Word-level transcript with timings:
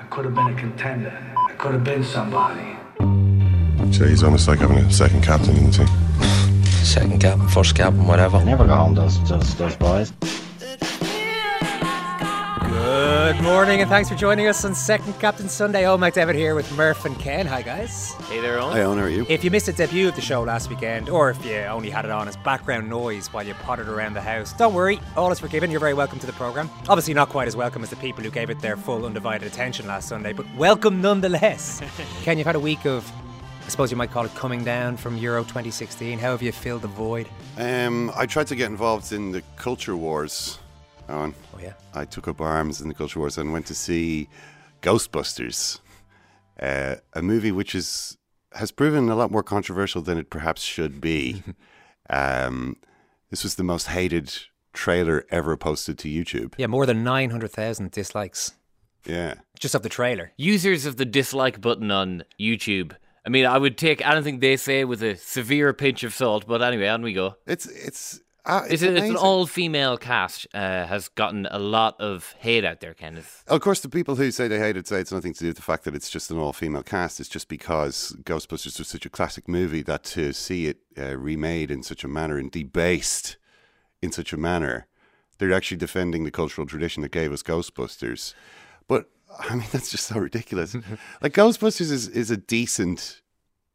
I 0.00 0.04
could 0.04 0.24
have 0.24 0.34
been 0.34 0.46
a 0.46 0.54
contender. 0.54 1.12
I 1.36 1.52
could 1.58 1.74
have 1.74 1.84
been 1.84 2.02
somebody. 2.02 2.74
So 3.92 4.06
he's 4.06 4.22
almost 4.22 4.48
like 4.48 4.60
having 4.60 4.78
a 4.78 4.90
second 4.90 5.22
captain 5.22 5.54
in 5.56 5.66
the 5.66 5.72
team. 5.72 5.86
Second 6.82 7.20
captain, 7.20 7.46
first 7.48 7.74
captain, 7.74 8.06
whatever. 8.06 8.42
Never 8.42 8.66
got 8.66 8.78
on 8.78 8.94
those, 8.94 9.22
those, 9.28 9.54
those 9.56 9.76
boys. 9.76 10.12
Good 13.40 13.46
morning, 13.46 13.80
and 13.80 13.88
thanks 13.88 14.10
for 14.10 14.16
joining 14.16 14.48
us 14.48 14.66
on 14.66 14.74
Second 14.74 15.14
Captain 15.18 15.48
Sunday. 15.48 15.86
Oh, 15.86 15.96
Mike 15.96 16.12
David 16.12 16.36
here 16.36 16.54
with 16.54 16.70
Murph 16.76 17.06
and 17.06 17.18
Ken. 17.18 17.46
Hi, 17.46 17.62
guys. 17.62 18.12
Hey 18.28 18.38
there, 18.38 18.60
Owen. 18.60 18.72
Hi, 18.72 18.82
Owen, 18.82 18.98
how 18.98 19.04
are 19.04 19.08
you? 19.08 19.24
If 19.30 19.42
you 19.42 19.50
missed 19.50 19.64
the 19.64 19.72
debut 19.72 20.08
of 20.08 20.14
the 20.14 20.20
show 20.20 20.42
last 20.42 20.68
weekend, 20.68 21.08
or 21.08 21.30
if 21.30 21.42
you 21.42 21.54
only 21.54 21.88
had 21.88 22.04
it 22.04 22.10
on 22.10 22.28
as 22.28 22.36
background 22.36 22.90
noise 22.90 23.32
while 23.32 23.42
you 23.42 23.54
pottered 23.54 23.88
around 23.88 24.12
the 24.12 24.20
house, 24.20 24.52
don't 24.52 24.74
worry, 24.74 25.00
all 25.16 25.32
is 25.32 25.40
forgiven. 25.40 25.70
You're 25.70 25.80
very 25.80 25.94
welcome 25.94 26.18
to 26.18 26.26
the 26.26 26.34
programme. 26.34 26.68
Obviously, 26.86 27.14
not 27.14 27.30
quite 27.30 27.48
as 27.48 27.56
welcome 27.56 27.82
as 27.82 27.88
the 27.88 27.96
people 27.96 28.22
who 28.22 28.30
gave 28.30 28.50
it 28.50 28.60
their 28.60 28.76
full 28.76 29.06
undivided 29.06 29.48
attention 29.50 29.86
last 29.86 30.06
Sunday, 30.06 30.34
but 30.34 30.44
welcome 30.56 31.00
nonetheless. 31.00 31.80
Ken, 32.22 32.36
you've 32.36 32.46
had 32.46 32.56
a 32.56 32.60
week 32.60 32.84
of, 32.84 33.10
I 33.64 33.70
suppose 33.70 33.90
you 33.90 33.96
might 33.96 34.10
call 34.10 34.26
it 34.26 34.34
coming 34.34 34.64
down 34.64 34.98
from 34.98 35.16
Euro 35.16 35.44
2016. 35.44 36.18
How 36.18 36.32
have 36.32 36.42
you 36.42 36.52
filled 36.52 36.82
the 36.82 36.88
void? 36.88 37.26
Um, 37.56 38.12
I 38.14 38.26
tried 38.26 38.48
to 38.48 38.54
get 38.54 38.66
involved 38.66 39.12
in 39.12 39.32
the 39.32 39.42
culture 39.56 39.96
wars. 39.96 40.58
Owen. 41.10 41.34
Oh, 41.54 41.58
yeah. 41.60 41.74
I 41.94 42.04
took 42.04 42.28
up 42.28 42.40
arms 42.40 42.80
in 42.80 42.88
the 42.88 42.94
culture 42.94 43.18
wars 43.18 43.36
and 43.38 43.52
went 43.52 43.66
to 43.66 43.74
see 43.74 44.28
Ghostbusters, 44.82 45.80
uh, 46.60 46.96
a 47.12 47.22
movie 47.22 47.52
which 47.52 47.74
is 47.74 48.16
has 48.54 48.72
proven 48.72 49.08
a 49.08 49.14
lot 49.14 49.30
more 49.30 49.42
controversial 49.44 50.02
than 50.02 50.18
it 50.18 50.28
perhaps 50.30 50.62
should 50.62 51.00
be. 51.00 51.42
um, 52.10 52.76
this 53.30 53.44
was 53.44 53.54
the 53.54 53.62
most 53.62 53.86
hated 53.88 54.32
trailer 54.72 55.24
ever 55.30 55.56
posted 55.56 55.98
to 55.98 56.08
YouTube. 56.08 56.54
Yeah, 56.58 56.66
more 56.66 56.86
than 56.86 57.04
900,000 57.04 57.90
dislikes 57.92 58.52
Yeah. 59.06 59.34
just 59.58 59.74
of 59.76 59.82
the 59.82 59.88
trailer. 59.88 60.32
Users 60.36 60.84
of 60.84 60.96
the 60.96 61.04
dislike 61.04 61.60
button 61.60 61.90
on 61.92 62.24
YouTube. 62.40 62.92
I 63.24 63.28
mean, 63.28 63.46
I 63.46 63.58
would 63.58 63.76
take 63.78 64.04
anything 64.04 64.40
they 64.40 64.56
say 64.56 64.84
with 64.84 65.02
a 65.02 65.14
severe 65.16 65.72
pinch 65.72 66.02
of 66.02 66.12
salt, 66.14 66.46
but 66.48 66.62
anyway, 66.62 66.88
on 66.88 67.02
we 67.02 67.12
go. 67.12 67.36
It's 67.46 67.66
it's 67.66 68.20
uh, 68.44 68.62
it's, 68.68 68.82
It's, 68.82 68.98
it's 68.98 69.10
an 69.10 69.16
all 69.16 69.46
female 69.46 69.96
cast, 69.96 70.46
uh, 70.54 70.86
has 70.86 71.08
gotten 71.08 71.46
a 71.50 71.58
lot 71.58 72.00
of 72.00 72.34
hate 72.38 72.64
out 72.64 72.80
there, 72.80 72.94
Kenneth. 72.94 73.44
Of 73.46 73.60
course, 73.60 73.80
the 73.80 73.88
people 73.88 74.16
who 74.16 74.30
say 74.30 74.48
they 74.48 74.58
hate 74.58 74.76
it 74.76 74.86
say 74.86 75.00
it's 75.00 75.12
nothing 75.12 75.32
to 75.34 75.40
do 75.40 75.46
with 75.48 75.56
the 75.56 75.62
fact 75.62 75.84
that 75.84 75.94
it's 75.94 76.10
just 76.10 76.30
an 76.30 76.38
all 76.38 76.52
female 76.52 76.82
cast. 76.82 77.20
It's 77.20 77.28
just 77.28 77.48
because 77.48 78.16
Ghostbusters 78.22 78.78
was 78.78 78.88
such 78.88 79.06
a 79.06 79.10
classic 79.10 79.48
movie 79.48 79.82
that 79.82 80.04
to 80.04 80.32
see 80.32 80.66
it 80.66 80.78
uh, 80.98 81.16
remade 81.16 81.70
in 81.70 81.82
such 81.82 82.04
a 82.04 82.08
manner 82.08 82.38
and 82.38 82.50
debased 82.50 83.36
in 84.02 84.12
such 84.12 84.32
a 84.32 84.36
manner, 84.36 84.86
they're 85.38 85.52
actually 85.52 85.76
defending 85.76 86.24
the 86.24 86.30
cultural 86.30 86.66
tradition 86.66 87.02
that 87.02 87.12
gave 87.12 87.32
us 87.32 87.42
Ghostbusters. 87.42 88.34
But 88.88 89.10
I 89.38 89.54
mean, 89.54 89.66
that's 89.72 89.90
just 89.90 90.06
so 90.06 90.18
ridiculous. 90.18 90.74
like, 91.22 91.32
Ghostbusters 91.32 91.90
is, 91.90 92.08
is 92.08 92.30
a 92.30 92.36
decent 92.36 93.22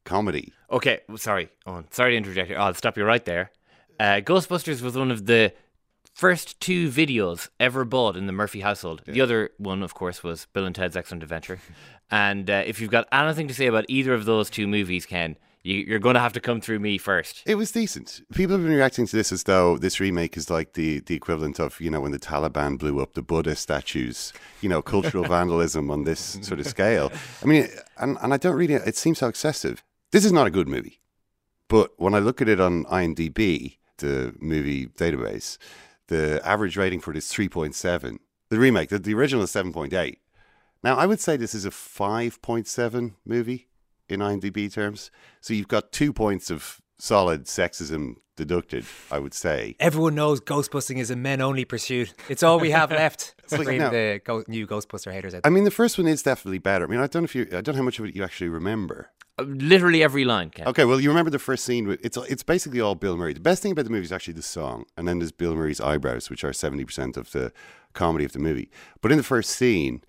comedy. 0.04 0.54
Okay, 0.72 1.02
sorry, 1.16 1.50
Owen. 1.66 1.88
Sorry 1.92 2.12
to 2.12 2.18
interject. 2.18 2.50
here. 2.50 2.58
I'll 2.58 2.74
stop 2.74 2.98
you 2.98 3.06
right 3.06 3.24
there. 3.26 3.52
Uh, 4.00 4.22
Ghostbusters 4.22 4.82
was 4.82 4.98
one 4.98 5.12
of 5.12 5.26
the 5.26 5.54
first 6.14 6.60
two 6.60 6.90
videos 6.90 7.50
ever 7.60 7.86
bought 7.86 8.16
in 8.16 8.26
the 8.26 8.34
Murphy 8.34 8.62
household. 8.62 9.02
The 9.06 9.22
other 9.22 9.52
one, 9.58 9.84
of 9.84 9.94
course, 9.94 10.24
was 10.24 10.48
Bill 10.54 10.66
and 10.66 10.76
Ted's 10.76 10.96
Excellent 10.96 11.24
Adventure. 11.24 11.60
and 12.12 12.50
uh, 12.50 12.64
if 12.66 12.80
you've 12.80 12.92
got 12.92 13.08
anything 13.12 13.48
to 13.48 13.54
say 13.54 13.68
about 13.68 13.86
either 13.88 14.14
of 14.14 14.26
those 14.26 14.50
two 14.50 14.68
movies, 14.68 15.06
Ken, 15.06 15.38
you, 15.64 15.78
you're 15.78 16.00
going 16.00 16.14
to 16.14 16.20
have 16.20 16.34
to 16.34 16.40
come 16.40 16.62
through 16.62 16.80
me 16.80 16.98
first. 16.98 17.42
It 17.46 17.56
was 17.56 17.72
decent. 17.72 18.22
People 18.34 18.56
have 18.56 18.64
been 18.64 18.74
reacting 18.74 19.08
to 19.08 19.16
this 19.16 19.32
as 19.32 19.44
though 19.44 19.78
this 19.78 20.00
remake 20.00 20.38
is 20.38 20.50
like 20.50 20.74
the, 20.74 21.00
the 21.00 21.16
equivalent 21.16 21.60
of, 21.60 21.82
you 21.82 21.90
know, 21.90 22.02
when 22.02 22.12
the 22.12 22.20
Taliban 22.20 22.78
blew 22.78 23.00
up 23.00 23.14
the 23.14 23.24
Buddha 23.24 23.56
statues, 23.56 24.32
you 24.62 24.70
know, 24.70 24.82
cultural 24.82 25.24
vandalism 25.28 25.90
on 25.90 26.04
this 26.04 26.38
sort 26.42 26.60
of 26.60 26.68
scale. 26.76 27.12
I 27.42 27.46
mean, 27.46 27.68
and, 27.98 28.18
and 28.22 28.34
I 28.34 28.38
don't 28.38 28.56
really, 28.56 28.76
it 28.76 28.96
seems 28.96 29.18
so 29.20 29.28
excessive. 29.28 29.84
This 30.12 30.24
is 30.24 30.32
not 30.32 30.48
a 30.48 30.52
good 30.52 30.68
movie. 30.68 31.02
But 31.68 31.94
when 31.98 32.14
I 32.14 32.20
look 32.20 32.42
at 32.42 32.48
it 32.48 32.60
on 32.62 32.86
IMDb, 32.86 33.78
the 33.98 34.36
movie 34.40 34.88
database, 34.88 35.58
the 36.08 36.42
average 36.46 36.78
rating 36.78 37.00
for 37.00 37.12
it 37.12 37.18
is 37.18 37.26
3.7. 37.26 38.18
The 38.50 38.60
remake, 38.60 38.90
the, 38.90 39.00
the 39.00 39.14
original 39.14 39.44
is 39.44 39.52
7.8. 39.52 40.18
Now, 40.84 40.96
I 40.96 41.06
would 41.06 41.20
say 41.20 41.36
this 41.36 41.56
is 41.56 41.66
a 41.66 41.72
5.7 41.72 43.16
movie 43.26 43.68
in 44.08 44.20
IMDb 44.20 44.72
terms. 44.72 45.10
So 45.42 45.54
you've 45.54 45.68
got 45.68 45.92
two 45.92 46.14
points 46.14 46.52
of 46.52 46.82
solid 46.98 47.46
sexism 47.46 48.16
deducted, 48.36 48.86
I 49.12 49.20
would 49.20 49.34
say. 49.34 49.76
Everyone 49.80 50.16
knows 50.16 50.42
ghostbusting 50.42 50.98
is 50.98 51.10
a 51.10 51.16
men 51.16 51.42
only 51.42 51.66
pursuit. 51.66 52.14
It's 52.30 52.44
all 52.44 52.60
we 52.60 52.72
have 52.72 52.92
left. 53.04 53.36
like, 53.52 53.64
Bring 53.64 53.80
no. 53.80 53.90
the 53.90 54.22
go- 54.24 54.44
new 54.48 54.68
Ghostbuster 54.68 55.12
haters 55.12 55.34
out. 55.34 55.42
I 55.46 55.50
mean, 55.50 55.64
the 55.64 55.72
first 55.72 55.98
one 55.98 56.08
is 56.08 56.22
definitely 56.24 56.60
better. 56.60 56.86
I 56.86 56.88
mean, 56.88 57.00
I 57.00 57.08
don't 57.08 57.24
know 57.24 57.26
if 57.26 57.36
you, 57.36 57.44
I 57.52 57.62
don't 57.62 57.70
know 57.70 57.74
how 57.78 57.84
much 57.84 58.00
of 58.00 58.06
it 58.06 58.16
you 58.16 58.24
actually 58.24 58.50
remember. 58.50 59.10
Uh, 59.38 59.44
literally 59.44 60.02
every 60.04 60.26
line, 60.26 60.50
Ken. 60.50 60.68
Okay, 60.68 60.86
well, 60.86 61.00
you 61.00 61.10
remember 61.10 61.30
the 61.32 61.40
first 61.40 61.66
scene. 61.66 61.88
With, 61.88 62.04
it's 62.06 62.16
it's 62.18 62.44
basically 62.44 62.80
all 62.80 62.96
Bill 62.96 63.18
Murray. 63.18 63.34
The 63.34 63.40
best 63.42 63.62
thing 63.62 63.74
about 63.74 63.84
the 63.86 63.92
movie 63.92 64.06
is 64.06 64.12
actually 64.14 64.34
the 64.36 64.42
song, 64.42 64.86
and 64.98 65.08
then 65.08 65.20
there's 65.20 65.34
Bill 65.34 65.54
Murray's 65.56 65.82
eyebrows, 65.82 66.30
which 66.30 66.44
are 66.46 66.54
seventy 66.54 66.86
percent 66.86 67.18
of 67.18 67.32
the 67.32 67.52
comedy 67.94 68.24
of 68.24 68.32
the 68.32 68.40
movie. 68.40 68.70
But 69.02 69.12
in 69.12 69.18
the 69.18 69.24
first 69.24 69.52
scene 69.52 70.04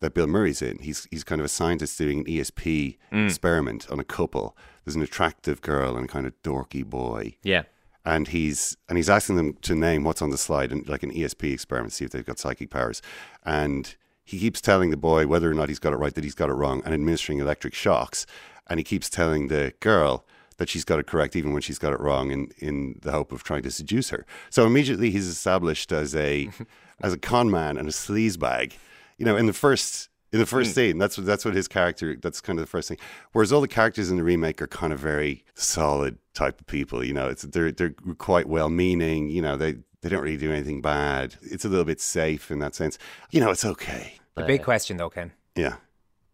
that 0.00 0.14
Bill 0.14 0.26
Murray's 0.26 0.62
in, 0.62 0.78
he's 0.78 1.06
he's 1.10 1.24
kind 1.24 1.40
of 1.40 1.44
a 1.44 1.48
scientist 1.48 1.96
doing 1.98 2.20
an 2.20 2.24
ESP 2.24 2.98
mm. 3.12 3.26
experiment 3.26 3.90
on 3.90 4.00
a 4.00 4.04
couple. 4.04 4.56
There's 4.84 4.96
an 4.96 5.02
attractive 5.02 5.60
girl 5.60 5.96
and 5.96 6.06
a 6.06 6.08
kind 6.08 6.26
of 6.26 6.32
dorky 6.42 6.84
boy. 6.84 7.36
Yeah. 7.42 7.62
and 8.04 8.28
he's 8.28 8.76
and 8.88 8.96
he's 8.96 9.10
asking 9.10 9.36
them 9.36 9.54
to 9.62 9.74
name 9.74 10.04
what's 10.04 10.22
on 10.22 10.30
the 10.30 10.38
slide 10.38 10.72
and 10.72 10.88
like 10.88 11.02
an 11.02 11.12
ESP 11.12 11.52
experiment, 11.52 11.92
see 11.92 12.04
if 12.04 12.10
they've 12.10 12.24
got 12.24 12.38
psychic 12.38 12.70
powers. 12.70 13.02
And 13.44 13.94
he 14.24 14.38
keeps 14.38 14.60
telling 14.60 14.90
the 14.90 14.96
boy 14.96 15.26
whether 15.26 15.50
or 15.50 15.54
not 15.54 15.68
he's 15.68 15.78
got 15.78 15.92
it 15.92 15.96
right 15.96 16.14
that 16.14 16.24
he's 16.24 16.34
got 16.34 16.50
it 16.50 16.54
wrong, 16.54 16.82
and 16.84 16.94
administering 16.94 17.38
electric 17.40 17.74
shocks. 17.74 18.26
And 18.68 18.78
he 18.78 18.84
keeps 18.84 19.10
telling 19.10 19.48
the 19.48 19.74
girl 19.80 20.24
that 20.58 20.68
she's 20.68 20.84
got 20.84 21.00
it 21.00 21.06
correct, 21.06 21.34
even 21.34 21.52
when 21.52 21.62
she's 21.62 21.78
got 21.78 21.92
it 21.92 22.00
wrong, 22.00 22.30
in 22.30 22.52
in 22.58 22.98
the 23.02 23.12
hope 23.12 23.32
of 23.32 23.42
trying 23.42 23.62
to 23.62 23.70
seduce 23.70 24.10
her. 24.10 24.24
So 24.50 24.66
immediately 24.66 25.10
he's 25.10 25.26
established 25.26 25.90
as 25.92 26.14
a 26.14 26.50
as 27.00 27.12
a 27.12 27.18
con 27.18 27.50
man 27.50 27.76
and 27.76 27.88
a 27.88 27.92
sleazebag. 27.92 28.74
You 29.20 29.26
know, 29.26 29.36
in 29.36 29.44
the 29.44 29.52
first 29.52 30.08
in 30.32 30.38
the 30.38 30.46
first 30.46 30.74
scene, 30.74 30.96
that's 30.96 31.18
what 31.18 31.26
that's 31.26 31.44
what 31.44 31.54
his 31.54 31.68
character. 31.68 32.16
That's 32.16 32.40
kind 32.40 32.58
of 32.58 32.64
the 32.64 32.70
first 32.70 32.88
thing. 32.88 32.96
Whereas 33.32 33.52
all 33.52 33.60
the 33.60 33.68
characters 33.68 34.10
in 34.10 34.16
the 34.16 34.24
remake 34.24 34.62
are 34.62 34.66
kind 34.66 34.92
of 34.94 34.98
very 34.98 35.44
solid 35.54 36.16
type 36.32 36.58
of 36.58 36.66
people. 36.66 37.04
You 37.04 37.12
know, 37.12 37.28
it's 37.28 37.42
they're 37.42 37.70
they're 37.70 37.94
quite 38.16 38.48
well 38.48 38.70
meaning. 38.70 39.28
You 39.28 39.42
know, 39.42 39.58
they 39.58 39.76
they 40.00 40.08
don't 40.08 40.22
really 40.22 40.38
do 40.38 40.50
anything 40.50 40.80
bad. 40.80 41.34
It's 41.42 41.66
a 41.66 41.68
little 41.68 41.84
bit 41.84 42.00
safe 42.00 42.50
in 42.50 42.60
that 42.60 42.74
sense. 42.74 42.96
You 43.30 43.40
know, 43.40 43.50
it's 43.50 43.64
okay. 43.64 44.14
The 44.36 44.44
big 44.46 44.62
question, 44.64 44.96
though, 44.96 45.10
Ken, 45.10 45.32
Yeah. 45.54 45.76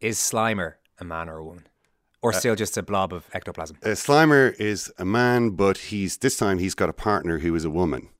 is 0.00 0.16
Slimer 0.18 0.74
a 1.00 1.04
man 1.04 1.28
or 1.28 1.38
a 1.38 1.44
woman? 1.44 1.66
Or 2.22 2.32
still 2.32 2.54
just 2.54 2.76
a 2.76 2.82
blob 2.84 3.12
of 3.12 3.24
ectoplasm? 3.32 3.78
Uh, 3.82 3.88
Slimer 3.91 4.54
is 4.60 4.92
a 4.97 5.04
man, 5.04 5.50
but 5.50 5.76
he's 5.78 6.18
this 6.18 6.36
time 6.36 6.58
he's 6.58 6.74
got 6.76 6.88
a 6.88 6.92
partner 6.92 7.38
who 7.38 7.53
is 7.56 7.64
a 7.64 7.70
woman. 7.70 8.10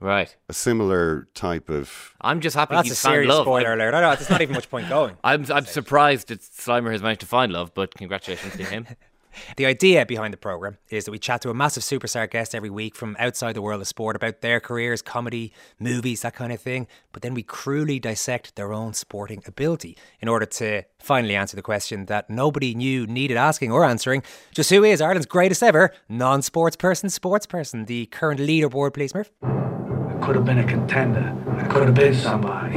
Right. 0.00 0.34
A 0.48 0.52
similar 0.52 1.28
type 1.34 1.70
of. 1.70 2.14
I'm 2.20 2.40
just 2.40 2.56
happy 2.56 2.74
Well, 2.74 2.82
that's 2.82 2.90
a 2.90 2.92
he's 2.94 3.00
found 3.02 3.12
serious 3.14 3.30
love. 3.30 3.44
spoiler 3.44 3.68
I'm- 3.70 3.80
alert. 3.80 3.94
I 3.94 4.00
know, 4.00 4.14
there's 4.14 4.28
not 4.30 4.42
even 4.42 4.54
much 4.54 4.68
point 4.70 4.88
going. 4.88 5.16
I'm, 5.24 5.46
I'm 5.50 5.64
surprised 5.64 6.28
that 6.28 6.40
Slimer 6.40 6.92
has 6.92 7.02
managed 7.02 7.20
to 7.20 7.26
find 7.26 7.52
love, 7.52 7.72
but 7.74 7.94
congratulations 7.94 8.56
to 8.56 8.64
him. 8.64 8.86
The 9.56 9.66
idea 9.66 10.06
behind 10.06 10.32
the 10.32 10.36
programme 10.38 10.78
is 10.90 11.06
that 11.06 11.10
we 11.10 11.18
chat 11.18 11.40
to 11.42 11.50
a 11.50 11.54
massive 11.54 11.82
superstar 11.82 12.30
guest 12.30 12.54
every 12.54 12.70
week 12.70 12.94
from 12.94 13.16
outside 13.18 13.54
the 13.56 13.62
world 13.62 13.80
of 13.80 13.88
sport 13.88 14.14
about 14.14 14.42
their 14.42 14.60
careers, 14.60 15.02
comedy, 15.02 15.52
movies, 15.80 16.22
that 16.22 16.36
kind 16.36 16.52
of 16.52 16.60
thing. 16.60 16.86
But 17.10 17.22
then 17.22 17.34
we 17.34 17.42
cruelly 17.42 17.98
dissect 17.98 18.54
their 18.54 18.72
own 18.72 18.94
sporting 18.94 19.42
ability 19.44 19.98
in 20.20 20.28
order 20.28 20.46
to 20.46 20.84
finally 21.00 21.34
answer 21.34 21.56
the 21.56 21.62
question 21.62 22.06
that 22.06 22.30
nobody 22.30 22.76
knew 22.76 23.08
needed 23.08 23.36
asking 23.36 23.72
or 23.72 23.84
answering. 23.84 24.22
Just 24.54 24.70
who 24.70 24.84
is 24.84 25.00
Ireland's 25.00 25.26
greatest 25.26 25.64
ever 25.64 25.92
non 26.08 26.40
sports 26.40 26.76
person, 26.76 27.10
sports 27.10 27.44
person? 27.44 27.86
The 27.86 28.06
current 28.06 28.38
leaderboard, 28.38 28.94
please, 28.94 29.16
Murph. 29.16 29.32
Could 30.24 30.36
have 30.36 30.46
been 30.46 30.58
a 30.58 30.64
contender. 30.64 31.36
I 31.58 31.64
could 31.64 31.84
have 31.84 31.94
been 31.94 32.14
somebody. 32.14 32.76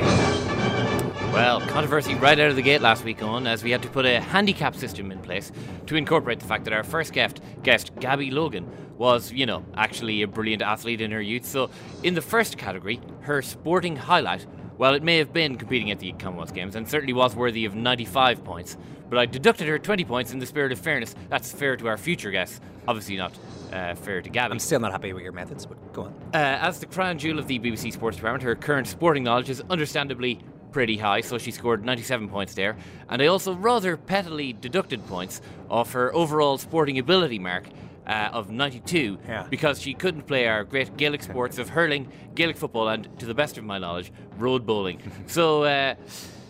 Well, 1.31 1.61
controversy 1.61 2.13
right 2.15 2.37
out 2.37 2.49
of 2.49 2.57
the 2.57 2.61
gate 2.61 2.81
last 2.81 3.05
week 3.05 3.23
on, 3.23 3.47
as 3.47 3.63
we 3.63 3.71
had 3.71 3.81
to 3.83 3.88
put 3.88 4.05
a 4.05 4.19
handicap 4.19 4.75
system 4.75 5.13
in 5.13 5.19
place 5.19 5.53
to 5.85 5.95
incorporate 5.95 6.41
the 6.41 6.45
fact 6.45 6.65
that 6.65 6.73
our 6.73 6.83
first 6.83 7.13
guest, 7.13 7.39
guest 7.63 7.91
Gabby 8.01 8.31
Logan, 8.31 8.69
was, 8.97 9.31
you 9.31 9.45
know, 9.45 9.63
actually 9.75 10.23
a 10.23 10.27
brilliant 10.27 10.61
athlete 10.61 10.99
in 10.99 11.11
her 11.11 11.21
youth. 11.21 11.45
So, 11.45 11.69
in 12.03 12.15
the 12.15 12.21
first 12.21 12.57
category, 12.57 12.99
her 13.21 13.41
sporting 13.41 13.95
highlight, 13.95 14.45
well, 14.77 14.93
it 14.93 15.01
may 15.01 15.17
have 15.17 15.31
been 15.31 15.55
competing 15.55 15.89
at 15.89 16.00
the 16.00 16.11
Commonwealth 16.11 16.53
Games 16.53 16.75
and 16.75 16.89
certainly 16.89 17.13
was 17.13 17.33
worthy 17.33 17.63
of 17.63 17.75
95 17.75 18.43
points, 18.43 18.75
but 19.09 19.19
I 19.19 19.25
deducted 19.25 19.68
her 19.68 19.80
20 19.80 20.04
points 20.06 20.31
in 20.33 20.39
the 20.39 20.45
spirit 20.45 20.71
of 20.71 20.80
fairness. 20.80 21.15
That's 21.30 21.51
fair 21.51 21.77
to 21.77 21.88
our 21.88 21.98
future 21.98 22.31
guests, 22.31 22.59
obviously 22.88 23.18
not 23.18 23.33
uh, 23.71 23.95
fair 23.95 24.21
to 24.21 24.30
Gabby. 24.30 24.54
I'm 24.54 24.59
still 24.59 24.80
not 24.80 24.92
happy 24.92 25.13
with 25.13 25.24
your 25.24 25.31
methods, 25.33 25.65
but 25.65 25.94
go 25.94 26.04
on. 26.04 26.13
Uh, 26.33 26.38
as 26.38 26.80
the 26.80 26.86
crown 26.86 27.18
jewel 27.18 27.39
of 27.39 27.48
the 27.48 27.59
BBC 27.59 27.94
Sports 27.94 28.18
Department, 28.18 28.44
her 28.44 28.56
current 28.56 28.88
sporting 28.88 29.24
knowledge 29.24 29.50
is 29.50 29.62
understandably 29.69 30.39
pretty 30.71 30.98
high, 30.98 31.21
so 31.21 31.38
she 31.38 31.51
scored 31.51 31.83
97 31.86 32.30
points 32.30 32.54
there. 32.54 32.77
And 33.09 33.21
I 33.21 33.27
also 33.27 33.54
rather 33.54 33.98
pettily 33.98 34.54
deducted 34.54 35.06
points 35.07 35.42
off 35.69 35.94
her 35.94 36.13
overall 36.13 36.57
sporting 36.57 37.00
ability 37.00 37.39
mark 37.39 37.65
uh, 38.06 38.30
of 38.31 38.51
92 38.51 39.18
Yeah. 39.27 39.48
because 39.50 39.81
she 39.81 39.94
couldn't 39.94 40.27
play 40.27 40.48
our 40.48 40.63
great 40.63 40.95
Gaelic 40.98 41.24
sports 41.24 41.57
of 41.57 41.69
hurling, 41.69 42.10
Gaelic 42.36 42.57
football, 42.57 42.88
and, 42.89 43.07
to 43.19 43.25
the 43.25 43.33
best 43.33 43.57
of 43.57 43.63
my 43.63 43.80
knowledge, 43.80 44.12
road 44.38 44.65
bowling. 44.65 45.01
so, 45.27 45.63
uh, 45.63 45.95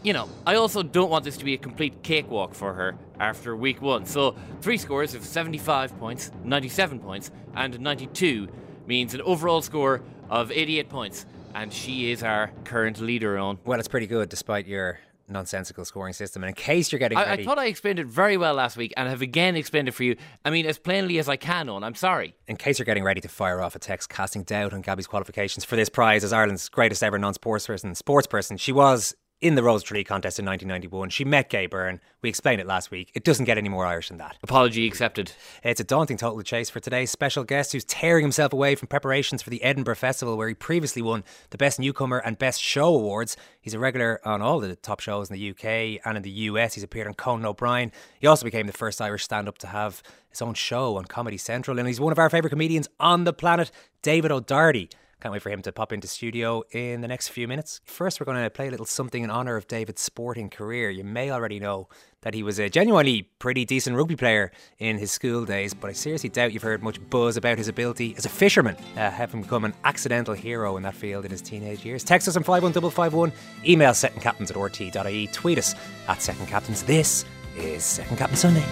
you 0.04 0.14
know, 0.14 0.30
I 0.46 0.56
also 0.56 0.84
don't 0.84 1.10
want 1.10 1.26
this 1.26 1.38
to 1.38 1.46
be 1.46 1.54
a 1.54 1.58
complete 1.58 2.04
cakewalk 2.04 2.54
for 2.54 2.74
her 2.74 2.96
after 3.20 3.56
week 3.56 3.82
one. 3.82 4.06
So, 4.06 4.36
three 4.62 4.78
scores 4.78 5.14
of 5.16 5.24
75 5.24 5.98
points, 6.00 6.32
97 6.44 7.00
points, 7.00 7.32
and 7.56 7.80
92 7.80 8.48
means 8.86 9.14
an 9.14 9.22
overall 9.22 9.62
score 9.62 10.02
of 10.30 10.52
88 10.52 10.90
points. 10.90 11.26
And 11.56 11.74
she 11.74 12.12
is 12.12 12.24
our 12.24 12.52
current 12.66 13.00
leader 13.00 13.38
on. 13.38 13.58
Well, 13.66 13.80
it's 13.80 13.88
pretty 13.88 14.08
good 14.08 14.30
despite 14.30 14.68
your 14.68 15.00
nonsensical 15.28 15.86
scoring 15.86 16.14
system. 16.14 16.44
And 16.44 16.50
in 16.50 16.56
case 16.56 16.92
you're 16.92 17.00
getting 17.00 17.18
I, 17.18 17.34
I 17.34 17.44
thought 17.44 17.60
I 17.60 17.66
explained 17.66 18.00
it 18.00 18.08
very 18.08 18.38
well 18.38 18.54
last 18.54 18.78
week 18.78 18.94
and 18.96 19.10
have 19.10 19.22
again 19.22 19.56
explained 19.56 19.88
it 19.88 19.92
for 19.92 20.04
you. 20.04 20.16
I 20.46 20.50
mean, 20.50 20.66
as 20.66 20.78
plainly 20.78 21.20
as 21.20 21.28
I 21.28 21.36
can 21.36 21.70
on. 21.70 21.84
I'm 21.84 21.96
sorry. 21.96 22.36
in 22.48 22.56
case 22.56 22.80
you're 22.80 22.86
getting 22.86 23.04
ready 23.04 23.22
to 23.22 23.28
fire 23.28 23.62
off 23.62 23.76
a 23.76 23.80
text 23.80 24.10
casting 24.10 24.44
doubt 24.44 24.74
on 24.74 24.82
Gabby's 24.82 25.08
qualifications 25.08 25.66
for 25.66 25.76
this 25.76 25.90
prize 25.90 26.24
as 26.24 26.32
Ireland's 26.32 26.70
greatest 26.70 27.04
ever 27.04 27.18
non-sports 27.18 27.68
person, 27.68 27.94
sports 27.96 28.28
person, 28.28 28.58
she 28.58 28.72
was 28.72 29.16
in 29.40 29.54
the 29.54 29.62
Rose 29.62 29.84
Tree 29.84 30.04
contest 30.04 30.40
in 30.40 30.46
1991. 30.46 31.10
She 31.10 31.24
met 31.24 31.50
Gay 31.50 31.68
Byrne. 31.68 32.02
We 32.22 32.30
explained 32.30 32.60
it 32.60 32.66
last 32.66 32.90
week. 32.90 33.12
It 33.14 33.24
doesn't 33.24 33.46
get 33.46 33.58
any 33.58 33.70
more 33.70 33.86
Irish 33.86 34.08
than 34.10 34.18
that. 34.18 34.38
Apology 34.42 34.88
accepted. 34.88 35.32
It's 35.64 35.80
a 35.80 35.84
daunting 35.84 36.18
total 36.18 36.40
to 36.40 36.44
chase 36.44 36.72
for 36.72 36.80
today's 36.80 37.12
special 37.12 37.44
guest 37.44 37.72
who's 37.72 37.84
tearing 37.86 38.24
himself 38.24 38.52
away 38.52 38.74
from 38.74 38.88
preparations 38.88 39.44
for 39.44 39.52
the 39.52 39.62
Edinburgh 39.62 39.96
Festival, 39.96 40.38
where 40.38 40.48
he 40.48 40.56
previously 40.56 41.04
won 41.04 41.24
the 41.52 41.58
Best 41.58 41.80
Newcomer 41.80 42.18
and 42.18 42.40
Best 42.40 42.62
Show 42.62 42.96
awards. 42.96 43.38
He's 43.62 43.76
a 43.76 43.80
regular 43.80 44.20
on 44.26 44.42
all 44.42 44.60
the 44.60 44.76
top 44.76 45.02
shows 45.02 45.30
in 45.30 45.36
the 45.36 45.50
UK 45.52 46.02
and 46.04 46.18
in 46.18 46.24
the 46.24 46.32
US. 46.32 46.74
He's 46.74 46.84
appeared 46.84 47.08
on 47.08 47.14
Conan 47.14 47.46
O'Brien. 47.46 47.92
He 48.20 48.26
also 48.26 48.44
became 48.44 48.66
the 48.66 48.74
first 48.74 49.00
Irish 49.02 49.24
stand 49.24 49.48
up 49.48 49.60
to 49.60 49.68
have 49.68 50.02
his 50.30 50.42
own 50.42 50.56
show 50.56 50.98
on 50.98 51.06
Comedy 51.06 51.38
Central. 51.38 51.78
And 51.78 51.88
he's 51.88 52.00
one 52.00 52.12
of 52.12 52.18
our 52.18 52.30
favourite 52.30 52.52
comedians 52.52 52.88
on 53.00 53.24
the 53.24 53.34
planet, 53.34 53.70
David 54.02 54.32
O'Doherty. 54.32 54.90
Can't 55.20 55.34
wait 55.34 55.42
for 55.42 55.50
him 55.50 55.64
to 55.64 55.72
pop 55.72 55.92
into 55.92 56.08
studio 56.08 56.62
in 56.72 57.02
the 57.02 57.08
next 57.08 57.30
few 57.30 57.48
minutes. 57.48 57.82
First, 57.86 58.20
we're 58.20 58.26
going 58.26 58.44
to 58.44 58.50
play 58.52 58.68
a 58.68 58.72
little 58.72 58.86
something 58.86 59.24
in 59.24 59.32
honour 59.32 59.56
of 59.56 59.68
David's 59.68 60.02
sporting 60.02 60.48
career. 60.48 60.92
You 60.92 61.04
may 61.04 61.32
already 61.32 61.60
know 61.60 61.90
that 62.22 62.36
he 62.36 62.44
was 62.44 62.60
a 62.60 62.70
genuinely 62.70 63.24
pretty 63.40 63.66
decent 63.66 63.96
rugby 63.96 64.16
player 64.16 64.52
in 64.78 65.00
his 65.00 65.12
school 65.12 65.44
days, 65.44 65.74
but 65.74 65.90
I 65.90 65.94
seriously 65.94 66.30
doubt 66.30 66.54
you've 66.54 66.62
heard 66.62 66.84
much 66.84 67.00
buzz 67.10 67.36
about 67.36 67.58
his 67.58 67.68
ability 67.68 68.14
as 68.16 68.26
a 68.26 68.30
fisherman, 68.30 68.76
uh, 68.96 69.10
having 69.10 69.42
become 69.42 69.66
an 69.66 69.74
accidental 69.84 70.36
hero 70.36 70.78
in 70.78 70.84
that 70.84 70.94
field 70.94 71.26
in 71.26 71.32
his 71.32 71.42
teenage 71.42 71.84
years. 71.84 72.04
Text 72.04 72.28
us 72.28 72.38
on 72.38 72.44
51551, 72.44 73.32
email 73.68 73.92
secondcaptains 73.92 74.52
at 74.52 74.56
rt.ie, 74.56 75.28
tweet 75.28 75.58
us 75.58 75.74
at 76.08 76.20
secondcaptains. 76.20 76.86
This 76.86 77.26
is 77.56 77.84
Second 77.84 78.18
Captain 78.18 78.38
Sunday. 78.38 78.64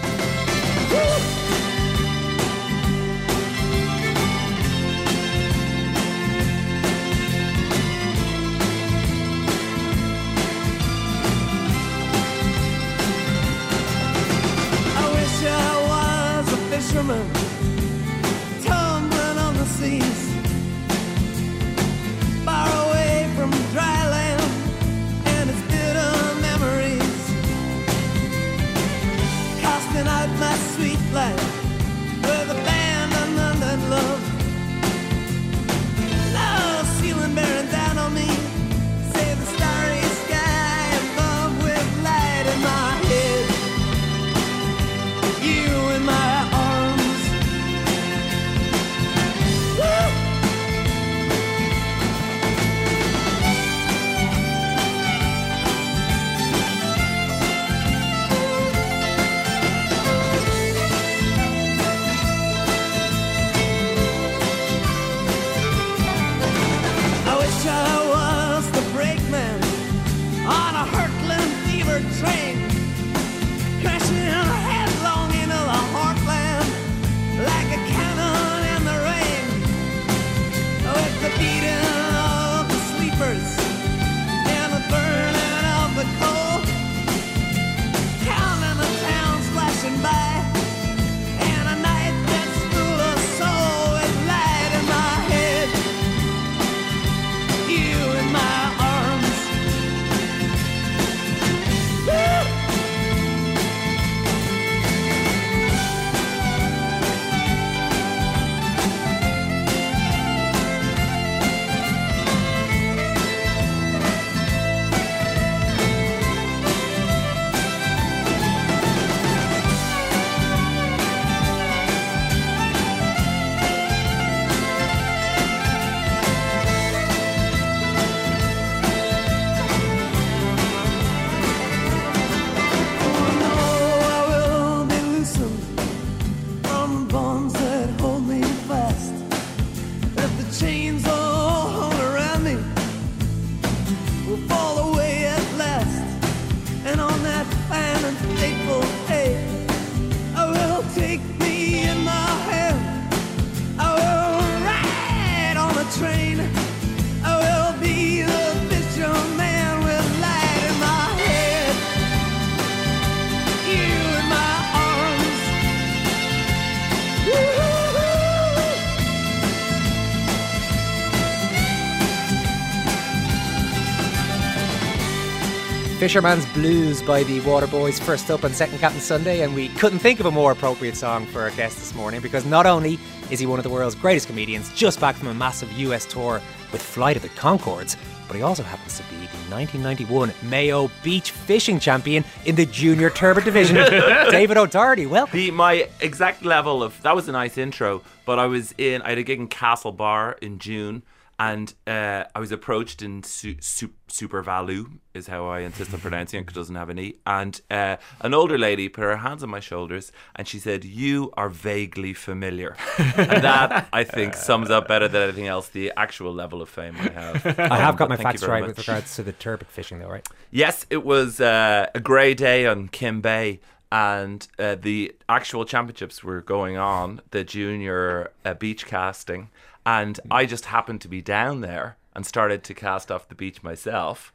Fisherman's 176.06 176.46
Blues 176.52 177.02
by 177.02 177.24
the 177.24 177.40
Waterboys, 177.40 178.00
first 178.00 178.30
up 178.30 178.44
on 178.44 178.52
Second 178.52 178.78
Captain 178.78 179.00
Sunday, 179.00 179.42
and 179.42 179.52
we 179.56 179.70
couldn't 179.70 179.98
think 179.98 180.20
of 180.20 180.26
a 180.26 180.30
more 180.30 180.52
appropriate 180.52 180.94
song 180.94 181.26
for 181.26 181.40
our 181.40 181.50
guest 181.50 181.78
this 181.78 181.96
morning 181.96 182.20
because 182.20 182.46
not 182.46 182.64
only 182.64 182.96
is 183.28 183.40
he 183.40 183.46
one 183.46 183.58
of 183.58 183.64
the 183.64 183.68
world's 183.68 183.96
greatest 183.96 184.28
comedians, 184.28 184.72
just 184.72 185.00
back 185.00 185.16
from 185.16 185.26
a 185.26 185.34
massive 185.34 185.72
US 185.72 186.04
tour 186.04 186.40
with 186.70 186.80
Flight 186.80 187.16
of 187.16 187.22
the 187.22 187.28
Conchords, 187.30 187.96
but 188.28 188.36
he 188.36 188.42
also 188.42 188.62
happens 188.62 188.98
to 188.98 189.02
be 189.10 189.16
the 189.16 189.50
1991 189.52 190.32
Mayo 190.48 190.88
Beach 191.02 191.32
Fishing 191.32 191.80
Champion 191.80 192.24
in 192.44 192.54
the 192.54 192.66
Junior 192.66 193.10
Turbot 193.10 193.44
Division. 193.44 193.74
David 194.30 194.56
O'Doherty, 194.58 195.06
welcome. 195.06 195.36
The 195.36 195.50
my 195.50 195.88
exact 196.00 196.44
level 196.44 196.84
of 196.84 197.02
that 197.02 197.16
was 197.16 197.28
a 197.28 197.32
nice 197.32 197.58
intro, 197.58 198.00
but 198.24 198.38
I 198.38 198.46
was 198.46 198.72
in 198.78 199.02
I 199.02 199.08
had 199.08 199.18
a 199.18 199.24
gig 199.24 199.40
in 199.40 199.48
Castlebar 199.48 200.38
in 200.38 200.60
June 200.60 201.02
And 201.38 201.74
uh, 201.86 202.24
I 202.34 202.40
was 202.40 202.50
approached 202.50 203.02
in 203.02 203.22
su- 203.22 203.56
su- 203.60 203.92
Super 204.08 204.42
Value, 204.42 204.88
is 205.12 205.26
how 205.26 205.46
I 205.46 205.60
insist 205.60 205.92
on 205.92 206.00
pronouncing 206.00 206.40
it 206.40 206.42
because 206.44 206.56
it 206.56 206.60
doesn't 206.60 206.76
have 206.76 206.88
an 206.88 206.98
E. 206.98 207.16
And 207.26 207.60
uh, 207.70 207.96
an 208.22 208.32
older 208.32 208.56
lady 208.56 208.88
put 208.88 209.04
her 209.04 209.18
hands 209.18 209.42
on 209.42 209.50
my 209.50 209.60
shoulders 209.60 210.12
and 210.34 210.48
she 210.48 210.58
said, 210.58 210.84
You 210.84 211.32
are 211.36 211.50
vaguely 211.50 212.14
familiar. 212.14 212.74
and 212.98 213.42
that, 213.44 213.88
I 213.92 214.04
think, 214.04 214.34
sums 214.34 214.70
up 214.70 214.88
better 214.88 215.08
than 215.08 215.22
anything 215.22 215.46
else 215.46 215.68
the 215.68 215.92
actual 215.96 216.32
level 216.32 216.62
of 216.62 216.70
fame 216.70 216.96
I 216.98 217.10
have. 217.10 217.46
I 217.58 217.76
have 217.76 217.96
got 217.96 218.08
my 218.08 218.16
facts 218.16 218.40
very 218.40 218.62
right 218.62 218.66
with 218.66 218.78
regards 218.78 219.14
to 219.16 219.22
the 219.22 219.32
turbot 219.32 219.68
fishing, 219.68 219.98
though, 219.98 220.08
right? 220.08 220.26
Yes, 220.50 220.86
it 220.88 221.04
was 221.04 221.40
uh, 221.40 221.90
a 221.94 222.00
grey 222.00 222.32
day 222.32 222.66
on 222.66 222.88
Keem 222.88 223.20
Bay, 223.20 223.60
and 223.92 224.46
uh, 224.58 224.74
the 224.74 225.14
actual 225.28 225.64
championships 225.64 226.24
were 226.24 226.40
going 226.40 226.76
on, 226.76 227.20
the 227.30 227.44
junior 227.44 228.32
uh, 228.44 228.54
beach 228.54 228.86
casting, 228.86 229.50
and 229.86 230.18
hmm. 230.18 230.32
I 230.32 230.44
just 230.44 230.66
happened 230.66 231.00
to 231.02 231.08
be 231.08 231.22
down 231.22 231.62
there 231.62 231.96
and 232.14 232.26
started 232.26 232.64
to 232.64 232.74
cast 232.74 233.10
off 233.10 233.28
the 233.28 233.34
beach 233.34 233.62
myself. 233.62 234.32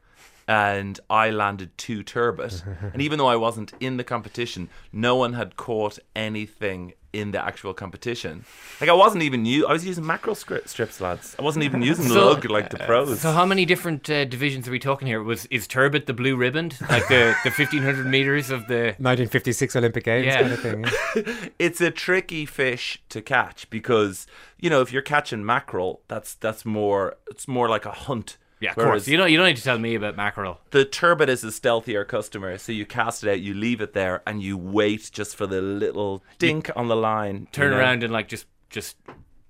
And 0.48 1.00
I 1.10 1.30
landed 1.30 1.78
two 1.78 2.02
turbot, 2.04 2.64
and 2.94 3.02
even 3.02 3.20
though 3.20 3.28
I 3.28 3.36
wasn't 3.36 3.74
in 3.80 3.98
the 3.98 4.04
competition, 4.04 4.70
no 4.92 5.16
one 5.16 5.34
had 5.34 5.56
caught 5.56 6.00
anything 6.16 6.94
in 7.14 7.32
the 7.32 7.44
actual 7.44 7.74
competition. 7.74 8.46
Like 8.80 8.90
I 8.90 8.94
wasn't 8.94 9.24
even 9.24 9.46
u- 9.46 9.68
I 9.68 9.74
was 9.74 9.86
using 9.86 10.06
mackerel 10.06 10.36
stri- 10.36 10.66
strips, 10.68 11.02
lads. 11.02 11.36
I 11.38 11.42
wasn't 11.42 11.66
even 11.66 11.82
using 11.82 12.06
So- 12.08 12.30
lug 12.30 12.46
like 12.50 12.70
the 12.70 12.78
pros. 12.78 13.20
So 13.20 13.32
how 13.32 13.46
many 13.46 13.66
different 13.66 14.10
uh, 14.10 14.24
divisions 14.26 14.68
are 14.68 14.72
we 14.72 14.80
talking 14.80 15.08
here? 15.08 15.22
Was 15.22 15.46
is 15.48 15.68
turbot 15.68 16.06
the 16.06 16.14
blue 16.14 16.36
ribbon, 16.38 16.72
like 16.90 17.08
the 17.10 17.36
the 17.44 17.52
fifteen 17.52 17.84
hundred 17.84 18.08
meters 18.08 18.50
of 18.50 18.68
the? 18.68 18.96
1956 19.00 19.76
Olympic 19.76 20.04
Games 20.06 20.26
Yeah. 20.26 20.42
kind 20.42 20.54
of 20.54 20.60
thing. 20.62 20.86
it's 21.60 21.82
a 21.82 21.92
tricky 21.92 22.46
fish 22.46 23.02
to 23.10 23.22
catch 23.22 23.70
because 23.70 24.26
you 24.60 24.70
know 24.70 24.82
if 24.82 24.92
you're 24.94 25.02
catching 25.02 25.46
mackerel, 25.46 26.02
that's 26.08 26.34
that's 26.36 26.66
more 26.66 27.16
it's 27.30 27.48
more 27.48 27.68
like 27.70 27.86
a 27.86 27.92
hunt. 27.92 28.38
Yeah, 28.62 28.70
of 28.72 28.78
Whereas 28.78 28.92
course. 28.92 29.08
You 29.08 29.18
don't 29.18 29.32
you 29.32 29.38
don't 29.38 29.48
need 29.48 29.58
to 29.58 29.64
tell 29.64 29.80
me 29.80 29.96
about 29.96 30.16
mackerel. 30.16 30.60
the 30.70 30.86
turbot 30.86 31.28
is 31.30 31.44
a 31.44 31.52
stealthier 31.52 32.06
customer, 32.08 32.58
so 32.58 32.72
you 32.72 32.86
cast 32.86 33.24
it 33.24 33.30
out, 33.32 33.40
you 33.42 33.54
leave 33.54 33.82
it 33.82 33.94
there, 33.94 34.22
and 34.26 34.42
you 34.42 34.56
wait 34.58 35.10
just 35.12 35.36
for 35.36 35.48
the 35.48 35.62
little 35.62 36.24
dink 36.40 36.70
on 36.76 36.88
the 36.88 36.96
line. 36.96 37.42
you 37.42 37.48
Turn 37.52 37.72
know. 37.72 37.78
around 37.78 38.04
and 38.04 38.14
like 38.14 38.28
just 38.28 38.46
just 38.70 38.96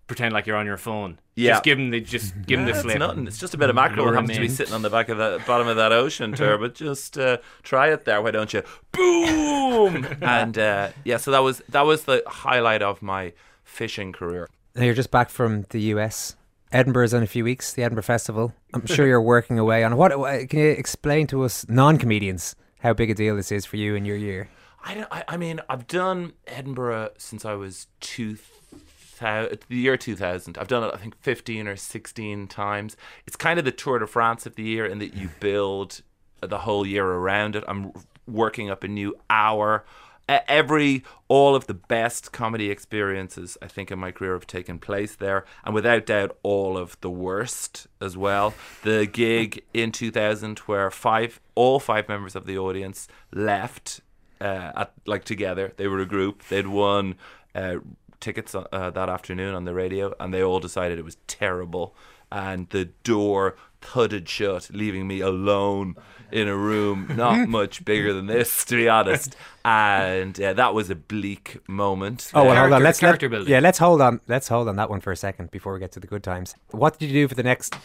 pretend 0.08 0.34
like 0.34 0.48
you're 0.48 0.58
on 0.58 0.66
your 0.66 0.78
phone. 0.78 1.20
Yeah. 1.36 1.52
Just 1.52 1.64
give 1.64 1.78
him 1.80 1.90
the 1.90 2.00
just 2.02 2.34
give 2.46 2.60
him 2.60 2.66
the 2.66 2.74
slip. 2.74 2.96
It's 2.96 3.00
nothing. 3.00 3.28
It's 3.28 3.38
just 3.38 3.54
a 3.54 3.58
bit 3.58 3.70
of 3.70 3.76
mackerel 3.76 4.06
Lure 4.06 4.14
that 4.14 4.22
happens 4.22 4.36
to 4.38 4.42
be 4.42 4.50
sitting 4.50 4.74
on 4.74 4.82
the 4.82 4.90
back 4.90 5.10
of 5.10 5.18
the 5.18 5.42
bottom 5.46 5.68
of 5.68 5.76
that 5.78 5.92
ocean 5.92 6.34
turbot. 6.34 6.76
Just 6.82 7.18
uh, 7.18 7.38
try 7.64 7.92
it 7.92 8.04
there, 8.06 8.22
why 8.22 8.32
don't 8.32 8.54
you? 8.54 8.64
Boom! 8.94 10.06
and 10.22 10.58
uh, 10.58 10.90
yeah, 11.04 11.18
so 11.18 11.32
that 11.32 11.40
was 11.40 11.62
that 11.70 11.82
was 11.86 12.04
the 12.04 12.24
highlight 12.28 12.82
of 12.82 13.02
my 13.02 13.34
fishing 13.64 14.12
career. 14.12 14.50
Now 14.76 14.84
you're 14.84 14.94
just 14.94 15.12
back 15.12 15.30
from 15.30 15.64
the 15.70 15.80
US. 15.96 16.36
Edinburgh's 16.72 17.14
in 17.14 17.22
a 17.24 17.28
few 17.28 17.44
weeks, 17.44 17.74
the 17.74 17.84
Edinburgh 17.84 18.04
Festival. 18.04 18.54
I'm 18.74 18.86
sure 18.86 19.06
you're 19.06 19.22
working 19.22 19.60
away 19.60 19.84
on. 19.84 19.98
What 19.98 20.18
what- 20.18 20.50
can 20.50 20.60
you 20.60 20.70
explain 20.70 21.28
to 21.28 21.44
us 21.44 21.66
non-comedians 21.68 22.56
how 22.80 22.94
big 22.94 23.10
a 23.10 23.14
deal 23.14 23.36
this 23.36 23.52
is 23.52 23.66
for 23.66 23.78
you 23.78 23.96
in 23.96 24.06
your 24.06 24.16
year? 24.18 24.50
I 24.84 24.94
don't. 24.96 25.08
I, 25.12 25.24
I 25.28 25.38
mean, 25.38 25.60
I've 25.70 25.86
done 25.88 26.34
Edinburgh 26.48 27.12
since 27.18 27.46
I 27.46 27.54
was 27.54 27.88
two 28.00 28.36
thousand, 28.36 29.60
the 29.70 29.76
year 29.76 29.98
two 29.98 30.16
thousand. 30.16 30.58
I've 30.58 30.68
done 30.68 30.84
it, 30.84 30.92
I 30.94 30.98
think, 30.98 31.16
fifteen 31.22 31.68
or 31.68 31.76
sixteen 31.76 32.48
times. 32.48 32.98
It's 33.28 33.36
kind 33.36 33.60
of 33.60 33.66
the 33.66 33.72
Tour 33.72 34.00
de 34.00 34.08
France 34.08 34.46
of 34.46 34.56
the 34.56 34.64
year 34.64 34.86
in 34.86 35.00
that 35.00 35.14
you 35.14 35.30
build 35.40 36.02
the 36.42 36.60
whole 36.60 36.88
year 36.88 37.06
around 37.06 37.56
it. 37.56 37.64
I'm 37.68 37.92
working 38.28 38.70
up 38.72 38.84
a 38.84 38.88
new 38.88 39.16
hour. 39.30 39.86
Every 40.30 41.04
all 41.28 41.56
of 41.56 41.68
the 41.68 41.74
best 41.74 42.32
comedy 42.32 42.70
experiences 42.70 43.58
I 43.62 43.68
think 43.68 43.92
in 43.92 44.00
my 44.00 44.12
career 44.12 44.34
have 44.34 44.48
taken 44.48 44.80
place 44.80 45.16
there, 45.16 45.46
and 45.66 45.76
without 45.76 46.06
doubt, 46.06 46.38
all 46.42 46.78
of 46.78 47.00
the 47.02 47.10
worst 47.10 47.88
as 48.00 48.16
well. 48.16 48.54
The 48.84 49.06
gig 49.06 49.64
in 49.74 49.92
2000 49.92 50.60
where 50.60 50.90
five, 50.90 51.42
all 51.56 51.80
five 51.80 52.08
members 52.08 52.36
of 52.36 52.46
the 52.46 52.58
audience 52.58 53.08
left 53.34 54.02
uh, 54.42 54.72
at 54.76 54.94
like 55.06 55.24
together. 55.24 55.74
They 55.78 55.88
were 55.88 56.00
a 56.00 56.06
group. 56.06 56.48
They'd 56.48 56.68
won 56.68 57.16
uh, 57.54 57.78
tickets 58.20 58.56
uh, 58.56 58.90
that 58.92 59.10
afternoon 59.10 59.54
on 59.54 59.66
the 59.66 59.74
radio, 59.74 60.14
and 60.20 60.34
they 60.34 60.44
all 60.44 60.60
decided 60.60 60.98
it 60.98 61.06
was 61.06 61.18
terrible. 61.28 61.96
And 62.32 62.70
the 62.70 62.86
door 63.04 63.58
thudded 63.82 64.30
shut, 64.30 64.70
leaving 64.72 65.08
me 65.08 65.20
alone 65.20 65.96
in 66.32 66.48
a 66.48 66.56
room 66.56 67.08
not 67.16 67.50
much 67.50 67.84
bigger 67.84 68.14
than 68.14 68.28
this, 68.28 68.64
to 68.66 68.76
be 68.76 68.88
honest. 68.88 69.36
And 69.64 70.40
uh, 70.42 70.54
that 70.54 70.74
was 70.74 70.90
a 70.90 70.96
bleak 70.96 71.60
moment. 71.68 72.32
Oh 72.34 72.46
well, 72.46 72.56
hold 72.56 72.74
on. 72.74 72.84
Let's 72.84 73.00
character 73.00 73.28
let, 73.28 73.32
building. 73.38 73.52
Yeah, 73.52 73.60
let's 73.60 73.78
hold 73.78 74.02
on. 74.02 74.22
Let's 74.28 74.48
hold 74.48 74.68
on 74.68 74.76
that 74.78 74.90
one 74.90 75.02
for 75.02 75.12
a 75.12 75.16
second 75.16 75.52
before 75.52 75.74
we 75.74 75.80
get 75.80 75.92
to 75.94 76.00
the 76.00 76.08
good 76.08 76.24
times. 76.24 76.56
What 76.72 76.98
did 77.00 77.10
you 77.10 77.24
do 77.24 77.28
for 77.28 77.36
the 77.36 77.44
next 77.44 77.76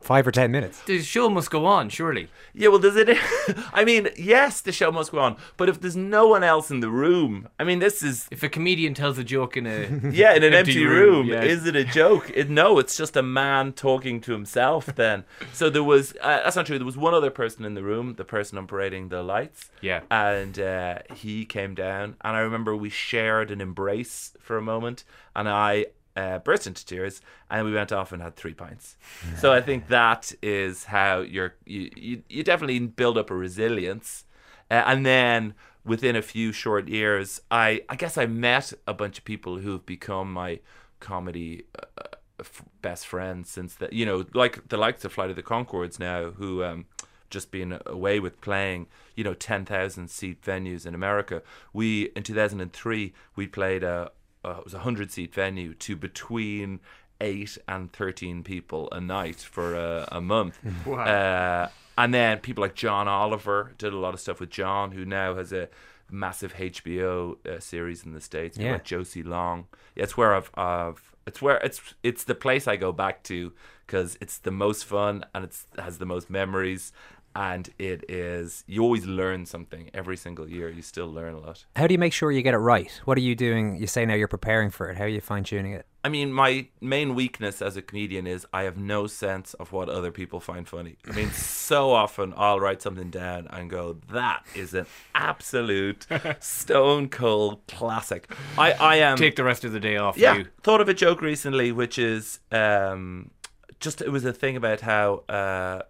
five 0.00 0.26
or 0.26 0.32
ten 0.32 0.50
minutes? 0.50 0.80
The 0.86 1.02
show 1.02 1.28
must 1.28 1.50
go 1.50 1.66
on, 1.66 1.88
surely. 1.90 2.28
Yeah, 2.54 2.68
well, 2.68 2.78
does 2.78 2.96
it? 2.96 3.08
I 3.72 3.84
mean, 3.84 4.08
yes, 4.16 4.60
the 4.60 4.72
show 4.72 4.90
must 4.90 5.12
go 5.12 5.18
on, 5.18 5.36
but 5.56 5.68
if 5.68 5.80
there's 5.80 5.96
no 5.96 6.26
one 6.28 6.42
else 6.44 6.70
in 6.70 6.80
the 6.80 6.90
room, 6.90 7.48
I 7.58 7.64
mean, 7.64 7.80
this 7.80 8.02
is 8.02 8.26
If 8.30 8.42
a 8.42 8.48
comedian 8.48 8.94
tells 8.94 9.18
a 9.18 9.24
joke 9.24 9.56
in 9.56 9.66
a 9.66 9.80
yeah, 10.12 10.34
in 10.34 10.42
an 10.42 10.54
empty, 10.54 10.72
Empty 10.72 10.84
room. 10.86 11.14
room, 11.14 11.26
yeah. 11.28 11.42
Is 11.42 11.66
it 11.66 11.76
a 11.76 11.84
joke? 11.84 12.30
It, 12.34 12.48
no, 12.50 12.78
it's 12.78 12.96
just 12.96 13.16
a 13.16 13.22
man 13.22 13.72
talking 13.72 14.20
to 14.22 14.32
himself. 14.32 14.86
Then, 14.96 15.24
so 15.52 15.68
there 15.68 15.84
was. 15.84 16.14
Uh, 16.22 16.42
that's 16.42 16.56
not 16.56 16.64
true. 16.66 16.78
There 16.78 16.86
was 16.86 16.96
one 16.96 17.12
other 17.12 17.30
person 17.30 17.64
in 17.66 17.74
the 17.74 17.82
room, 17.82 18.14
the 18.14 18.24
person 18.24 18.56
operating 18.56 19.10
the 19.10 19.22
lights. 19.22 19.70
Yeah. 19.82 20.00
and 20.10 20.58
uh, 20.58 20.98
he 21.14 21.25
came 21.48 21.74
down, 21.74 22.16
and 22.22 22.36
I 22.36 22.40
remember 22.40 22.76
we 22.76 22.90
shared 22.90 23.50
an 23.50 23.60
embrace 23.60 24.34
for 24.40 24.56
a 24.56 24.62
moment, 24.62 25.04
and 25.34 25.48
I. 25.48 25.86
Uh, 26.16 26.38
burst 26.38 26.66
into 26.66 26.82
tears, 26.86 27.20
and 27.50 27.66
we 27.66 27.74
went 27.74 27.92
off 27.92 28.10
and 28.10 28.22
had 28.22 28.34
three 28.36 28.54
pints. 28.54 28.96
So 29.38 29.52
I 29.52 29.60
think 29.60 29.88
that 29.88 30.32
is 30.40 30.84
how 30.84 31.20
you're 31.20 31.56
you 31.66 31.90
you, 31.94 32.22
you 32.30 32.42
definitely 32.42 32.78
build 32.78 33.18
up 33.18 33.30
a 33.30 33.34
resilience, 33.34 34.24
uh, 34.70 34.82
and 34.86 35.04
then 35.04 35.52
within 35.84 36.16
a 36.16 36.22
few 36.22 36.52
short 36.52 36.88
years, 36.88 37.42
I 37.50 37.82
I 37.90 37.96
guess 37.96 38.16
I 38.16 38.24
met 38.24 38.72
a 38.86 38.94
bunch 38.94 39.18
of 39.18 39.24
people 39.26 39.58
who 39.58 39.72
have 39.72 39.84
become 39.84 40.32
my 40.32 40.60
comedy 41.00 41.64
uh, 41.78 42.16
f- 42.40 42.62
best 42.80 43.06
friends 43.06 43.50
since 43.50 43.74
that. 43.74 43.92
You 43.92 44.06
know, 44.06 44.24
like 44.32 44.68
the 44.68 44.76
likes 44.76 45.04
of 45.04 45.12
Flight 45.12 45.28
of 45.30 45.36
the 45.36 45.42
Conchords 45.42 45.98
now, 45.98 46.30
who 46.30 46.64
um, 46.64 46.86
just 47.30 47.50
being 47.50 47.78
away 47.86 48.20
with 48.20 48.40
playing. 48.40 48.86
You 49.14 49.24
know, 49.24 49.34
ten 49.34 49.64
thousand 49.64 50.10
seat 50.10 50.42
venues 50.42 50.86
in 50.86 50.94
America. 50.94 51.42
We 51.72 52.10
in 52.16 52.22
two 52.22 52.34
thousand 52.34 52.60
and 52.60 52.72
three 52.72 53.14
we 53.34 53.46
played 53.46 53.82
a 53.82 54.10
uh, 54.44 54.56
it 54.58 54.64
was 54.64 54.74
a 54.74 54.80
hundred 54.80 55.10
seat 55.10 55.34
venue 55.34 55.74
to 55.74 55.96
between 55.96 56.80
eight 57.20 57.58
and 57.66 57.92
thirteen 57.92 58.42
people 58.42 58.88
a 58.92 59.00
night 59.00 59.36
for 59.36 59.74
a, 59.74 60.08
a 60.12 60.20
month. 60.20 60.58
Uh, 60.86 61.68
and 61.98 62.12
then 62.12 62.38
people 62.38 62.60
like 62.62 62.74
John 62.74 63.08
Oliver 63.08 63.72
did 63.78 63.92
a 63.92 63.96
lot 63.96 64.12
of 64.12 64.20
stuff 64.20 64.38
with 64.38 64.50
John, 64.50 64.92
who 64.92 65.04
now 65.06 65.34
has 65.34 65.52
a 65.52 65.68
massive 66.10 66.54
HBO 66.54 67.44
uh, 67.46 67.58
series 67.58 68.04
in 68.04 68.12
the 68.12 68.20
states. 68.20 68.58
Yeah. 68.58 68.72
like 68.72 68.84
Josie 68.84 69.22
Long. 69.22 69.66
Yeah, 69.94 70.04
it's 70.04 70.16
where 70.16 70.34
I've, 70.34 70.50
I've 70.54 71.14
it's 71.26 71.42
where 71.42 71.56
it's 71.58 71.80
it's 72.02 72.24
the 72.24 72.34
place 72.34 72.68
I 72.68 72.76
go 72.76 72.92
back 72.92 73.22
to 73.24 73.52
because 73.86 74.16
it's 74.20 74.38
the 74.38 74.50
most 74.50 74.84
fun 74.84 75.24
and 75.34 75.44
it's 75.44 75.66
has 75.78 75.98
the 75.98 76.06
most 76.06 76.30
memories. 76.30 76.92
And 77.38 77.68
it 77.78 78.08
is, 78.10 78.64
you 78.66 78.82
always 78.82 79.04
learn 79.04 79.44
something 79.44 79.90
every 79.92 80.16
single 80.16 80.48
year. 80.48 80.70
You 80.70 80.80
still 80.80 81.12
learn 81.12 81.34
a 81.34 81.38
lot. 81.38 81.66
How 81.76 81.86
do 81.86 81.92
you 81.92 81.98
make 81.98 82.14
sure 82.14 82.32
you 82.32 82.40
get 82.40 82.54
it 82.54 82.58
right? 82.58 82.90
What 83.04 83.18
are 83.18 83.20
you 83.20 83.34
doing? 83.34 83.76
You 83.76 83.86
say 83.86 84.06
now 84.06 84.14
you're 84.14 84.26
preparing 84.26 84.70
for 84.70 84.88
it. 84.88 84.96
How 84.96 85.04
are 85.04 85.08
you 85.08 85.20
fine 85.20 85.44
tuning 85.44 85.72
it? 85.72 85.84
I 86.02 86.08
mean, 86.08 86.32
my 86.32 86.68
main 86.80 87.14
weakness 87.14 87.60
as 87.60 87.76
a 87.76 87.82
comedian 87.82 88.26
is 88.26 88.46
I 88.54 88.62
have 88.62 88.78
no 88.78 89.06
sense 89.06 89.52
of 89.54 89.70
what 89.72 89.90
other 89.90 90.10
people 90.12 90.40
find 90.40 90.66
funny. 90.66 90.96
I 91.06 91.12
mean, 91.12 91.30
so 91.32 91.92
often 91.92 92.32
I'll 92.38 92.58
write 92.58 92.80
something 92.80 93.10
down 93.10 93.48
and 93.50 93.68
go, 93.68 93.98
"That 94.12 94.46
is 94.54 94.72
an 94.72 94.86
absolute 95.14 96.06
stone 96.40 97.08
cold 97.10 97.66
classic." 97.66 98.30
I, 98.56 98.72
I 98.72 98.96
am 98.96 99.18
take 99.18 99.36
the 99.36 99.44
rest 99.44 99.64
of 99.64 99.72
the 99.72 99.80
day 99.80 99.96
off. 99.98 100.16
yeah, 100.16 100.36
You. 100.36 100.46
thought 100.62 100.80
of 100.80 100.88
a 100.88 100.94
joke 100.94 101.20
recently, 101.20 101.70
which 101.72 101.98
is 101.98 102.38
um, 102.52 103.30
just 103.80 104.00
it 104.00 104.10
was 104.10 104.24
a 104.24 104.32
thing 104.32 104.56
about 104.56 104.80
how 104.82 105.24
uh, 105.28 105.82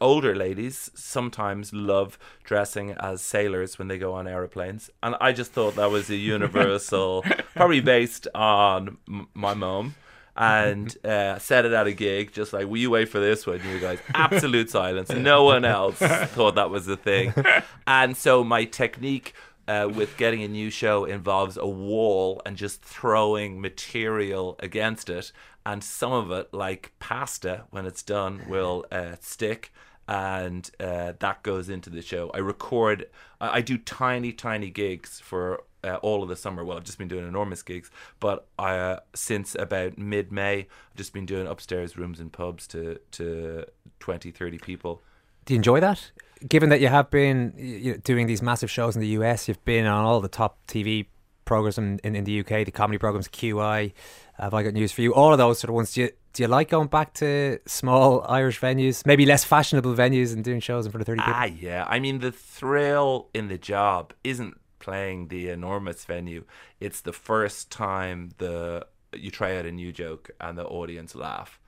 older 0.00 0.34
ladies 0.34 0.90
sometimes 0.94 1.72
love 1.72 2.18
dressing 2.44 2.92
as 2.92 3.20
sailors 3.22 3.78
when 3.78 3.88
they 3.88 3.98
go 3.98 4.14
on 4.14 4.26
aeroplanes, 4.26 4.90
and 5.02 5.14
I 5.20 5.32
just 5.32 5.52
thought 5.52 5.76
that 5.76 5.90
was 5.90 6.08
a 6.10 6.16
universal, 6.16 7.24
probably 7.56 7.80
based 7.80 8.28
on 8.34 8.96
m- 9.08 9.28
my 9.34 9.54
mum. 9.54 9.94
And 10.34 10.96
uh, 11.04 11.38
said 11.38 11.66
it 11.66 11.72
at 11.72 11.86
a 11.86 11.92
gig, 11.92 12.32
just 12.32 12.54
like, 12.54 12.66
will 12.66 12.78
you 12.78 12.88
wait 12.88 13.10
for 13.10 13.20
this 13.20 13.46
one, 13.46 13.60
you 13.68 13.78
guys? 13.78 13.98
Absolute 14.14 14.70
silence. 14.70 15.10
No 15.10 15.44
one 15.44 15.66
else 15.66 15.98
thought 15.98 16.54
that 16.54 16.70
was 16.70 16.88
a 16.88 16.96
thing. 16.96 17.34
And 17.86 18.16
so 18.16 18.42
my 18.42 18.64
technique 18.64 19.34
uh, 19.68 19.90
with 19.92 20.16
getting 20.16 20.42
a 20.42 20.48
new 20.48 20.70
show 20.70 21.04
involves 21.04 21.58
a 21.58 21.66
wall 21.66 22.40
and 22.46 22.56
just 22.56 22.82
throwing 22.82 23.60
material 23.60 24.56
against 24.60 25.10
it. 25.10 25.32
And 25.64 25.82
some 25.82 26.12
of 26.12 26.30
it, 26.30 26.52
like 26.52 26.92
pasta, 26.98 27.64
when 27.70 27.86
it's 27.86 28.02
done, 28.02 28.42
will 28.48 28.84
uh, 28.90 29.16
stick. 29.20 29.72
And 30.08 30.68
uh, 30.80 31.12
that 31.20 31.42
goes 31.42 31.68
into 31.68 31.88
the 31.88 32.02
show. 32.02 32.30
I 32.34 32.38
record, 32.38 33.06
I, 33.40 33.58
I 33.58 33.60
do 33.60 33.78
tiny, 33.78 34.32
tiny 34.32 34.70
gigs 34.70 35.20
for 35.20 35.62
uh, 35.84 35.96
all 35.96 36.22
of 36.22 36.28
the 36.28 36.36
summer. 36.36 36.64
Well, 36.64 36.76
I've 36.76 36.84
just 36.84 36.98
been 36.98 37.08
doing 37.08 37.26
enormous 37.26 37.62
gigs, 37.62 37.90
but 38.20 38.46
uh, 38.58 38.96
since 39.14 39.54
about 39.54 39.98
mid 39.98 40.32
May, 40.32 40.60
I've 40.60 40.96
just 40.96 41.12
been 41.12 41.26
doing 41.26 41.46
upstairs 41.46 41.96
rooms 41.96 42.20
and 42.20 42.32
pubs 42.32 42.66
to 42.68 42.98
to 43.12 43.64
20, 44.00 44.30
30 44.30 44.58
people. 44.58 45.02
Do 45.44 45.54
you 45.54 45.56
enjoy 45.56 45.80
that? 45.80 46.10
Given 46.46 46.68
that 46.70 46.80
you 46.80 46.88
have 46.88 47.10
been 47.10 47.54
you 47.56 47.92
know, 47.92 47.98
doing 47.98 48.26
these 48.26 48.42
massive 48.42 48.70
shows 48.70 48.94
in 48.96 49.00
the 49.00 49.08
US, 49.08 49.48
you've 49.48 49.64
been 49.64 49.86
on 49.86 50.04
all 50.04 50.20
the 50.20 50.28
top 50.28 50.58
TV 50.66 51.06
programs 51.52 51.76
in, 51.76 52.00
in, 52.02 52.16
in 52.16 52.24
the 52.24 52.40
UK, 52.40 52.64
the 52.64 52.70
comedy 52.70 52.96
programs, 52.96 53.28
QI. 53.28 53.92
Have 54.38 54.54
I 54.54 54.62
got 54.62 54.72
news 54.72 54.90
for 54.90 55.02
you? 55.02 55.12
All 55.12 55.32
of 55.32 55.38
those 55.38 55.58
sort 55.58 55.68
of 55.68 55.74
ones. 55.74 55.92
Do 55.92 56.00
you 56.00 56.10
do 56.32 56.42
you 56.42 56.48
like 56.48 56.70
going 56.70 56.88
back 56.88 57.12
to 57.14 57.58
small 57.66 58.24
Irish 58.26 58.58
venues, 58.58 59.04
maybe 59.04 59.26
less 59.26 59.44
fashionable 59.44 59.94
venues, 59.94 60.32
and 60.32 60.42
doing 60.42 60.60
shows 60.60 60.86
in 60.86 60.92
front 60.92 61.02
of 61.02 61.06
thirty 61.06 61.20
people? 61.20 61.34
Ah, 61.36 61.44
yeah. 61.44 61.84
I 61.86 61.98
mean, 62.00 62.20
the 62.20 62.32
thrill 62.32 63.28
in 63.34 63.48
the 63.48 63.58
job 63.58 64.14
isn't 64.24 64.58
playing 64.78 65.28
the 65.28 65.50
enormous 65.50 66.06
venue. 66.06 66.44
It's 66.80 67.02
the 67.02 67.12
first 67.12 67.70
time 67.70 68.30
the 68.38 68.86
you 69.12 69.30
try 69.30 69.58
out 69.58 69.66
a 69.66 69.72
new 69.72 69.92
joke 69.92 70.30
and 70.40 70.56
the 70.56 70.64
audience 70.64 71.14
laugh, 71.14 71.60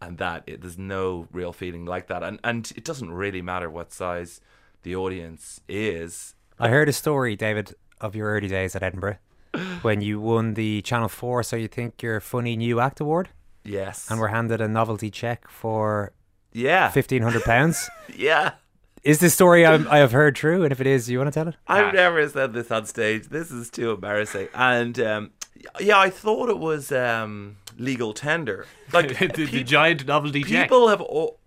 and 0.00 0.16
that 0.16 0.44
it, 0.46 0.62
there's 0.62 0.78
no 0.78 1.28
real 1.30 1.52
feeling 1.52 1.84
like 1.84 2.06
that. 2.06 2.22
And 2.22 2.40
and 2.42 2.72
it 2.74 2.86
doesn't 2.86 3.10
really 3.10 3.42
matter 3.42 3.68
what 3.68 3.92
size 3.92 4.40
the 4.82 4.96
audience 4.96 5.60
is. 5.68 6.34
I 6.58 6.68
heard 6.70 6.88
a 6.88 6.94
story, 6.94 7.36
David, 7.36 7.74
of 8.00 8.16
your 8.16 8.30
early 8.30 8.48
days 8.48 8.74
at 8.74 8.82
Edinburgh 8.82 9.18
when 9.82 10.00
you 10.00 10.20
won 10.20 10.54
the 10.54 10.82
Channel 10.82 11.08
Four. 11.08 11.42
So 11.42 11.56
you 11.56 11.68
think 11.68 12.02
your 12.02 12.20
funny 12.20 12.56
new 12.56 12.80
act 12.80 13.00
award, 13.00 13.28
Yes. 13.64 14.10
and 14.10 14.20
were 14.20 14.28
handed 14.28 14.60
a 14.60 14.68
novelty 14.68 15.10
check 15.10 15.48
for 15.48 16.12
yeah. 16.52 16.90
fifteen 16.90 17.22
hundred 17.22 17.42
pounds. 17.44 17.88
Yeah. 18.16 18.52
Is 19.04 19.20
this 19.20 19.34
story 19.34 19.64
I, 19.64 19.74
I 19.74 19.98
have 19.98 20.10
heard 20.10 20.34
true? 20.34 20.64
And 20.64 20.72
if 20.72 20.80
it 20.80 20.86
is, 20.86 21.08
you 21.08 21.18
want 21.18 21.32
to 21.32 21.38
tell 21.38 21.46
it? 21.46 21.54
I've 21.68 21.94
never 21.94 22.28
said 22.28 22.52
this 22.52 22.72
on 22.72 22.86
stage. 22.86 23.28
This 23.28 23.52
is 23.52 23.70
too 23.70 23.92
embarrassing. 23.92 24.48
And 24.52 24.98
um, 24.98 25.30
yeah, 25.80 25.98
I 25.98 26.10
thought 26.10 26.48
it 26.48 26.58
was 26.58 26.92
um, 26.92 27.56
legal 27.78 28.12
tender. 28.12 28.66
Like 28.92 29.18
the, 29.18 29.26
the 29.26 29.46
pe- 29.48 29.64
giant 29.64 30.06
novelty 30.06 30.44
check. 30.44 30.66
people 30.68 30.86
have. 30.88 31.00
all- 31.00 31.40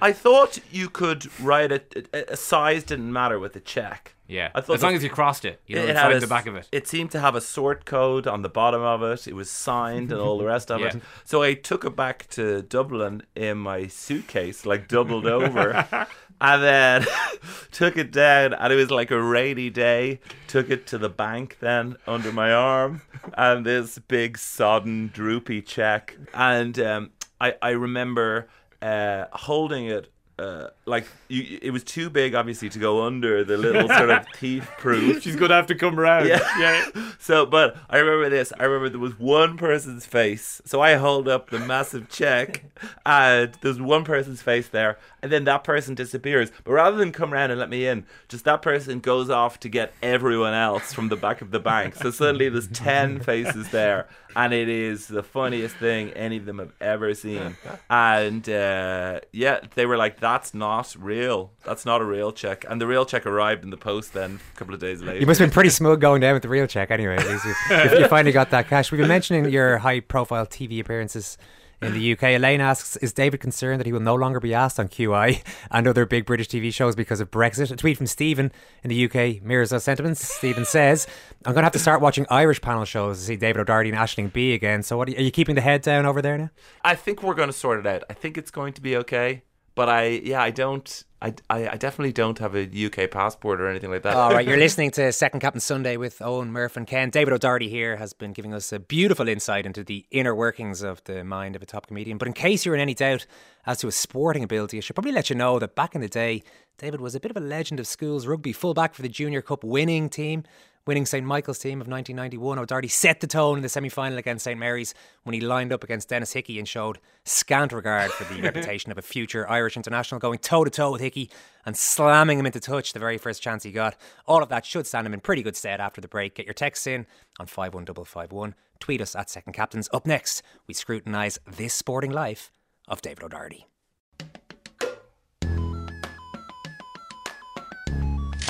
I 0.00 0.10
thought 0.10 0.58
you 0.72 0.88
could 0.88 1.28
write 1.40 1.70
it. 1.70 2.08
A, 2.12 2.32
a 2.32 2.36
size 2.36 2.82
didn't 2.82 3.12
matter 3.12 3.38
with 3.38 3.52
the 3.52 3.60
check. 3.60 4.14
Yeah, 4.26 4.50
I 4.52 4.60
thought 4.60 4.74
as 4.74 4.82
long 4.82 4.96
as 4.96 5.04
you 5.04 5.08
crossed 5.08 5.44
it, 5.44 5.60
you 5.68 5.76
know, 5.76 5.82
it 5.84 5.90
inside 5.90 6.02
had 6.02 6.12
a 6.14 6.18
the 6.20 6.26
back 6.26 6.46
of 6.48 6.56
it. 6.56 6.68
It 6.72 6.88
seemed 6.88 7.12
to 7.12 7.20
have 7.20 7.36
a 7.36 7.40
sort 7.40 7.84
code 7.84 8.26
on 8.26 8.42
the 8.42 8.48
bottom 8.48 8.82
of 8.82 9.00
it. 9.04 9.28
It 9.28 9.34
was 9.36 9.48
signed 9.48 10.10
and 10.10 10.20
all 10.20 10.38
the 10.38 10.44
rest 10.44 10.72
of 10.72 10.80
Yeah. 10.82 10.88
it. 10.88 11.02
So 11.24 11.44
I 11.44 11.54
took 11.54 11.84
it 11.84 11.94
back 11.94 12.26
to 12.30 12.62
Dublin 12.62 13.22
in 13.36 13.58
my 13.58 13.86
suitcase, 13.86 14.66
like 14.66 14.88
doubled 14.88 15.26
over. 15.26 15.86
and 16.40 16.62
then 16.62 17.06
took 17.72 17.96
it 17.96 18.12
down 18.12 18.52
and 18.54 18.72
it 18.72 18.76
was 18.76 18.90
like 18.90 19.10
a 19.10 19.20
rainy 19.20 19.70
day. 19.70 20.20
Took 20.48 20.70
it 20.70 20.86
to 20.88 20.98
the 20.98 21.08
bank 21.08 21.58
then 21.60 21.96
under 22.06 22.32
my 22.32 22.52
arm 22.52 23.02
and 23.34 23.64
this 23.64 23.98
big 23.98 24.38
sodden 24.38 25.10
droopy 25.12 25.62
check. 25.62 26.16
And 26.34 26.78
um, 26.78 27.10
I, 27.40 27.54
I 27.62 27.70
remember 27.70 28.48
uh, 28.82 29.26
holding 29.32 29.86
it 29.86 30.12
uh, 30.38 30.68
like 30.84 31.06
you, 31.28 31.58
it 31.62 31.70
was 31.70 31.82
too 31.82 32.10
big, 32.10 32.34
obviously, 32.34 32.68
to 32.68 32.78
go 32.78 33.04
under 33.04 33.42
the 33.42 33.56
little 33.56 33.88
sort 33.96 34.10
of 34.10 34.26
thief 34.36 34.70
proof. 34.76 35.22
She's 35.22 35.36
gonna 35.36 35.54
have 35.54 35.66
to 35.68 35.74
come 35.74 35.98
around. 35.98 36.28
Yeah. 36.28 36.40
yeah. 36.58 36.86
So, 37.18 37.44
but 37.44 37.76
I 37.90 37.98
remember 37.98 38.28
this. 38.28 38.52
I 38.60 38.64
remember 38.64 38.88
there 38.88 39.00
was 39.00 39.18
one 39.18 39.56
person's 39.56 40.06
face. 40.06 40.60
So 40.64 40.80
I 40.80 40.94
hold 40.94 41.26
up 41.26 41.50
the 41.50 41.58
massive 41.58 42.08
check, 42.08 42.64
and 43.04 43.52
there's 43.62 43.80
one 43.80 44.04
person's 44.04 44.42
face 44.42 44.68
there, 44.68 44.98
and 45.22 45.32
then 45.32 45.42
that 45.44 45.64
person 45.64 45.96
disappears. 45.96 46.52
But 46.62 46.72
rather 46.72 46.96
than 46.96 47.10
come 47.10 47.32
around 47.34 47.50
and 47.50 47.58
let 47.58 47.68
me 47.68 47.86
in, 47.86 48.06
just 48.28 48.44
that 48.44 48.62
person 48.62 49.00
goes 49.00 49.28
off 49.28 49.58
to 49.60 49.68
get 49.68 49.92
everyone 50.02 50.54
else 50.54 50.92
from 50.92 51.08
the 51.08 51.16
back 51.16 51.40
of 51.42 51.50
the 51.50 51.58
bank. 51.58 51.96
So 51.96 52.12
suddenly 52.12 52.48
there's 52.48 52.68
ten 52.68 53.18
faces 53.18 53.70
there, 53.70 54.06
and 54.36 54.52
it 54.52 54.68
is 54.68 55.06
the 55.08 55.22
funniest 55.22 55.76
thing 55.76 56.10
any 56.10 56.36
of 56.36 56.44
them 56.44 56.58
have 56.58 56.72
ever 56.80 57.14
seen. 57.14 57.56
And 57.88 58.48
uh, 58.48 59.20
yeah, 59.32 59.60
they 59.74 59.86
were 59.86 59.96
like, 59.96 60.18
"That's 60.18 60.52
not 60.52 60.94
real. 60.98 61.52
That's 61.64 61.86
not 61.86 62.00
a 62.00 62.04
real 62.04 62.32
check." 62.32 62.64
And 62.68 62.80
the 62.80 62.86
real 62.86 63.06
check 63.06 63.24
arrived 63.26 63.62
in 63.64 63.70
the 63.70 63.76
post 63.76 64.12
then 64.12 64.40
a 64.54 64.58
couple 64.58 64.74
of 64.74 64.80
days 64.80 65.02
later. 65.02 65.20
You 65.20 65.26
must 65.26 65.38
have 65.38 65.48
been 65.48 65.54
pretty 65.54 65.70
smug 65.70 66.00
going 66.00 66.20
down 66.20 66.34
with 66.34 66.42
the 66.42 66.48
real 66.48 66.66
check 66.66 66.90
anyway. 66.90 67.16
At 67.16 67.26
least 67.26 67.44
you, 67.44 67.54
you, 67.70 67.98
you 68.00 68.08
finally 68.08 68.32
got 68.32 68.50
that 68.50 68.68
cash. 68.68 68.90
We've 68.90 68.98
been 68.98 69.08
mentioning 69.08 69.50
your 69.50 69.78
high 69.78 70.00
profile 70.00 70.46
TV 70.46 70.80
appearances 70.80 71.38
in 71.82 71.92
the 71.92 72.12
UK. 72.12 72.22
Elaine 72.22 72.60
asks 72.60 72.96
Is 72.96 73.12
David 73.12 73.40
concerned 73.40 73.80
that 73.80 73.86
he 73.86 73.92
will 73.92 74.00
no 74.00 74.14
longer 74.14 74.40
be 74.40 74.54
asked 74.54 74.80
on 74.80 74.88
QI 74.88 75.42
and 75.70 75.86
other 75.86 76.06
big 76.06 76.26
British 76.26 76.48
TV 76.48 76.72
shows 76.72 76.96
because 76.96 77.20
of 77.20 77.30
Brexit? 77.30 77.70
A 77.70 77.76
tweet 77.76 77.96
from 77.96 78.06
Stephen 78.06 78.52
in 78.82 78.90
the 78.90 79.04
UK 79.04 79.42
mirrors 79.42 79.70
those 79.70 79.84
sentiments. 79.84 80.26
Stephen 80.26 80.64
says, 80.66 81.06
I'm 81.44 81.52
going 81.52 81.62
to 81.62 81.66
have 81.66 81.72
to 81.72 81.78
start 81.78 82.00
watching 82.00 82.26
Irish 82.30 82.60
panel 82.60 82.84
shows 82.84 83.18
to 83.18 83.24
see 83.24 83.36
David 83.36 83.60
O'Doherty 83.60 83.90
and 83.90 83.98
Aisling 83.98 84.32
Bea 84.32 84.54
again. 84.54 84.82
So, 84.82 84.96
what 84.96 85.08
are 85.08 85.12
you, 85.12 85.18
are 85.18 85.22
you 85.22 85.30
keeping 85.30 85.54
the 85.54 85.60
head 85.60 85.82
down 85.82 86.06
over 86.06 86.22
there 86.22 86.38
now? 86.38 86.50
I 86.84 86.94
think 86.94 87.22
we're 87.22 87.34
going 87.34 87.48
to 87.48 87.56
sort 87.56 87.78
it 87.78 87.86
out. 87.86 88.04
I 88.08 88.14
think 88.14 88.38
it's 88.38 88.50
going 88.50 88.72
to 88.74 88.80
be 88.80 88.96
okay. 88.96 89.42
But 89.74 89.90
I, 89.90 90.06
yeah, 90.06 90.42
I 90.42 90.50
don't. 90.50 91.04
I, 91.22 91.34
I, 91.48 91.68
I 91.68 91.76
definitely 91.76 92.12
don't 92.12 92.38
have 92.40 92.54
a 92.54 92.64
UK 92.64 93.10
passport 93.10 93.60
or 93.60 93.68
anything 93.68 93.90
like 93.90 94.02
that. 94.02 94.14
All 94.14 94.32
right, 94.32 94.46
you're 94.46 94.56
listening 94.66 94.90
to 94.92 95.10
Second 95.12 95.40
Captain 95.40 95.60
Sunday 95.60 95.96
with 95.96 96.20
Owen 96.20 96.52
Murph 96.52 96.76
and 96.76 96.86
Ken. 96.86 97.08
David 97.08 97.32
O'Doherty 97.32 97.70
here 97.70 97.96
has 97.96 98.12
been 98.12 98.34
giving 98.34 98.52
us 98.52 98.70
a 98.70 98.78
beautiful 98.78 99.26
insight 99.26 99.64
into 99.64 99.82
the 99.82 100.04
inner 100.10 100.34
workings 100.34 100.82
of 100.82 101.02
the 101.04 101.24
mind 101.24 101.56
of 101.56 101.62
a 101.62 101.66
top 101.66 101.86
comedian. 101.86 102.18
But 102.18 102.28
in 102.28 102.34
case 102.34 102.66
you're 102.66 102.74
in 102.74 102.82
any 102.82 102.92
doubt 102.92 103.26
as 103.64 103.78
to 103.78 103.86
his 103.86 103.96
sporting 103.96 104.44
ability, 104.44 104.76
I 104.76 104.80
should 104.80 104.94
probably 104.94 105.12
let 105.12 105.30
you 105.30 105.36
know 105.36 105.58
that 105.58 105.74
back 105.74 105.94
in 105.94 106.02
the 106.02 106.08
day, 106.08 106.42
David 106.76 107.00
was 107.00 107.14
a 107.14 107.20
bit 107.20 107.30
of 107.30 107.36
a 107.38 107.40
legend 107.40 107.80
of 107.80 107.86
schools 107.86 108.26
rugby, 108.26 108.52
fullback 108.52 108.92
for 108.92 109.00
the 109.00 109.08
Junior 109.08 109.40
Cup 109.40 109.64
winning 109.64 110.10
team. 110.10 110.44
Winning 110.86 111.04
St 111.04 111.26
Michael's 111.26 111.58
team 111.58 111.80
of 111.80 111.88
1991, 111.88 112.60
O'Doherty 112.60 112.86
set 112.86 113.18
the 113.20 113.26
tone 113.26 113.56
in 113.56 113.62
the 113.62 113.68
semi 113.68 113.88
final 113.88 114.18
against 114.18 114.44
St 114.44 114.58
Mary's 114.58 114.94
when 115.24 115.34
he 115.34 115.40
lined 115.40 115.72
up 115.72 115.82
against 115.82 116.08
Denis 116.08 116.32
Hickie 116.32 116.60
and 116.60 116.68
showed 116.68 117.00
scant 117.24 117.72
regard 117.72 118.12
for 118.12 118.32
the 118.32 118.40
reputation 118.42 118.92
of 118.92 118.98
a 118.98 119.02
future 119.02 119.50
Irish 119.50 119.76
international, 119.76 120.20
going 120.20 120.38
toe 120.38 120.62
to 120.62 120.70
toe 120.70 120.92
with 120.92 121.00
Hickey 121.00 121.28
and 121.64 121.76
slamming 121.76 122.38
him 122.38 122.46
into 122.46 122.60
touch 122.60 122.92
the 122.92 123.00
very 123.00 123.18
first 123.18 123.42
chance 123.42 123.64
he 123.64 123.72
got. 123.72 123.96
All 124.26 124.44
of 124.44 124.48
that 124.50 124.64
should 124.64 124.86
stand 124.86 125.08
him 125.08 125.14
in 125.14 125.18
pretty 125.18 125.42
good 125.42 125.56
stead 125.56 125.80
after 125.80 126.00
the 126.00 126.06
break. 126.06 126.36
Get 126.36 126.46
your 126.46 126.54
texts 126.54 126.86
in 126.86 127.06
on 127.40 127.46
51551. 127.46 128.54
Tweet 128.78 129.00
us 129.00 129.16
at 129.16 129.28
Second 129.28 129.54
Captains. 129.54 129.88
Up 129.92 130.06
next, 130.06 130.42
we 130.68 130.74
scrutinise 130.74 131.40
this 131.50 131.74
sporting 131.74 132.12
life 132.12 132.52
of 132.86 133.02
David 133.02 133.24
O'Doherty. 133.24 133.66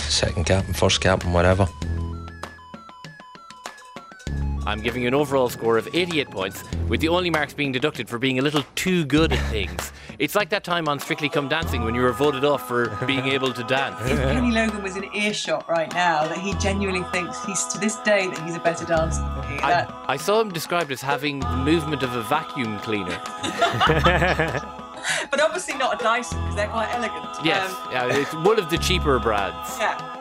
Second 0.08 0.44
captain, 0.44 0.74
first 0.74 1.00
captain, 1.00 1.32
whatever. 1.32 1.66
I'm 4.66 4.80
giving 4.80 5.02
you 5.02 5.08
an 5.08 5.14
overall 5.14 5.48
score 5.48 5.78
of 5.78 5.88
88 5.94 6.28
points, 6.30 6.64
with 6.88 7.00
the 7.00 7.08
only 7.08 7.30
marks 7.30 7.54
being 7.54 7.70
deducted 7.70 8.08
for 8.08 8.18
being 8.18 8.40
a 8.40 8.42
little 8.42 8.64
too 8.74 9.04
good 9.04 9.32
at 9.32 9.38
things. 9.50 9.92
It's 10.18 10.34
like 10.34 10.48
that 10.50 10.64
time 10.64 10.88
on 10.88 10.98
Strictly 10.98 11.28
Come 11.28 11.48
Dancing 11.48 11.84
when 11.84 11.94
you 11.94 12.00
were 12.00 12.12
voted 12.12 12.44
off 12.44 12.66
for 12.66 12.88
being 13.06 13.26
able 13.26 13.52
to 13.52 13.62
dance. 13.64 14.00
if 14.10 14.18
Kenny 14.18 14.50
Logan 14.50 14.82
was 14.82 14.96
in 14.96 15.04
earshot 15.14 15.68
right 15.68 15.92
now, 15.92 16.26
that 16.26 16.38
he 16.38 16.54
genuinely 16.54 17.04
thinks 17.12 17.44
he's 17.44 17.62
to 17.66 17.78
this 17.78 17.96
day 18.00 18.26
that 18.26 18.38
he's 18.44 18.56
a 18.56 18.60
better 18.60 18.84
dancer 18.84 19.20
than 19.20 19.50
me. 19.50 19.56
That, 19.58 19.88
I, 19.90 20.14
I 20.14 20.16
saw 20.16 20.40
him 20.40 20.50
described 20.52 20.90
as 20.90 21.00
having 21.00 21.40
the 21.40 21.56
movement 21.58 22.02
of 22.02 22.16
a 22.16 22.22
vacuum 22.22 22.78
cleaner. 22.80 23.20
but 25.30 25.40
obviously 25.40 25.76
not 25.76 26.00
a 26.00 26.02
Dyson 26.02 26.40
because 26.40 26.56
they're 26.56 26.68
quite 26.68 26.92
elegant. 26.92 27.24
Yes, 27.44 27.70
Um, 27.70 27.92
yeah, 27.92 28.16
it's 28.16 28.34
one 28.34 28.58
of 28.58 28.70
the 28.70 28.78
cheaper 28.78 29.18
brands. 29.18 29.76
yeah. 29.80 30.14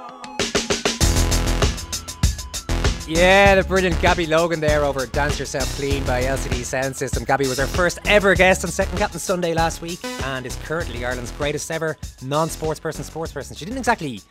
Yeah, 3.07 3.53
the 3.53 3.63
brilliant 3.63 4.01
Gabby 4.01 4.25
Logan 4.25 4.59
there 4.59 4.83
over 4.83 5.05
Dance 5.05 5.37
Yourself 5.37 5.65
Clean 5.75 6.03
by 6.05 6.23
LCD 6.23 6.61
Soundsystem. 6.61 7.23
Gabby 7.23 7.47
was 7.47 7.59
our 7.59 7.67
first 7.67 7.99
ever 8.05 8.33
guest 8.33 8.65
on 8.65 8.71
Second 8.71 8.97
Captain 8.97 9.19
Sunday 9.19 9.53
last 9.53 9.79
week 9.79 10.03
and 10.23 10.43
is 10.43 10.55
currently 10.63 11.05
Ireland's 11.05 11.31
greatest 11.33 11.69
ever 11.69 11.97
non 12.23 12.49
sports 12.49 12.79
person 12.79 13.03
sports 13.03 13.31
person. 13.31 13.55
She 13.55 13.63
didn't 13.63 13.77
exactly 13.77 14.21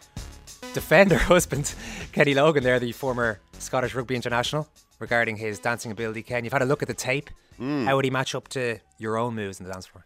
defend 0.72 1.12
her 1.12 1.18
husband, 1.32 1.72
Kenny 2.10 2.34
Logan, 2.34 2.64
there, 2.64 2.80
the 2.80 2.90
former 2.90 3.38
Scottish 3.60 3.94
rugby 3.94 4.16
international, 4.16 4.68
regarding 4.98 5.36
his 5.36 5.60
dancing 5.60 5.92
ability. 5.92 6.24
Ken, 6.24 6.42
you've 6.42 6.52
had 6.52 6.62
a 6.62 6.66
look 6.66 6.82
at 6.82 6.88
the 6.88 6.94
tape. 6.94 7.30
How 7.60 7.94
would 7.94 8.04
he 8.04 8.10
match 8.10 8.34
up 8.34 8.48
to 8.48 8.80
your 8.98 9.16
own 9.16 9.36
moves 9.36 9.60
in 9.60 9.66
the 9.66 9.72
dance 9.72 9.86
floor? 9.86 10.04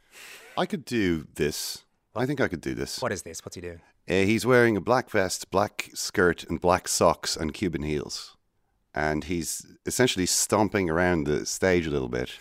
I 0.58 0.66
could 0.66 0.84
do 0.84 1.26
this. 1.36 1.84
I 2.14 2.26
think 2.26 2.38
I 2.38 2.48
could 2.48 2.60
do 2.60 2.74
this. 2.74 3.00
What 3.00 3.12
is 3.12 3.22
this? 3.22 3.42
What's 3.42 3.54
he 3.54 3.62
doing? 3.62 3.80
Uh, 4.06 4.24
he's 4.26 4.44
wearing 4.44 4.76
a 4.76 4.80
black 4.82 5.08
vest, 5.08 5.50
black 5.50 5.88
skirt, 5.94 6.44
and 6.44 6.60
black 6.60 6.86
socks 6.86 7.34
and 7.34 7.54
Cuban 7.54 7.82
heels. 7.82 8.34
And 8.98 9.22
he's 9.22 9.64
essentially 9.86 10.26
stomping 10.26 10.90
around 10.90 11.22
the 11.22 11.46
stage 11.46 11.86
a 11.86 11.90
little 11.90 12.08
bit 12.08 12.32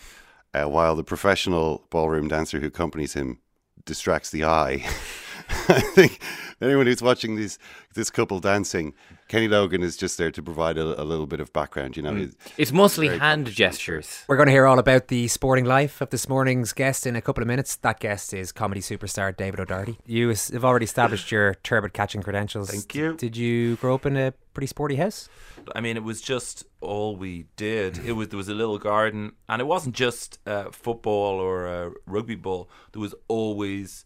uh, 0.55 0.65
while 0.65 0.95
the 0.95 1.03
professional 1.03 1.85
ballroom 1.91 2.27
dancer 2.27 2.59
who 2.59 2.65
accompanies 2.65 3.13
him 3.13 3.41
distracts 3.85 4.31
the 4.31 4.43
eye 4.43 4.83
I 5.69 5.79
think 5.81 6.19
anyone 6.61 6.85
who's 6.87 7.01
watching 7.01 7.35
this 7.35 7.57
this 7.93 8.09
couple 8.09 8.39
dancing, 8.39 8.93
Kenny 9.27 9.47
Logan 9.47 9.81
is 9.81 9.95
just 9.97 10.17
there 10.17 10.29
to 10.31 10.41
provide 10.43 10.77
a, 10.77 11.01
a 11.01 11.03
little 11.03 11.25
bit 11.25 11.39
of 11.39 11.51
background. 11.53 11.97
You 11.97 12.03
know, 12.03 12.13
He's- 12.15 12.35
It's 12.57 12.71
mostly 12.71 13.07
hand 13.07 13.21
accomplished. 13.47 13.57
gestures. 13.57 14.23
We're 14.27 14.35
going 14.37 14.47
to 14.47 14.51
hear 14.51 14.65
all 14.65 14.77
about 14.79 15.07
the 15.07 15.27
sporting 15.29 15.65
life 15.65 16.01
of 16.01 16.09
this 16.09 16.27
morning's 16.29 16.73
guest 16.73 17.07
in 17.07 17.15
a 17.15 17.21
couple 17.21 17.41
of 17.41 17.47
minutes. 17.47 17.75
That 17.77 17.99
guest 17.99 18.33
is 18.33 18.51
comedy 18.51 18.81
superstar 18.81 19.35
David 19.35 19.59
O'Doherty. 19.59 19.97
You 20.05 20.29
have 20.29 20.65
already 20.65 20.85
established 20.85 21.31
your 21.31 21.55
turbot 21.63 21.93
catching 21.93 22.21
credentials. 22.21 22.69
Thank 22.69 22.93
you. 22.95 23.15
Did 23.15 23.35
you 23.37 23.77
grow 23.77 23.95
up 23.95 24.05
in 24.05 24.17
a 24.17 24.33
pretty 24.53 24.67
sporty 24.67 24.95
house? 24.95 25.29
I 25.75 25.81
mean, 25.81 25.97
it 25.97 26.03
was 26.03 26.21
just 26.21 26.65
all 26.81 27.15
we 27.15 27.45
did. 27.57 27.97
It 28.05 28.13
was 28.13 28.29
there 28.29 28.37
was 28.37 28.47
a 28.49 28.53
little 28.53 28.77
garden, 28.77 29.33
and 29.49 29.59
it 29.61 29.65
wasn't 29.65 29.95
just 29.95 30.39
uh, 30.47 30.71
football 30.71 31.39
or 31.39 31.67
uh, 31.67 31.89
rugby 32.05 32.35
ball. 32.35 32.69
There 32.93 33.01
was 33.01 33.13
always, 33.27 34.05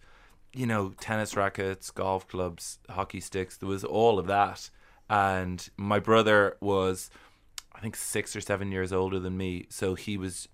you 0.54 0.66
know, 0.66 0.94
tennis 1.00 1.36
rackets, 1.36 1.92
golf 1.92 2.28
clubs, 2.28 2.80
hockey 2.90 3.20
sticks. 3.20 3.58
There 3.58 3.70
was 3.70 3.84
all 3.84 4.20
of 4.20 4.28
that. 4.28 4.70
And 5.10 5.68
my 5.78 6.00
brother 6.00 6.58
was, 6.62 7.10
I 7.74 7.80
think, 7.80 7.96
six 7.96 8.36
or 8.36 8.42
seven 8.42 8.72
years 8.72 8.94
older 8.94 9.20
than 9.20 9.38
me, 9.38 9.66
so 9.70 9.96
he 9.96 10.18
was. 10.18 10.48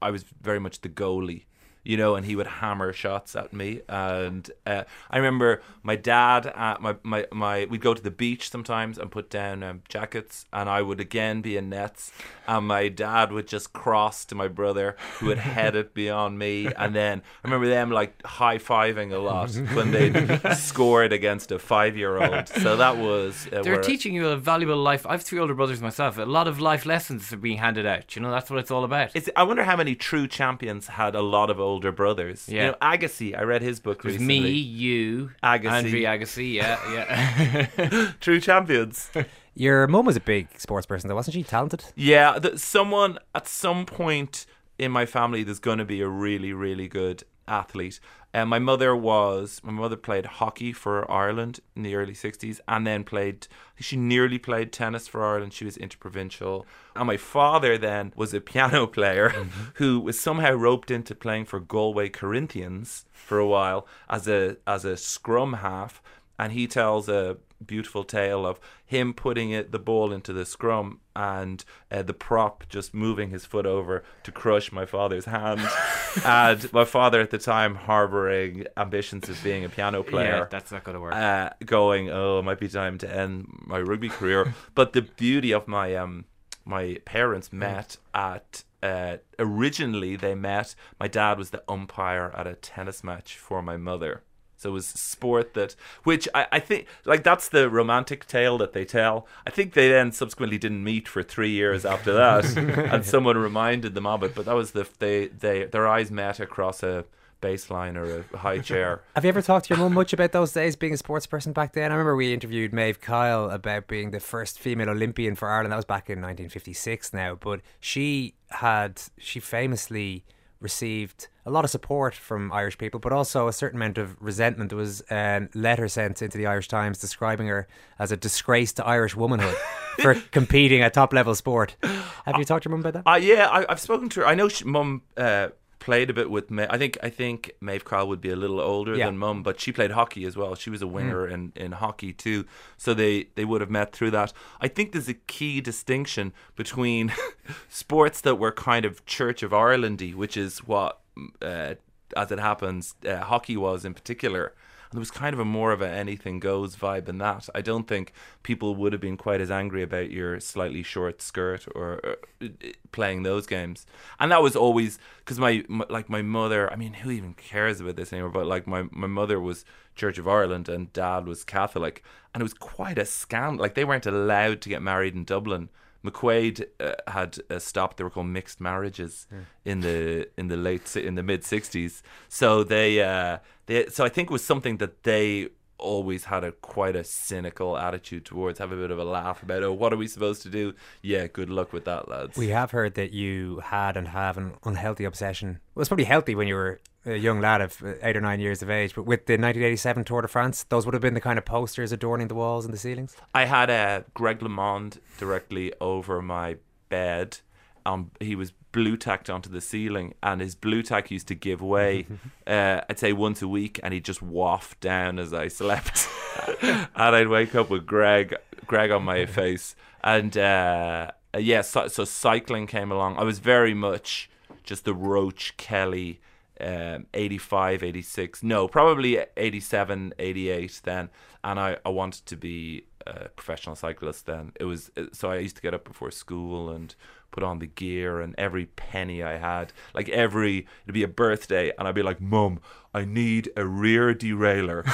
I 0.00 0.10
was 0.10 0.24
very 0.40 0.58
much 0.58 0.80
the 0.80 0.88
goalie. 0.88 1.44
You 1.84 1.96
know, 1.96 2.14
and 2.14 2.24
he 2.24 2.36
would 2.36 2.46
hammer 2.46 2.92
shots 2.92 3.34
at 3.34 3.52
me, 3.52 3.80
and 3.88 4.48
uh, 4.66 4.84
I 5.10 5.16
remember 5.16 5.62
my 5.82 5.96
dad, 5.96 6.46
uh, 6.46 6.76
my, 6.80 6.96
my 7.02 7.26
my, 7.32 7.66
we'd 7.68 7.80
go 7.80 7.92
to 7.94 8.02
the 8.02 8.10
beach 8.10 8.50
sometimes 8.50 8.98
and 8.98 9.10
put 9.10 9.30
down 9.30 9.62
um, 9.62 9.82
jackets, 9.88 10.46
and 10.52 10.68
I 10.68 10.82
would 10.82 11.00
again 11.00 11.42
be 11.42 11.56
in 11.56 11.68
nets, 11.68 12.12
and 12.46 12.68
my 12.68 12.88
dad 12.88 13.32
would 13.32 13.48
just 13.48 13.72
cross 13.72 14.24
to 14.26 14.34
my 14.34 14.48
brother, 14.48 14.96
who 15.18 15.26
would 15.26 15.38
head 15.38 15.74
it 15.74 15.92
beyond 15.92 16.38
me, 16.38 16.66
and 16.66 16.94
then 16.94 17.22
I 17.42 17.48
remember 17.48 17.68
them 17.68 17.90
like 17.90 18.24
high 18.24 18.58
fiving 18.58 19.12
a 19.12 19.18
lot 19.18 19.50
when 19.74 19.90
they 19.90 20.54
scored 20.54 21.12
against 21.12 21.50
a 21.50 21.58
five 21.58 21.96
year 21.96 22.16
old. 22.22 22.48
So 22.48 22.76
that 22.76 22.96
was 22.96 23.48
uh, 23.52 23.62
They're 23.62 23.80
teaching 23.80 24.14
you 24.14 24.28
a 24.28 24.36
valuable 24.36 24.76
life. 24.76 25.06
I 25.06 25.12
have 25.12 25.22
three 25.22 25.38
older 25.38 25.54
brothers 25.54 25.80
myself. 25.80 26.18
A 26.18 26.22
lot 26.22 26.46
of 26.46 26.60
life 26.60 26.86
lessons 26.86 27.32
are 27.32 27.36
being 27.36 27.58
handed 27.58 27.86
out. 27.86 28.14
You 28.14 28.22
know, 28.22 28.30
that's 28.30 28.50
what 28.50 28.58
it's 28.60 28.70
all 28.70 28.84
about. 28.84 29.10
It's, 29.14 29.28
I 29.36 29.42
wonder 29.42 29.64
how 29.64 29.76
many 29.76 29.94
true 29.94 30.26
champions 30.28 30.86
had 30.86 31.14
a 31.14 31.22
lot 31.22 31.50
of 31.50 31.58
older 31.72 31.92
brothers. 31.92 32.48
Yeah. 32.48 32.60
You 32.60 32.70
know, 32.72 32.76
Agassi, 32.82 33.36
I 33.38 33.42
read 33.42 33.62
his 33.62 33.80
book 33.80 34.04
It 34.04 34.08
recently. 34.08 34.40
me, 34.40 34.50
you, 34.50 35.30
Agassi. 35.42 35.70
Andre 35.70 36.00
Agassi. 36.02 36.52
Yeah, 36.54 36.78
yeah. 36.92 38.12
True 38.20 38.40
champions. 38.40 39.10
Your 39.54 39.86
mum 39.86 40.06
was 40.06 40.16
a 40.16 40.20
big 40.20 40.48
sports 40.58 40.86
person, 40.86 41.08
though, 41.08 41.14
wasn't 41.14 41.34
she? 41.34 41.42
Talented? 41.42 41.84
yeah, 41.94 42.38
th- 42.38 42.58
someone 42.58 43.18
at 43.34 43.46
some 43.48 43.84
point 43.84 44.46
in 44.78 44.90
my 44.90 45.04
family, 45.06 45.42
there's 45.42 45.58
going 45.58 45.78
to 45.78 45.84
be 45.84 46.00
a 46.00 46.08
really, 46.08 46.52
really 46.52 46.88
good 46.88 47.22
athlete. 47.48 48.00
And 48.34 48.44
uh, 48.44 48.46
my 48.46 48.58
mother 48.58 48.96
was, 48.96 49.60
my 49.62 49.72
mother 49.72 49.96
played 49.96 50.24
hockey 50.24 50.72
for 50.72 51.10
Ireland 51.10 51.60
in 51.76 51.82
the 51.82 51.94
early 51.94 52.14
60s 52.14 52.60
and 52.66 52.86
then 52.86 53.04
played, 53.04 53.46
she 53.78 53.96
nearly 53.96 54.38
played 54.38 54.72
tennis 54.72 55.06
for 55.06 55.22
Ireland. 55.22 55.52
She 55.52 55.66
was 55.66 55.76
interprovincial. 55.76 56.66
And 56.96 57.06
my 57.06 57.18
father 57.18 57.76
then 57.76 58.14
was 58.16 58.32
a 58.32 58.40
piano 58.52 58.86
player 58.86 59.30
mm-hmm. 59.30 59.62
who 59.74 60.00
was 60.00 60.18
somehow 60.18 60.52
roped 60.52 60.90
into 60.90 61.14
playing 61.14 61.44
for 61.44 61.60
Galway 61.60 62.08
Corinthians 62.08 63.04
for 63.12 63.38
a 63.38 63.46
while 63.46 63.86
as 64.08 64.26
a, 64.26 64.56
as 64.66 64.86
a 64.86 64.96
scrum 64.96 65.54
half. 65.54 66.02
And 66.38 66.52
he 66.52 66.66
tells 66.66 67.10
a 67.10 67.36
beautiful 67.66 68.04
tale 68.04 68.46
of 68.46 68.60
him 68.84 69.14
putting 69.14 69.50
it 69.50 69.72
the 69.72 69.78
ball 69.78 70.12
into 70.12 70.32
the 70.32 70.44
scrum 70.44 71.00
and 71.14 71.64
uh, 71.90 72.02
the 72.02 72.14
prop 72.14 72.64
just 72.68 72.92
moving 72.94 73.30
his 73.30 73.44
foot 73.44 73.66
over 73.66 74.02
to 74.24 74.32
crush 74.32 74.72
my 74.72 74.86
father's 74.86 75.24
hand. 75.26 75.60
And 76.26 76.70
my 76.74 76.84
father 76.84 77.22
at 77.22 77.30
the 77.30 77.38
time 77.38 77.74
harboring 77.74 78.66
ambitions 78.76 79.30
of 79.30 79.42
being 79.42 79.64
a 79.64 79.70
piano 79.70 80.02
player. 80.02 80.40
yeah, 80.40 80.46
that's 80.50 80.70
not 80.70 80.84
going 80.84 80.94
to 80.94 81.00
work. 81.00 81.14
uh, 81.14 81.50
going 81.64 82.10
oh 82.10 82.38
it 82.38 82.42
might 82.42 82.60
be 82.60 82.68
time 82.68 82.98
to 82.98 83.10
end 83.10 83.46
my 83.66 83.80
rugby 83.80 84.10
career. 84.10 84.54
But 84.74 84.92
the 84.92 85.02
beauty 85.02 85.52
of 85.52 85.66
my 85.66 85.94
um 85.94 86.26
my 86.64 86.98
parents 87.06 87.52
met 87.52 87.96
at 88.14 88.64
uh, 88.82 89.16
originally 89.38 90.16
they 90.16 90.34
met 90.34 90.74
my 91.00 91.08
dad 91.08 91.38
was 91.38 91.50
the 91.50 91.62
umpire 91.68 92.32
at 92.36 92.46
a 92.46 92.54
tennis 92.54 93.02
match 93.02 93.36
for 93.36 93.62
my 93.62 93.76
mother 93.76 94.22
so 94.62 94.70
it 94.70 94.72
was 94.72 94.86
sport 94.86 95.54
that 95.54 95.74
which 96.04 96.28
I, 96.34 96.46
I 96.52 96.58
think 96.60 96.86
like 97.04 97.24
that's 97.24 97.48
the 97.48 97.68
romantic 97.68 98.26
tale 98.26 98.56
that 98.58 98.72
they 98.72 98.84
tell 98.84 99.26
i 99.46 99.50
think 99.50 99.74
they 99.74 99.88
then 99.88 100.12
subsequently 100.12 100.58
didn't 100.58 100.84
meet 100.84 101.08
for 101.08 101.22
three 101.22 101.50
years 101.50 101.84
after 101.84 102.12
that 102.12 102.56
and 102.56 103.04
someone 103.04 103.36
reminded 103.36 103.94
them 103.94 104.06
of 104.06 104.22
it 104.22 104.34
but 104.34 104.46
that 104.46 104.54
was 104.54 104.70
the 104.70 104.88
they 104.98 105.26
they 105.26 105.64
their 105.64 105.88
eyes 105.88 106.10
met 106.10 106.40
across 106.40 106.82
a 106.82 107.04
baseline 107.40 107.96
or 107.96 108.24
a 108.32 108.38
high 108.38 108.60
chair 108.60 109.02
Have 109.16 109.24
you 109.24 109.28
ever 109.28 109.42
talked 109.42 109.66
to 109.66 109.74
your 109.74 109.82
mum 109.82 109.94
much 109.94 110.12
about 110.12 110.30
those 110.30 110.52
days 110.52 110.76
being 110.76 110.94
a 110.94 110.96
sports 110.96 111.26
person 111.26 111.52
back 111.52 111.72
then? 111.72 111.90
I 111.90 111.94
remember 111.94 112.14
we 112.14 112.32
interviewed 112.32 112.72
Maeve 112.72 113.00
Kyle 113.00 113.50
about 113.50 113.88
being 113.88 114.12
the 114.12 114.20
first 114.20 114.60
female 114.60 114.90
Olympian 114.90 115.34
for 115.34 115.48
Ireland. 115.48 115.72
That 115.72 115.76
was 115.76 115.84
back 115.84 116.08
in 116.08 116.20
1956 116.20 117.12
now. 117.12 117.34
But 117.34 117.60
she 117.80 118.34
had, 118.50 119.02
she 119.18 119.40
famously 119.40 120.24
received 120.62 121.28
a 121.44 121.50
lot 121.50 121.64
of 121.64 121.70
support 121.70 122.14
from 122.14 122.52
Irish 122.52 122.78
people, 122.78 123.00
but 123.00 123.12
also 123.12 123.48
a 123.48 123.52
certain 123.52 123.78
amount 123.78 123.98
of 123.98 124.16
resentment. 124.22 124.70
There 124.70 124.78
was 124.78 125.02
a 125.10 125.48
letter 125.54 125.88
sent 125.88 126.22
into 126.22 126.38
the 126.38 126.46
Irish 126.46 126.68
Times 126.68 126.98
describing 126.98 127.48
her 127.48 127.66
as 127.98 128.12
a 128.12 128.16
disgrace 128.16 128.72
to 128.74 128.86
Irish 128.86 129.16
womanhood 129.16 129.56
for 130.00 130.14
competing 130.30 130.82
at 130.82 130.94
top 130.94 131.12
level 131.12 131.34
sport. 131.34 131.76
Have 131.82 132.38
you 132.38 132.44
talked 132.44 132.64
to 132.64 132.68
your 132.68 132.78
mum 132.78 132.86
about 132.86 133.04
that? 133.04 133.10
Uh, 133.10 133.16
yeah, 133.16 133.48
I, 133.48 133.66
I've 133.68 133.80
spoken 133.80 134.08
to 134.10 134.20
her. 134.20 134.26
I 134.26 134.34
know 134.34 134.48
she, 134.48 134.64
mum 134.64 135.02
uh, 135.16 135.48
played 135.88 136.08
a 136.10 136.14
bit 136.14 136.30
with 136.30 136.48
me. 136.50 136.64
I 136.70 136.78
think 136.78 136.96
I 137.02 137.10
think 137.10 137.50
Maeve 137.60 137.84
Kyle 137.84 138.06
would 138.08 138.20
be 138.20 138.30
a 138.30 138.36
little 138.36 138.60
older 138.60 138.94
Yeah. 138.94 139.06
than 139.06 139.18
mum, 139.18 139.42
but 139.42 139.58
she 139.60 139.72
played 139.72 139.90
hockey 139.90 140.24
as 140.24 140.36
well. 140.36 140.54
She 140.54 140.70
was 140.70 140.80
a 140.82 140.86
winger 140.86 141.26
in, 141.34 141.52
in 141.56 141.72
hockey 141.72 142.12
too, 142.12 142.44
so 142.76 142.94
they 142.94 143.14
they 143.34 143.44
would 143.44 143.60
have 143.60 143.70
met 143.70 143.92
through 143.92 144.12
that. 144.12 144.32
I 144.60 144.68
think 144.68 144.92
there's 144.92 145.08
a 145.08 145.14
key 145.36 145.60
distinction 145.60 146.32
between 146.56 147.12
sports 147.68 148.20
that 148.22 148.36
were 148.36 148.52
kind 148.52 148.84
of 148.84 149.04
Church 149.06 149.42
of 149.42 149.50
Irelandy, 149.50 150.14
which 150.14 150.36
is 150.36 150.58
what, 150.60 151.00
uh, 151.40 151.74
as 152.16 152.30
it 152.30 152.38
happens, 152.38 152.94
uh, 153.06 153.16
hockey 153.32 153.56
was 153.56 153.84
in 153.84 153.94
particular. 153.94 154.52
And 154.92 154.98
there 154.98 155.00
was 155.00 155.10
kind 155.10 155.32
of 155.32 155.40
a 155.40 155.44
more 155.46 155.72
of 155.72 155.80
a 155.80 155.88
anything 155.88 156.38
goes 156.38 156.76
vibe 156.76 157.08
in 157.08 157.16
that. 157.16 157.48
I 157.54 157.62
don't 157.62 157.88
think 157.88 158.12
people 158.42 158.74
would 158.74 158.92
have 158.92 159.00
been 159.00 159.16
quite 159.16 159.40
as 159.40 159.50
angry 159.50 159.82
about 159.82 160.10
your 160.10 160.38
slightly 160.38 160.82
short 160.82 161.22
skirt 161.22 161.66
or, 161.74 161.94
or 162.04 162.16
uh, 162.42 162.48
playing 162.92 163.22
those 163.22 163.46
games. 163.46 163.86
And 164.20 164.30
that 164.30 164.42
was 164.42 164.54
always 164.54 164.98
because 165.20 165.38
my, 165.38 165.64
my 165.66 165.86
like 165.88 166.10
my 166.10 166.20
mother. 166.20 166.70
I 166.70 166.76
mean, 166.76 166.92
who 166.92 167.10
even 167.10 167.32
cares 167.32 167.80
about 167.80 167.96
this 167.96 168.12
anymore? 168.12 168.32
But 168.32 168.46
like 168.46 168.66
my 168.66 168.84
my 168.90 169.06
mother 169.06 169.40
was 169.40 169.64
Church 169.96 170.18
of 170.18 170.28
Ireland 170.28 170.68
and 170.68 170.92
dad 170.92 171.26
was 171.26 171.42
Catholic, 171.42 172.04
and 172.34 172.42
it 172.42 172.44
was 172.44 172.52
quite 172.52 172.98
a 172.98 173.06
scandal. 173.06 173.62
Like 173.62 173.72
they 173.72 173.86
weren't 173.86 174.04
allowed 174.04 174.60
to 174.60 174.68
get 174.68 174.82
married 174.82 175.14
in 175.14 175.24
Dublin. 175.24 175.70
McQuaid 176.04 176.66
uh, 176.80 176.94
had 177.08 177.38
uh, 177.50 177.58
stopped. 177.58 177.96
They 177.96 178.04
were 178.04 178.10
called 178.10 178.26
mixed 178.26 178.60
marriages 178.60 179.26
in 179.64 179.80
the 179.80 180.28
in 180.36 180.48
the 180.48 180.56
late 180.56 180.96
in 180.96 181.14
the 181.14 181.22
mid 181.22 181.42
'60s. 181.42 182.02
So 182.28 182.64
they 182.64 183.02
uh, 183.02 183.38
they 183.66 183.86
so 183.86 184.04
I 184.04 184.08
think 184.08 184.30
it 184.30 184.32
was 184.32 184.44
something 184.44 184.78
that 184.78 185.04
they 185.04 185.48
always 185.82 186.24
had 186.24 186.44
a 186.44 186.52
quite 186.52 186.96
a 186.96 187.04
cynical 187.04 187.76
attitude 187.76 188.24
towards. 188.24 188.58
Have 188.58 188.72
a 188.72 188.76
bit 188.76 188.90
of 188.90 188.98
a 188.98 189.04
laugh 189.04 189.42
about. 189.42 189.62
Oh, 189.62 189.72
what 189.72 189.92
are 189.92 189.96
we 189.96 190.06
supposed 190.06 190.42
to 190.42 190.48
do? 190.48 190.74
Yeah, 191.02 191.26
good 191.26 191.50
luck 191.50 191.72
with 191.72 191.84
that, 191.84 192.08
lads. 192.08 192.38
We 192.38 192.48
have 192.48 192.70
heard 192.70 192.94
that 192.94 193.12
you 193.12 193.60
had 193.64 193.96
and 193.96 194.08
have 194.08 194.38
an 194.38 194.54
unhealthy 194.64 195.04
obsession. 195.04 195.60
Well, 195.74 195.82
it's 195.82 195.88
probably 195.88 196.04
healthy 196.04 196.34
when 196.34 196.48
you 196.48 196.54
were 196.54 196.80
a 197.04 197.16
young 197.16 197.40
lad 197.40 197.60
of 197.60 197.82
eight 198.02 198.16
or 198.16 198.20
nine 198.20 198.40
years 198.40 198.62
of 198.62 198.70
age, 198.70 198.94
but 198.94 199.02
with 199.02 199.26
the 199.26 199.32
1987 199.32 200.04
Tour 200.04 200.22
de 200.22 200.28
France, 200.28 200.64
those 200.64 200.86
would 200.86 200.94
have 200.94 201.02
been 201.02 201.14
the 201.14 201.20
kind 201.20 201.38
of 201.38 201.44
posters 201.44 201.90
adorning 201.92 202.28
the 202.28 202.34
walls 202.34 202.64
and 202.64 202.72
the 202.72 202.78
ceilings. 202.78 203.16
I 203.34 203.46
had 203.46 203.70
uh, 203.70 204.02
Greg 204.14 204.38
LeMond 204.38 204.98
directly 205.18 205.72
over 205.80 206.22
my 206.22 206.56
bed. 206.88 207.38
Um, 207.84 208.12
he 208.20 208.36
was 208.36 208.52
blue 208.72 208.96
tacked 208.96 209.30
onto 209.30 209.50
the 209.50 209.60
ceiling, 209.60 210.14
and 210.22 210.40
his 210.40 210.54
blue 210.54 210.82
tack 210.82 211.10
used 211.10 211.28
to 211.28 211.34
give 211.34 211.60
way. 211.62 212.06
uh, 212.46 212.80
I'd 212.88 212.98
say 212.98 213.12
once 213.12 213.42
a 213.42 213.48
week, 213.48 213.78
and 213.82 213.94
he'd 213.94 214.04
just 214.04 214.22
waft 214.22 214.80
down 214.80 215.18
as 215.18 215.32
I 215.32 215.48
slept, 215.48 216.08
and 216.62 216.88
I'd 216.96 217.28
wake 217.28 217.54
up 217.54 217.70
with 217.70 217.86
Greg, 217.86 218.34
Greg 218.66 218.90
on 218.90 219.04
my 219.04 219.26
face, 219.40 219.76
and 220.02 220.36
uh, 220.36 221.10
yeah, 221.38 221.60
so, 221.60 221.88
so 221.88 222.04
cycling 222.04 222.66
came 222.66 222.90
along. 222.90 223.16
I 223.18 223.24
was 223.24 223.38
very 223.38 223.74
much 223.74 224.30
just 224.64 224.84
the 224.84 224.94
Roche 224.94 225.52
Kelly. 225.56 226.20
Um, 226.60 227.06
85 227.12 227.82
86 227.82 228.42
no 228.44 228.68
probably 228.68 229.18
87 229.36 230.14
88 230.16 230.80
then 230.84 231.08
and 231.42 231.58
I, 231.58 231.78
I 231.84 231.88
wanted 231.88 232.24
to 232.26 232.36
be 232.36 232.84
a 233.04 233.30
professional 233.30 233.74
cyclist 233.74 234.26
then 234.26 234.52
it 234.60 234.64
was 234.64 234.90
uh, 234.96 235.06
so 235.12 235.30
I 235.30 235.38
used 235.38 235.56
to 235.56 235.62
get 235.62 235.74
up 235.74 235.82
before 235.84 236.12
school 236.12 236.70
and 236.70 236.94
put 237.32 237.42
on 237.42 237.58
the 237.58 237.66
gear 237.66 238.20
and 238.20 238.34
every 238.38 238.66
penny 238.66 239.22
I 239.22 239.38
had 239.38 239.72
like 239.94 240.08
every 240.10 240.66
it'd 240.84 240.94
be 240.94 241.02
a 241.02 241.08
birthday 241.08 241.72
and 241.76 241.88
I'd 241.88 241.94
be 241.96 242.02
like 242.02 242.20
mum 242.20 242.60
I 242.94 243.04
need 243.04 243.50
a 243.56 243.64
rear 243.66 244.14
derailleur 244.14 244.84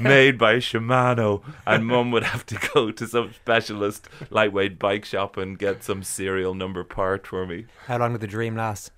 made 0.00 0.38
by 0.38 0.56
Shimano 0.56 1.42
and 1.66 1.86
mum 1.86 2.10
would 2.12 2.22
have 2.24 2.44
to 2.46 2.68
go 2.74 2.90
to 2.92 3.06
some 3.08 3.32
specialist 3.32 4.08
lightweight 4.30 4.78
bike 4.78 5.04
shop 5.04 5.36
and 5.36 5.58
get 5.58 5.82
some 5.82 6.02
serial 6.04 6.54
number 6.54 6.84
part 6.84 7.26
for 7.26 7.46
me 7.46 7.66
How 7.86 7.98
long 7.98 8.12
did 8.12 8.20
the 8.20 8.26
dream 8.28 8.54
last? 8.56 8.92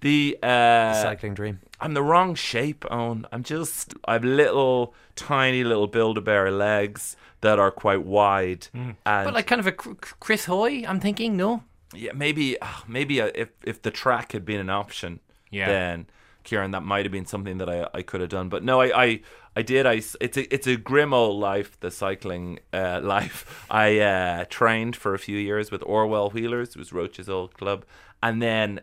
The 0.00 0.38
uh, 0.42 0.94
Cycling 0.94 1.34
dream. 1.34 1.60
I'm 1.78 1.92
the 1.92 2.02
wrong 2.02 2.34
shape, 2.34 2.86
Owen. 2.90 3.26
I'm 3.32 3.42
just 3.42 3.92
I've 4.06 4.24
little 4.24 4.94
tiny 5.14 5.62
little 5.62 5.86
Build-A-Bear 5.88 6.50
legs 6.50 7.16
that 7.42 7.58
are 7.58 7.70
quite 7.70 8.02
wide, 8.02 8.68
and 8.72 8.96
But 9.04 9.34
like 9.34 9.46
kind 9.46 9.60
of 9.60 9.66
a 9.66 9.72
Cr- 9.72 9.92
Cr- 9.92 10.14
Chris 10.18 10.46
Hoy, 10.46 10.84
I'm 10.88 11.00
thinking, 11.00 11.36
no? 11.36 11.64
Yeah, 11.94 12.12
maybe 12.14 12.56
ah, 12.62 12.84
maybe 12.86 13.20
uh, 13.20 13.30
if 13.34 13.48
if 13.64 13.82
the 13.82 13.90
track 13.90 14.32
had 14.32 14.44
been 14.44 14.60
an 14.60 14.70
option, 14.70 15.20
Yeah. 15.50 15.66
then 15.68 16.06
Kieran, 16.44 16.70
that 16.70 16.82
might 16.82 17.04
have 17.04 17.12
been 17.12 17.26
something 17.26 17.58
that 17.58 17.68
I, 17.68 17.88
I 17.92 18.02
could 18.02 18.20
have 18.20 18.30
done. 18.30 18.48
But 18.48 18.62
no, 18.62 18.80
I, 18.80 19.04
I 19.04 19.20
I 19.56 19.62
did. 19.62 19.86
I 19.86 19.94
it's 20.20 20.36
a 20.36 20.54
it's 20.54 20.66
a 20.66 20.76
grim 20.76 21.12
old 21.12 21.40
life, 21.40 21.78
the 21.80 21.90
cycling 21.90 22.60
uh, 22.72 23.00
life. 23.04 23.66
I 23.70 23.98
uh, 23.98 24.44
trained 24.48 24.94
for 24.96 25.14
a 25.14 25.18
few 25.18 25.36
years 25.38 25.70
with 25.70 25.82
Orwell 25.84 26.30
Wheelers, 26.30 26.70
it 26.70 26.76
was 26.76 26.92
Roche's 26.92 27.28
old 27.28 27.54
club, 27.56 27.84
and 28.22 28.40
then 28.40 28.80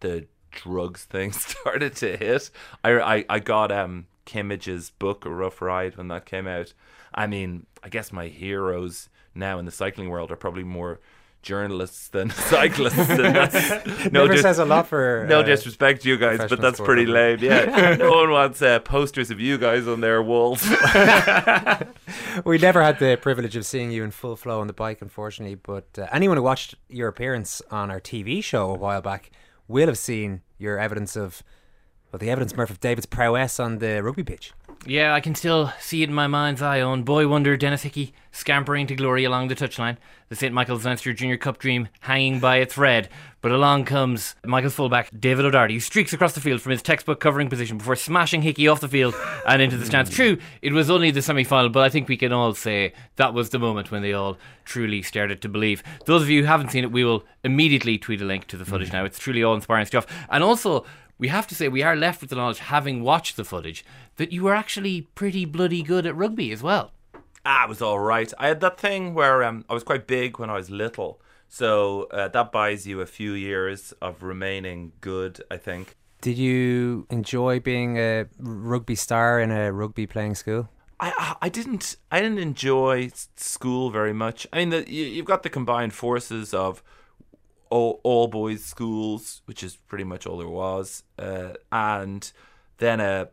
the 0.00 0.26
drugs 0.50 1.04
thing 1.04 1.32
started 1.48 1.96
to 1.96 2.16
hit. 2.16 2.50
I 2.84 2.90
I, 3.00 3.24
I 3.28 3.38
got 3.38 3.72
um 3.72 4.06
Kimmage's 4.26 4.90
book, 4.90 5.24
A 5.24 5.30
Rough 5.30 5.62
Ride, 5.62 5.96
when 5.96 6.08
that 6.08 6.26
came 6.26 6.46
out. 6.46 6.74
I 7.14 7.26
mean, 7.26 7.66
I 7.82 7.88
guess 7.88 8.12
my 8.12 8.28
heroes 8.28 9.08
now 9.34 9.58
in 9.58 9.64
the 9.64 9.72
cycling 9.72 10.10
world 10.10 10.30
are 10.30 10.36
probably 10.36 10.62
more 10.64 11.00
journalists 11.42 12.08
than 12.08 12.30
cyclists. 12.52 12.98
and 12.98 13.34
that's 13.34 13.86
no 14.12 14.22
Never 14.24 14.32
dis- 14.34 14.42
says 14.42 14.58
a 14.58 14.64
lot 14.64 14.86
for 14.86 15.26
no 15.28 15.40
uh, 15.40 15.42
disrespect 15.42 16.02
to 16.02 16.08
you 16.08 16.16
guys, 16.18 16.38
but 16.48 16.60
that's 16.60 16.80
pretty 16.80 17.06
lame. 17.06 17.38
Yeah, 17.40 17.96
no 17.98 18.10
one 18.12 18.30
wants 18.30 18.60
uh, 18.62 18.78
posters 18.80 19.30
of 19.30 19.40
you 19.40 19.56
guys 19.58 19.86
on 19.88 20.00
their 20.00 20.22
walls. 20.22 20.62
We 22.44 22.58
never 22.58 22.82
had 22.82 22.98
the 22.98 23.18
privilege 23.20 23.56
of 23.56 23.64
seeing 23.66 23.90
you 23.90 24.04
in 24.04 24.10
full 24.10 24.36
flow 24.36 24.60
on 24.60 24.66
the 24.66 24.72
bike, 24.72 25.00
unfortunately. 25.02 25.54
But 25.56 25.86
uh, 25.98 26.06
anyone 26.12 26.36
who 26.36 26.42
watched 26.42 26.74
your 26.88 27.08
appearance 27.08 27.62
on 27.70 27.90
our 27.90 28.00
TV 28.00 28.42
show 28.42 28.70
a 28.70 28.74
while 28.78 29.00
back 29.00 29.30
will 29.68 29.86
have 29.86 29.98
seen 29.98 30.42
your 30.58 30.78
evidence 30.78 31.16
of, 31.16 31.42
well, 32.12 32.18
the 32.18 32.30
evidence, 32.30 32.56
Murph, 32.56 32.70
of 32.70 32.80
David's 32.80 33.06
prowess 33.06 33.58
on 33.60 33.78
the 33.78 34.02
rugby 34.02 34.24
pitch. 34.24 34.52
Yeah, 34.86 35.12
I 35.14 35.20
can 35.20 35.34
still 35.34 35.72
see 35.78 36.02
it 36.02 36.08
in 36.08 36.14
my 36.14 36.26
mind's 36.26 36.62
eye 36.62 36.80
on 36.80 37.02
boy 37.02 37.28
wonder 37.28 37.54
Denis 37.54 37.82
Hickie 37.82 38.14
scampering 38.32 38.86
to 38.86 38.94
glory 38.94 39.24
along 39.24 39.48
the 39.48 39.54
touchline, 39.54 39.98
the 40.30 40.36
St. 40.36 40.54
Michael's 40.54 40.86
Leinster 40.86 41.12
Junior 41.12 41.36
Cup 41.36 41.58
dream 41.58 41.88
hanging 42.00 42.40
by 42.40 42.56
a 42.56 42.66
thread. 42.66 43.10
But 43.42 43.52
along 43.52 43.84
comes 43.84 44.36
Michael's 44.44 44.74
fullback, 44.74 45.10
David 45.18 45.44
O'Doherty, 45.44 45.74
who 45.74 45.80
streaks 45.80 46.14
across 46.14 46.32
the 46.32 46.40
field 46.40 46.62
from 46.62 46.72
his 46.72 46.80
textbook 46.82 47.20
covering 47.20 47.50
position 47.50 47.76
before 47.76 47.96
smashing 47.96 48.40
Hickey 48.40 48.68
off 48.68 48.80
the 48.80 48.88
field 48.88 49.14
and 49.46 49.60
into 49.60 49.76
the 49.76 49.84
stands. 49.84 50.10
True, 50.10 50.38
it 50.62 50.72
was 50.72 50.88
only 50.88 51.10
the 51.10 51.22
semi 51.22 51.44
final, 51.44 51.68
but 51.68 51.82
I 51.82 51.90
think 51.90 52.08
we 52.08 52.16
can 52.16 52.32
all 52.32 52.54
say 52.54 52.94
that 53.16 53.34
was 53.34 53.50
the 53.50 53.58
moment 53.58 53.90
when 53.90 54.00
they 54.00 54.14
all 54.14 54.38
truly 54.64 55.02
started 55.02 55.42
to 55.42 55.48
believe. 55.48 55.82
Those 56.06 56.22
of 56.22 56.30
you 56.30 56.42
who 56.42 56.46
haven't 56.46 56.70
seen 56.70 56.84
it, 56.84 56.92
we 56.92 57.04
will 57.04 57.24
immediately 57.44 57.98
tweet 57.98 58.22
a 58.22 58.26
link 58.26 58.46
to 58.46 58.56
the 58.56 58.64
footage 58.64 58.88
mm. 58.88 58.94
now. 58.94 59.04
It's 59.04 59.18
truly 59.18 59.42
all 59.42 59.54
inspiring 59.54 59.86
stuff. 59.86 60.06
And 60.30 60.42
also, 60.42 60.86
we 61.20 61.28
have 61.28 61.46
to 61.48 61.54
say 61.54 61.68
we 61.68 61.82
are 61.84 61.94
left 61.94 62.20
with 62.20 62.30
the 62.30 62.36
knowledge, 62.36 62.58
having 62.58 63.02
watched 63.02 63.36
the 63.36 63.44
footage, 63.44 63.84
that 64.16 64.32
you 64.32 64.42
were 64.42 64.54
actually 64.54 65.02
pretty 65.14 65.44
bloody 65.44 65.82
good 65.82 66.04
at 66.06 66.16
rugby 66.16 66.50
as 66.50 66.62
well. 66.62 66.92
ah, 67.46 67.64
it 67.64 67.68
was 67.68 67.80
all 67.82 68.00
right. 68.00 68.32
I 68.38 68.48
had 68.48 68.60
that 68.60 68.80
thing 68.80 69.14
where 69.14 69.44
um, 69.44 69.64
I 69.70 69.74
was 69.74 69.84
quite 69.84 70.06
big 70.06 70.38
when 70.38 70.50
I 70.50 70.54
was 70.54 70.68
little, 70.70 71.20
so 71.48 72.04
uh, 72.10 72.28
that 72.28 72.50
buys 72.52 72.86
you 72.86 73.00
a 73.00 73.06
few 73.06 73.32
years 73.32 73.92
of 74.00 74.22
remaining 74.22 74.92
good. 75.00 75.40
I 75.50 75.56
think. 75.58 75.96
Did 76.20 76.36
you 76.36 77.06
enjoy 77.10 77.60
being 77.60 77.96
a 77.98 78.26
rugby 78.38 78.94
star 78.94 79.40
in 79.40 79.50
a 79.50 79.72
rugby 79.72 80.06
playing 80.06 80.34
school? 80.34 80.68
I 80.98 81.12
I- 81.18 81.36
I 81.46 81.48
didn't 81.48 81.96
I 82.12 82.20
didn't 82.20 82.38
enjoy 82.50 83.10
school 83.36 83.90
very 83.90 84.12
much. 84.24 84.46
I 84.52 84.58
mean, 84.58 84.70
the, 84.70 84.80
you, 84.90 85.04
you've 85.06 85.24
got 85.32 85.42
the 85.42 85.48
combined 85.58 85.94
forces 85.94 86.52
of 86.52 86.82
all, 87.70 88.00
all 88.02 88.28
boys 88.28 88.64
schools, 88.64 89.42
which 89.46 89.62
is 89.62 89.76
pretty 89.76 90.04
much 90.04 90.26
all 90.26 90.38
there 90.38 90.48
was, 90.48 91.02
uh, 91.18 91.54
and 91.72 92.32
then 92.78 93.00
a 93.00 93.28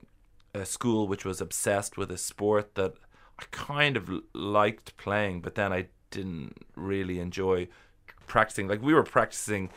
a 0.54 0.66
school 0.66 1.08
which 1.08 1.26
was 1.26 1.40
obsessed 1.40 1.98
with 1.98 2.10
a 2.10 2.18
sport 2.18 2.74
that 2.76 2.94
I 3.40 3.44
kind 3.52 3.96
of 3.96 4.10
liked 4.34 4.98
playing, 4.98 5.42
but 5.42 5.54
then 5.56 5.72
I 5.72 5.88
didn't 6.10 6.66
really 6.76 7.20
enjoy 7.20 7.68
practicing. 8.26 8.68
Like 8.68 8.82
we 8.82 8.94
were 8.94 9.04
practicing 9.04 9.70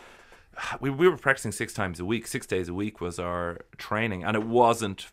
we, 0.81 0.91
we 0.91 1.09
were 1.09 1.17
practicing 1.17 1.53
six 1.53 1.73
times 1.73 2.01
a 2.01 2.05
week. 2.05 2.27
Six 2.27 2.47
days 2.47 2.69
a 2.69 2.75
week 2.75 3.01
was 3.01 3.19
our 3.19 3.59
training, 3.77 4.25
and 4.25 4.37
it 4.37 4.45
wasn't. 4.45 5.11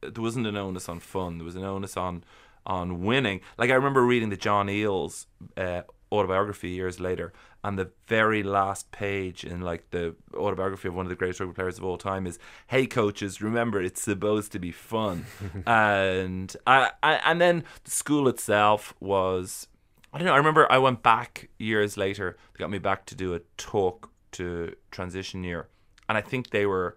There 0.00 0.22
wasn't 0.22 0.46
an 0.46 0.56
onus 0.56 0.88
on 0.88 1.00
fun. 1.00 1.38
There 1.38 1.44
was 1.44 1.56
an 1.56 1.64
onus 1.64 1.96
on 1.96 2.24
on 2.66 3.02
winning. 3.02 3.40
Like 3.58 3.70
I 3.70 3.74
remember 3.74 4.04
reading 4.04 4.30
the 4.30 4.36
John 4.36 4.66
Eales 4.66 5.26
uh, 5.56 5.82
autobiography 6.12 6.68
years 6.68 7.00
later, 7.00 7.32
and 7.64 7.78
the 7.78 7.90
very 8.06 8.42
last 8.42 8.92
page 8.92 9.44
in 9.44 9.62
like 9.62 9.90
the 9.90 10.14
autobiography 10.34 10.88
of 10.88 10.94
one 10.94 11.06
of 11.06 11.10
the 11.10 11.16
greatest 11.16 11.40
rugby 11.40 11.54
players 11.54 11.78
of 11.78 11.84
all 11.84 11.96
time 11.96 12.26
is, 12.26 12.38
"Hey 12.66 12.86
coaches, 12.86 13.40
remember 13.40 13.80
it's 13.80 14.02
supposed 14.02 14.52
to 14.52 14.58
be 14.58 14.70
fun," 14.70 15.26
and 15.66 16.54
I, 16.66 16.90
I 17.02 17.14
and 17.24 17.40
then 17.40 17.64
the 17.84 17.90
school 17.90 18.28
itself 18.28 18.94
was 19.00 19.66
I 20.12 20.18
don't 20.18 20.26
know. 20.26 20.34
I 20.34 20.38
remember 20.38 20.70
I 20.70 20.78
went 20.78 21.02
back 21.02 21.48
years 21.58 21.96
later. 21.96 22.36
They 22.52 22.58
got 22.58 22.70
me 22.70 22.78
back 22.78 23.06
to 23.06 23.14
do 23.14 23.34
a 23.34 23.40
talk 23.56 24.10
to 24.32 24.74
transition 24.90 25.42
year, 25.42 25.68
and 26.08 26.18
I 26.18 26.20
think 26.20 26.50
they 26.50 26.66
were 26.66 26.96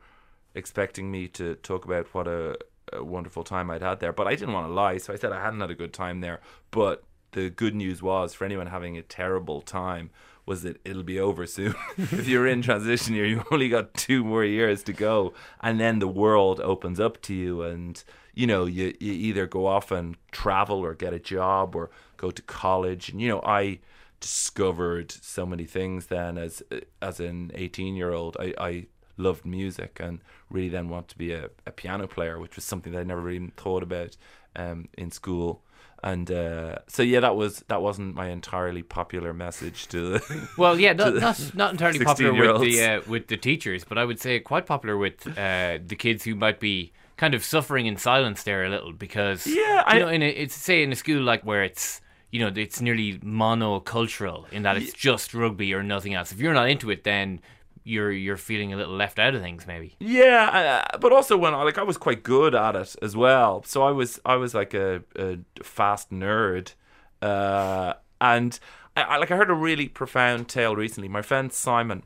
expecting 0.54 1.12
me 1.12 1.28
to 1.30 1.56
talk 1.56 1.86
about 1.86 2.14
what 2.14 2.28
a, 2.28 2.58
a 2.92 3.04
wonderful 3.04 3.44
time 3.44 3.72
I'd 3.72 3.82
had 3.82 4.00
there. 4.00 4.14
But 4.14 4.28
I 4.28 4.36
didn't 4.36 4.54
want 4.54 4.68
to 4.68 4.74
lie, 4.74 4.98
so 4.98 5.14
I 5.14 5.16
said 5.16 5.32
I 5.32 5.42
hadn't 5.42 5.62
had 5.62 5.72
a 5.72 5.76
good 5.76 5.94
time 5.94 6.22
there. 6.22 6.42
But 6.72 7.04
the 7.36 7.50
good 7.50 7.76
news 7.76 8.02
was 8.02 8.34
for 8.34 8.46
anyone 8.46 8.68
having 8.68 8.98
a 8.98 9.02
terrible 9.02 9.62
time 9.62 10.10
was 10.46 10.64
that 10.64 10.80
it'll 10.86 11.04
be 11.04 11.20
over 11.20 11.46
soon. 11.46 11.76
if 11.98 12.28
you're 12.28 12.48
in 12.48 12.62
transition 12.62 13.14
year, 13.14 13.26
you've 13.26 13.52
only 13.52 13.68
got 13.68 13.94
two 13.94 14.24
more 14.24 14.44
years 14.44 14.84
to 14.84 14.94
go, 14.94 15.34
and 15.62 15.80
then 15.80 16.00
the 16.00 16.08
world 16.08 16.60
opens 16.62 17.00
up 17.00 17.22
to 17.24 17.34
you, 17.34 17.62
and 17.62 18.04
you 18.34 18.48
know 18.48 18.66
you 18.66 18.96
you 19.00 19.12
either 19.12 19.46
go 19.46 19.66
off 19.66 19.92
and 19.92 20.16
travel 20.32 20.80
or 20.80 20.94
get 20.94 21.14
a 21.14 21.20
job 21.20 21.76
or 21.76 21.90
go 22.18 22.32
to 22.32 22.42
college, 22.44 23.10
and 23.10 23.22
you 23.22 23.28
know 23.28 23.42
I 23.44 23.80
discovered 24.22 25.12
so 25.12 25.46
many 25.46 25.66
things 25.66 26.08
then 26.08 26.38
as 26.38 26.64
as 27.02 27.20
an 27.20 27.52
18 27.54 27.96
year 27.96 28.14
old 28.14 28.38
I, 28.40 28.54
I 28.58 28.86
loved 29.18 29.46
music 29.46 29.98
and 30.02 30.20
really 30.50 30.70
then 30.70 30.88
want 30.90 31.10
to 31.10 31.18
be 31.18 31.34
a, 31.34 31.50
a 31.68 31.72
piano 31.72 32.08
player 32.08 32.40
which 32.40 32.56
was 32.56 32.64
something 32.64 32.94
that 32.94 33.02
I 33.02 33.04
never 33.04 33.22
really 33.22 33.52
thought 33.58 33.84
about 33.84 34.16
um, 34.56 34.88
in 34.98 35.12
school 35.12 35.62
and 36.06 36.30
uh, 36.30 36.78
so 36.88 37.02
yeah 37.02 37.20
that 37.20 37.36
was 37.36 37.66
that 37.68 37.82
wasn't 37.82 38.14
my 38.14 38.30
entirely 38.30 38.84
popular 38.84 39.34
message 39.34 39.88
to 39.88 40.12
the 40.12 40.50
Well, 40.58 40.80
yeah, 40.80 40.94
not 41.02 41.16
not, 41.16 41.56
not 41.56 41.72
entirely 41.72 42.00
popular 42.00 42.32
with 42.32 42.62
the 42.62 42.84
uh, 42.84 43.02
with 43.08 43.28
the 43.28 43.38
teachers, 43.38 43.84
but 43.84 43.98
I 43.98 44.06
would 44.06 44.22
say 44.22 44.40
quite 44.40 44.68
popular 44.68 44.98
with 44.98 45.28
uh, 45.28 45.80
the 45.86 45.96
kids 45.98 46.24
who 46.24 46.36
might 46.36 46.60
be 46.60 46.94
kind 47.18 47.34
of 47.34 47.44
suffering 47.44 47.88
in 47.88 47.98
silence 47.98 48.44
there 48.44 48.64
a 48.64 48.70
little 48.70 48.94
because 48.94 49.48
Yeah, 49.48 49.94
you 49.94 50.00
know, 50.00 50.08
in 50.08 50.22
a, 50.22 50.30
it's 50.30 50.56
say 50.56 50.84
in 50.84 50.92
a 50.92 50.96
school 50.96 51.22
like 51.24 51.44
where 51.44 51.64
it's 51.64 52.02
you 52.32 52.40
know 52.40 52.52
it's 52.56 52.82
nearly 52.82 53.18
monocultural 53.20 54.52
in 54.52 54.62
that 54.64 54.78
it's 54.78 54.94
just 54.94 55.34
rugby 55.34 55.74
or 55.74 55.82
nothing 55.82 56.14
else. 56.14 56.32
If 56.32 56.40
you're 56.40 56.54
not 56.54 56.70
into 56.70 56.92
it, 56.92 57.04
then 57.04 57.42
you're 57.86 58.12
you're 58.12 58.36
feeling 58.36 58.74
a 58.74 58.76
little 58.76 58.96
left 58.96 59.20
out 59.20 59.36
of 59.36 59.42
things, 59.42 59.66
maybe. 59.66 59.96
Yeah, 60.00 60.84
uh, 60.92 60.98
but 60.98 61.14
also 61.14 61.38
when 61.38 61.54
I 61.54 61.64
like 61.64 61.78
I 61.78 61.84
was 61.84 61.98
quite 61.98 62.24
good 62.24 62.54
at 62.54 62.76
it 62.76 62.96
as 63.02 63.16
well. 63.16 63.64
So 63.64 63.84
I 63.84 63.92
was 63.92 64.20
I 64.26 64.36
was 64.36 64.54
like 64.54 64.74
a, 64.74 65.04
a 65.16 65.38
fast 65.64 66.12
nerd, 66.12 66.74
uh, 67.22 67.94
and 68.20 68.60
I, 68.98 69.02
I 69.04 69.18
like 69.18 69.32
I 69.32 69.38
heard 69.38 69.52
a 69.52 69.56
really 69.56 69.88
profound 69.88 70.50
tale 70.50 70.76
recently. 70.76 71.08
My 71.08 71.22
friend 71.22 71.54
Simon 71.54 72.04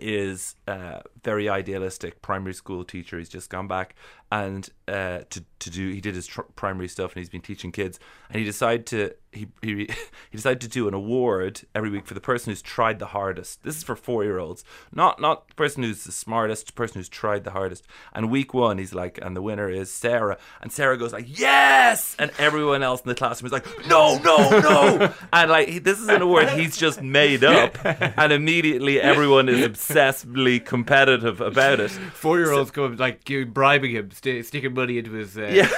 is 0.00 0.56
a 0.66 1.02
very 1.22 1.48
idealistic 1.48 2.22
primary 2.22 2.54
school 2.54 2.84
teacher. 2.84 3.18
He's 3.18 3.28
just 3.28 3.50
gone 3.50 3.68
back 3.68 3.94
and 4.32 4.70
uh, 4.88 5.20
to 5.28 5.44
to 5.58 5.70
do 5.70 5.90
he 5.90 6.00
did 6.00 6.14
his 6.14 6.26
tr- 6.26 6.40
primary 6.56 6.88
stuff 6.88 7.12
and 7.12 7.20
he's 7.20 7.28
been 7.28 7.42
teaching 7.42 7.70
kids 7.70 8.00
and 8.30 8.38
he 8.38 8.44
decided 8.44 8.86
to 8.86 9.14
he, 9.30 9.46
he 9.60 9.74
he 10.30 10.36
decided 10.36 10.60
to 10.62 10.68
do 10.68 10.88
an 10.88 10.94
award 10.94 11.60
every 11.74 11.90
week 11.90 12.06
for 12.06 12.14
the 12.14 12.20
person 12.20 12.50
who's 12.50 12.62
tried 12.62 12.98
the 12.98 13.06
hardest. 13.06 13.62
This 13.62 13.76
is 13.76 13.82
for 13.82 13.94
four 13.94 14.24
year 14.24 14.38
olds, 14.38 14.64
not 14.90 15.20
not 15.20 15.48
the 15.48 15.54
person 15.54 15.82
who's 15.82 16.04
the 16.04 16.12
smartest, 16.12 16.66
the 16.66 16.72
person 16.72 16.98
who's 16.98 17.10
tried 17.10 17.44
the 17.44 17.50
hardest. 17.50 17.86
And 18.14 18.30
week 18.30 18.54
one, 18.54 18.78
he's 18.78 18.94
like, 18.94 19.18
and 19.22 19.36
the 19.36 19.42
winner 19.42 19.68
is 19.68 19.92
Sarah, 19.92 20.38
and 20.62 20.72
Sarah 20.72 20.96
goes 20.96 21.12
like, 21.12 21.38
yes, 21.38 22.16
and 22.18 22.30
everyone 22.38 22.82
else 22.82 23.02
in 23.02 23.08
the 23.10 23.14
classroom 23.14 23.46
is 23.46 23.52
like, 23.52 23.86
no, 23.86 24.18
no, 24.18 24.60
no, 24.60 25.14
and 25.32 25.50
like 25.50 25.68
he, 25.68 25.78
this 25.78 26.00
is 26.00 26.08
an 26.08 26.22
award 26.22 26.48
he's 26.50 26.76
just 26.76 27.02
made 27.02 27.44
up, 27.44 27.78
and 27.84 28.32
immediately 28.32 29.00
everyone 29.00 29.48
is 29.48 29.60
obsessively 29.66 30.64
competitive 30.64 31.11
about 31.12 31.80
it. 31.80 31.90
Four 32.14 32.38
year 32.38 32.52
olds 32.52 32.70
come 32.70 32.96
like 32.96 33.24
bribing 33.52 33.92
him, 33.92 34.10
st- 34.10 34.44
sticking 34.46 34.74
money 34.74 34.98
into 34.98 35.12
his 35.12 35.36
uh, 35.36 35.50
Yeah. 35.52 35.70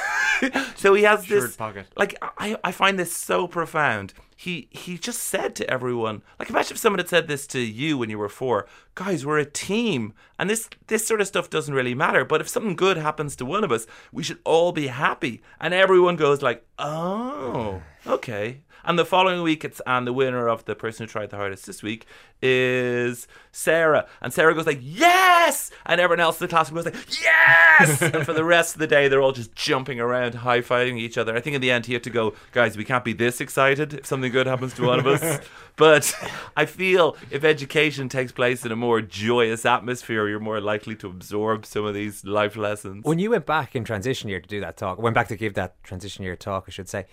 so 0.77 0.95
he 0.95 1.03
has 1.05 1.25
Shirt 1.25 1.43
this 1.43 1.57
pocket. 1.57 1.87
like 1.97 2.17
I, 2.39 2.57
I 2.65 2.73
find 2.73 2.99
this 2.99 3.15
so 3.17 3.47
profound. 3.47 4.13
He 4.37 4.69
he 4.71 4.99
just 4.99 5.21
said 5.21 5.55
to 5.57 5.71
everyone, 5.71 6.23
like 6.39 6.51
imagine 6.51 6.73
if 6.73 6.79
someone 6.79 6.99
had 6.99 7.09
said 7.09 7.29
this 7.29 7.47
to 7.49 7.61
you 7.61 7.97
when 7.97 8.11
you 8.11 8.19
were 8.19 8.29
four, 8.29 8.67
guys, 8.97 9.25
we're 9.25 9.39
a 9.39 9.45
team 9.47 10.13
and 10.39 10.51
this 10.51 10.69
this 10.89 11.07
sort 11.07 11.21
of 11.21 11.29
stuff 11.29 11.49
doesn't 11.51 11.73
really 11.73 11.95
matter. 11.95 12.25
But 12.25 12.41
if 12.41 12.49
something 12.49 12.75
good 12.77 12.97
happens 12.97 13.37
to 13.37 13.45
one 13.47 13.63
of 13.65 13.71
us, 13.73 13.87
we 14.13 14.23
should 14.25 14.41
all 14.45 14.73
be 14.73 14.89
happy. 14.89 15.41
And 15.61 15.73
everyone 15.73 16.17
goes 16.17 16.43
like, 16.43 16.67
Oh, 16.79 17.81
okay. 18.07 18.61
And 18.85 18.99
the 18.99 19.05
following 19.05 19.43
week, 19.43 19.65
it's 19.65 19.81
and 19.87 20.07
the 20.07 20.13
winner 20.13 20.49
of 20.49 20.65
the 20.65 20.75
person 20.75 21.05
who 21.05 21.11
tried 21.11 21.31
the 21.31 21.37
hardest 21.37 21.67
this 21.67 21.83
week 21.83 22.07
is 22.43 23.27
Sarah. 23.53 24.07
And 24.21 24.33
Sarah 24.33 24.55
goes 24.55 24.67
like, 24.67 24.81
"Yes!" 24.83 25.71
And 25.87 26.01
everyone 26.01 26.21
else 26.21 26.41
in 26.41 26.45
the 26.45 26.51
class 26.51 26.71
goes 26.71 26.85
like, 26.85 26.97
"Yes!" 27.23 28.03
and 28.15 28.25
for 28.27 28.35
the 28.35 28.45
rest 28.45 28.75
of 28.75 28.81
the 28.81 28.87
day, 28.87 29.09
they're 29.09 29.23
all 29.23 29.33
just 29.33 29.55
jumping 29.55 30.01
around, 30.01 30.35
high 30.35 30.61
fiving 30.61 30.99
each 30.99 31.17
other. 31.17 31.35
I 31.35 31.41
think 31.41 31.57
in 31.57 31.63
the 31.63 31.71
end, 31.71 31.87
he 31.87 31.95
had 31.95 32.03
to 32.05 32.11
go, 32.11 32.35
"Guys, 32.53 32.77
we 32.77 32.85
can't 32.85 33.05
be 33.05 33.15
this 33.15 33.41
excited 33.41 33.95
if 33.95 34.07
something 34.07 34.31
good 34.31 34.47
happens 34.47 34.75
to 34.75 34.87
one 34.87 34.99
of 34.99 35.07
us." 35.07 35.41
but 35.77 36.15
I 36.57 36.67
feel 36.67 37.17
if 37.31 37.45
education 37.45 38.09
takes 38.09 38.33
place 38.33 38.67
in 38.67 38.73
a 38.73 38.77
more 38.77 39.01
joyous 39.01 39.65
atmosphere, 39.65 40.29
you're 40.29 40.41
more 40.41 40.61
likely 40.61 40.95
to 40.97 41.07
absorb 41.07 41.65
some 41.65 41.85
of 41.85 41.95
these 41.95 42.25
life 42.25 42.57
lessons. 42.57 43.05
When 43.05 43.19
you 43.19 43.31
went 43.31 43.47
back 43.47 43.75
in 43.75 43.85
transition 43.85 44.29
year 44.29 44.41
to 44.41 44.49
do 44.49 44.61
that 44.61 44.77
talk, 44.77 44.99
went 44.99 45.15
back 45.15 45.29
to 45.29 45.37
give 45.37 45.55
that 45.55 45.83
transition 45.83 46.25
year 46.25 46.37
talk, 46.37 46.65
I 46.69 46.71
should 46.71 46.89
say, 46.89 47.07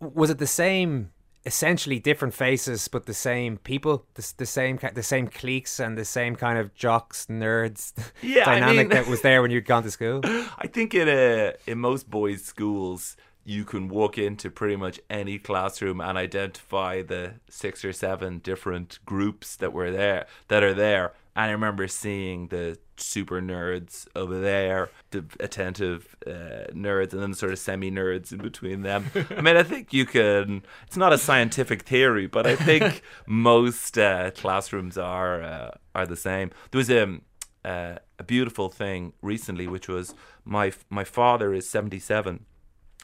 was 0.00 0.30
it 0.30 0.38
the 0.38 0.46
same? 0.46 1.12
Essentially 1.46 1.98
different 1.98 2.34
faces, 2.34 2.88
but 2.88 3.06
the 3.06 3.14
same 3.14 3.56
people, 3.58 4.04
the, 4.14 4.32
the 4.36 4.44
same 4.44 4.78
the 4.92 5.02
same 5.02 5.28
cliques, 5.28 5.78
and 5.80 5.96
the 5.96 6.04
same 6.04 6.36
kind 6.36 6.58
of 6.58 6.74
jocks, 6.74 7.26
nerds 7.30 7.92
Yeah, 8.22 8.42
I 8.42 8.54
dynamic 8.60 8.76
mean- 8.76 8.88
that 8.88 9.06
was 9.06 9.22
there 9.22 9.40
when 9.40 9.50
you'd 9.50 9.64
gone 9.64 9.82
to 9.84 9.90
school. 9.90 10.20
I 10.24 10.66
think 10.66 10.94
in 10.94 11.08
a 11.08 11.54
in 11.66 11.78
most 11.78 12.10
boys' 12.10 12.44
schools, 12.44 13.16
you 13.48 13.64
can 13.64 13.88
walk 13.88 14.18
into 14.18 14.50
pretty 14.50 14.76
much 14.76 15.00
any 15.08 15.38
classroom 15.38 16.02
and 16.02 16.18
identify 16.18 17.00
the 17.00 17.32
six 17.48 17.82
or 17.82 17.94
seven 17.94 18.40
different 18.40 18.98
groups 19.06 19.56
that 19.56 19.72
were 19.72 19.90
there 19.90 20.26
that 20.48 20.62
are 20.62 20.74
there. 20.74 21.14
And 21.34 21.46
I 21.46 21.52
remember 21.52 21.88
seeing 21.88 22.48
the 22.48 22.78
super 22.98 23.40
nerds 23.40 24.06
over 24.14 24.38
there, 24.38 24.90
the 25.12 25.24
attentive 25.40 26.14
uh, 26.26 26.68
nerds, 26.74 27.14
and 27.14 27.22
then 27.22 27.32
sort 27.32 27.52
of 27.52 27.58
semi 27.58 27.90
nerds 27.90 28.32
in 28.32 28.38
between 28.38 28.82
them. 28.82 29.10
I 29.30 29.40
mean, 29.40 29.56
I 29.56 29.62
think 29.62 29.94
you 29.94 30.04
can. 30.04 30.62
It's 30.86 30.98
not 30.98 31.14
a 31.14 31.18
scientific 31.18 31.84
theory, 31.84 32.26
but 32.26 32.46
I 32.46 32.54
think 32.54 33.00
most 33.26 33.96
uh, 33.96 34.30
classrooms 34.32 34.98
are 34.98 35.42
uh, 35.42 35.70
are 35.94 36.06
the 36.06 36.16
same. 36.16 36.50
There 36.70 36.78
was 36.80 36.90
um, 36.90 37.22
uh, 37.64 37.96
a 38.18 38.24
beautiful 38.24 38.68
thing 38.68 39.14
recently, 39.22 39.66
which 39.66 39.88
was 39.88 40.14
my 40.44 40.72
my 40.90 41.04
father 41.04 41.54
is 41.54 41.66
seventy 41.66 42.00
seven, 42.00 42.44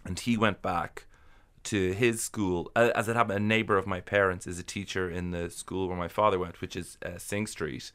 and 0.04 0.18
he 0.18 0.36
went 0.36 0.62
back 0.62 1.06
to 1.64 1.92
his 1.92 2.22
school. 2.22 2.70
As 2.76 3.08
it 3.08 3.16
happened, 3.16 3.38
a 3.38 3.42
neighbor 3.42 3.76
of 3.76 3.86
my 3.86 4.00
parents 4.00 4.46
is 4.46 4.58
a 4.58 4.62
teacher 4.62 5.10
in 5.10 5.30
the 5.30 5.50
school 5.50 5.88
where 5.88 5.96
my 5.96 6.08
father 6.08 6.38
went, 6.38 6.60
which 6.60 6.76
is 6.76 6.98
uh, 7.04 7.18
Synge 7.18 7.48
Street. 7.48 7.90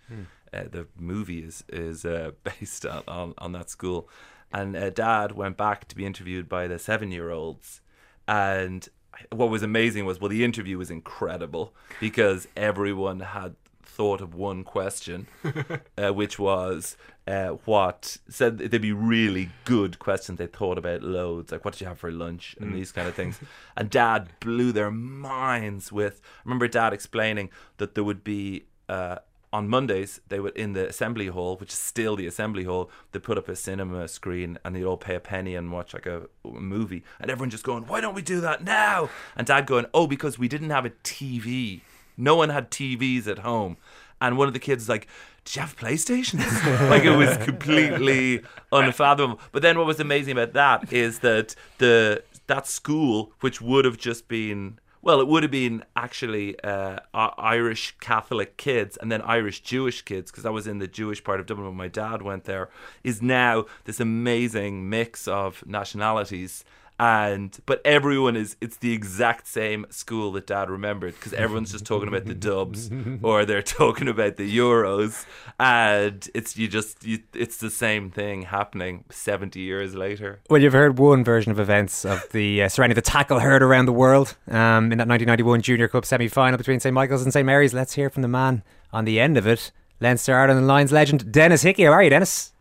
Uh, 0.51 0.63
the 0.71 0.87
movie 0.97 1.39
is 1.39 1.63
is 1.69 2.05
uh, 2.05 2.31
based 2.43 2.85
on, 2.85 3.03
on 3.07 3.33
on 3.37 3.51
that 3.53 3.69
school, 3.69 4.09
and 4.51 4.75
uh, 4.75 4.89
Dad 4.89 5.33
went 5.33 5.57
back 5.57 5.87
to 5.87 5.95
be 5.95 6.05
interviewed 6.05 6.49
by 6.49 6.67
the 6.67 6.79
seven 6.79 7.11
year 7.11 7.29
olds, 7.29 7.81
and 8.27 8.89
what 9.31 9.49
was 9.49 9.63
amazing 9.63 10.05
was 10.05 10.19
well 10.19 10.29
the 10.29 10.43
interview 10.43 10.77
was 10.77 10.89
incredible 10.89 11.73
because 11.99 12.47
everyone 12.55 13.19
had 13.19 13.55
thought 13.83 14.21
of 14.21 14.33
one 14.33 14.63
question, 14.63 15.27
uh, 15.97 16.11
which 16.13 16.39
was 16.39 16.95
uh, 17.29 17.49
what 17.65 18.17
said 18.27 18.57
they'd 18.57 18.81
be 18.81 18.91
really 18.91 19.51
good 19.63 19.99
questions 19.99 20.39
they 20.39 20.47
thought 20.47 20.79
about 20.79 21.03
loads, 21.03 21.51
like 21.51 21.63
what 21.63 21.75
did 21.75 21.81
you 21.81 21.87
have 21.87 21.99
for 21.99 22.11
lunch 22.11 22.55
and 22.59 22.73
these 22.73 22.91
kind 22.91 23.07
of 23.07 23.13
things. 23.13 23.39
And 23.77 23.89
Dad 23.89 24.27
blew 24.39 24.71
their 24.73 24.91
minds 24.91 25.91
with. 25.91 26.21
I 26.23 26.41
remember 26.43 26.67
Dad 26.67 26.91
explaining 26.91 27.49
that 27.77 27.95
there 27.95 28.03
would 28.03 28.23
be. 28.23 28.65
Uh, 28.87 29.17
on 29.51 29.67
Mondays, 29.67 30.21
they 30.27 30.39
would 30.39 30.55
in 30.55 30.73
the 30.73 30.87
assembly 30.87 31.25
hall, 31.25 31.57
which 31.57 31.73
is 31.73 31.79
still 31.79 32.15
the 32.15 32.27
assembly 32.27 32.65
hall, 32.65 32.91
they 33.13 33.19
put 33.19 33.35
up 33.35 33.49
a 33.49 33.55
cinema 33.55 34.07
screen 34.07 34.59
and 34.63 34.75
they'd 34.75 34.83
all 34.83 34.95
pay 34.95 35.15
a 35.15 35.19
penny 35.19 35.55
and 35.55 35.71
watch 35.71 35.91
like 35.91 36.05
a, 36.05 36.27
a 36.45 36.49
movie, 36.49 37.03
and 37.19 37.31
everyone 37.31 37.49
just 37.49 37.63
going, 37.63 37.87
"Why 37.87 37.99
don't 37.99 38.13
we 38.13 38.21
do 38.21 38.41
that 38.41 38.63
now?" 38.63 39.09
And 39.35 39.47
Dad 39.47 39.65
going, 39.65 39.87
"Oh, 39.91 40.05
because 40.05 40.37
we 40.37 40.47
didn't 40.47 40.69
have 40.69 40.85
a 40.85 40.91
TV. 40.91 41.81
No 42.15 42.35
one 42.35 42.49
had 42.49 42.69
TVs 42.69 43.25
at 43.25 43.39
home." 43.39 43.77
And 44.21 44.37
one 44.37 44.47
of 44.47 44.53
the 44.53 44.59
kids 44.59 44.89
like, 44.89 45.07
"Did 45.49 45.55
you 45.55 45.61
have 45.61 45.75
PlayStations?" 45.75 46.89
like 46.91 47.03
it 47.03 47.15
was 47.15 47.35
completely 47.37 48.43
unfathomable. 48.71 49.39
But 49.51 49.63
then 49.63 49.79
what 49.79 49.87
was 49.87 49.99
amazing 49.99 50.33
about 50.33 50.53
that 50.53 50.93
is 50.93 51.19
that 51.19 51.55
the 51.79 52.23
that 52.45 52.67
school, 52.67 53.31
which 53.39 53.59
would 53.59 53.83
have 53.85 53.97
just 53.97 54.27
been 54.27 54.79
well, 55.01 55.21
it 55.21 55.27
would 55.27 55.41
have 55.43 55.51
been 55.51 55.83
actually 55.95 56.59
uh, 56.59 56.99
Irish 57.13 57.95
Catholic 57.99 58.57
kids 58.57 58.95
and 58.97 59.11
then 59.11 59.23
Irish 59.23 59.61
Jewish 59.61 60.03
kids 60.03 60.29
because 60.29 60.45
I 60.45 60.49
was 60.51 60.67
in 60.67 60.77
the 60.77 60.87
Jewish 60.87 61.23
part 61.23 61.39
of 61.39 61.45
Dublin 61.47 61.67
when 61.67 61.77
my 61.77 61.87
dad 61.87 62.21
went 62.21 62.43
there. 62.43 62.69
Is 63.03 63.21
now 63.21 63.65
this 63.85 63.99
amazing 63.99 64.87
mix 64.87 65.27
of 65.27 65.65
nationalities 65.65 66.63
and 66.99 67.59
but 67.65 67.81
everyone 67.85 68.35
is 68.35 68.57
it's 68.59 68.77
the 68.77 68.91
exact 68.91 69.47
same 69.47 69.85
school 69.89 70.33
that 70.33 70.45
dad 70.45 70.69
remembered 70.69 71.15
because 71.15 71.33
everyone's 71.33 71.71
just 71.71 71.85
talking 71.85 72.09
about 72.09 72.25
the 72.25 72.33
dubs 72.49 72.91
or 73.23 73.45
they're 73.45 73.61
talking 73.61 74.07
about 74.09 74.35
the 74.35 74.57
euros 74.57 75.25
and 75.59 76.29
it's 76.33 76.57
you 76.57 76.67
just 76.67 77.05
you, 77.05 77.19
it's 77.33 77.57
the 77.57 77.69
same 77.69 78.09
thing 78.11 78.41
happening 78.43 79.05
70 79.09 79.59
years 79.59 79.95
later 79.95 80.41
Well, 80.49 80.61
you've 80.61 80.73
heard 80.73 80.99
one 80.99 81.23
version 81.23 81.51
of 81.51 81.59
events 81.59 82.03
of 82.05 82.27
the 82.31 82.63
uh, 82.63 82.69
surrounding 82.69 82.95
the 82.95 83.01
tackle 83.01 83.39
heard 83.39 83.63
around 83.63 83.85
the 83.85 83.93
world 83.93 84.35
um, 84.47 84.91
in 84.91 84.97
that 84.97 85.07
1991 85.07 85.61
Junior 85.61 85.87
Cup 85.87 86.05
semi-final 86.05 86.57
between 86.57 86.79
St 86.79 86.93
Michael's 86.93 87.23
and 87.23 87.31
St 87.31 87.45
Mary's. 87.45 87.73
Let's 87.73 87.93
hear 87.93 88.09
from 88.09 88.21
the 88.23 88.27
man 88.27 88.63
on 88.91 89.05
the 89.05 89.19
end 89.19 89.37
of 89.37 89.47
it, 89.47 89.71
Leinster 90.01 90.35
Ireland 90.35 90.67
Lions 90.67 90.91
legend 90.91 91.31
Denis 91.31 91.61
Hickie. 91.61 91.83
How 91.83 91.93
are 91.93 92.03
you, 92.03 92.09
Denis? 92.09 92.53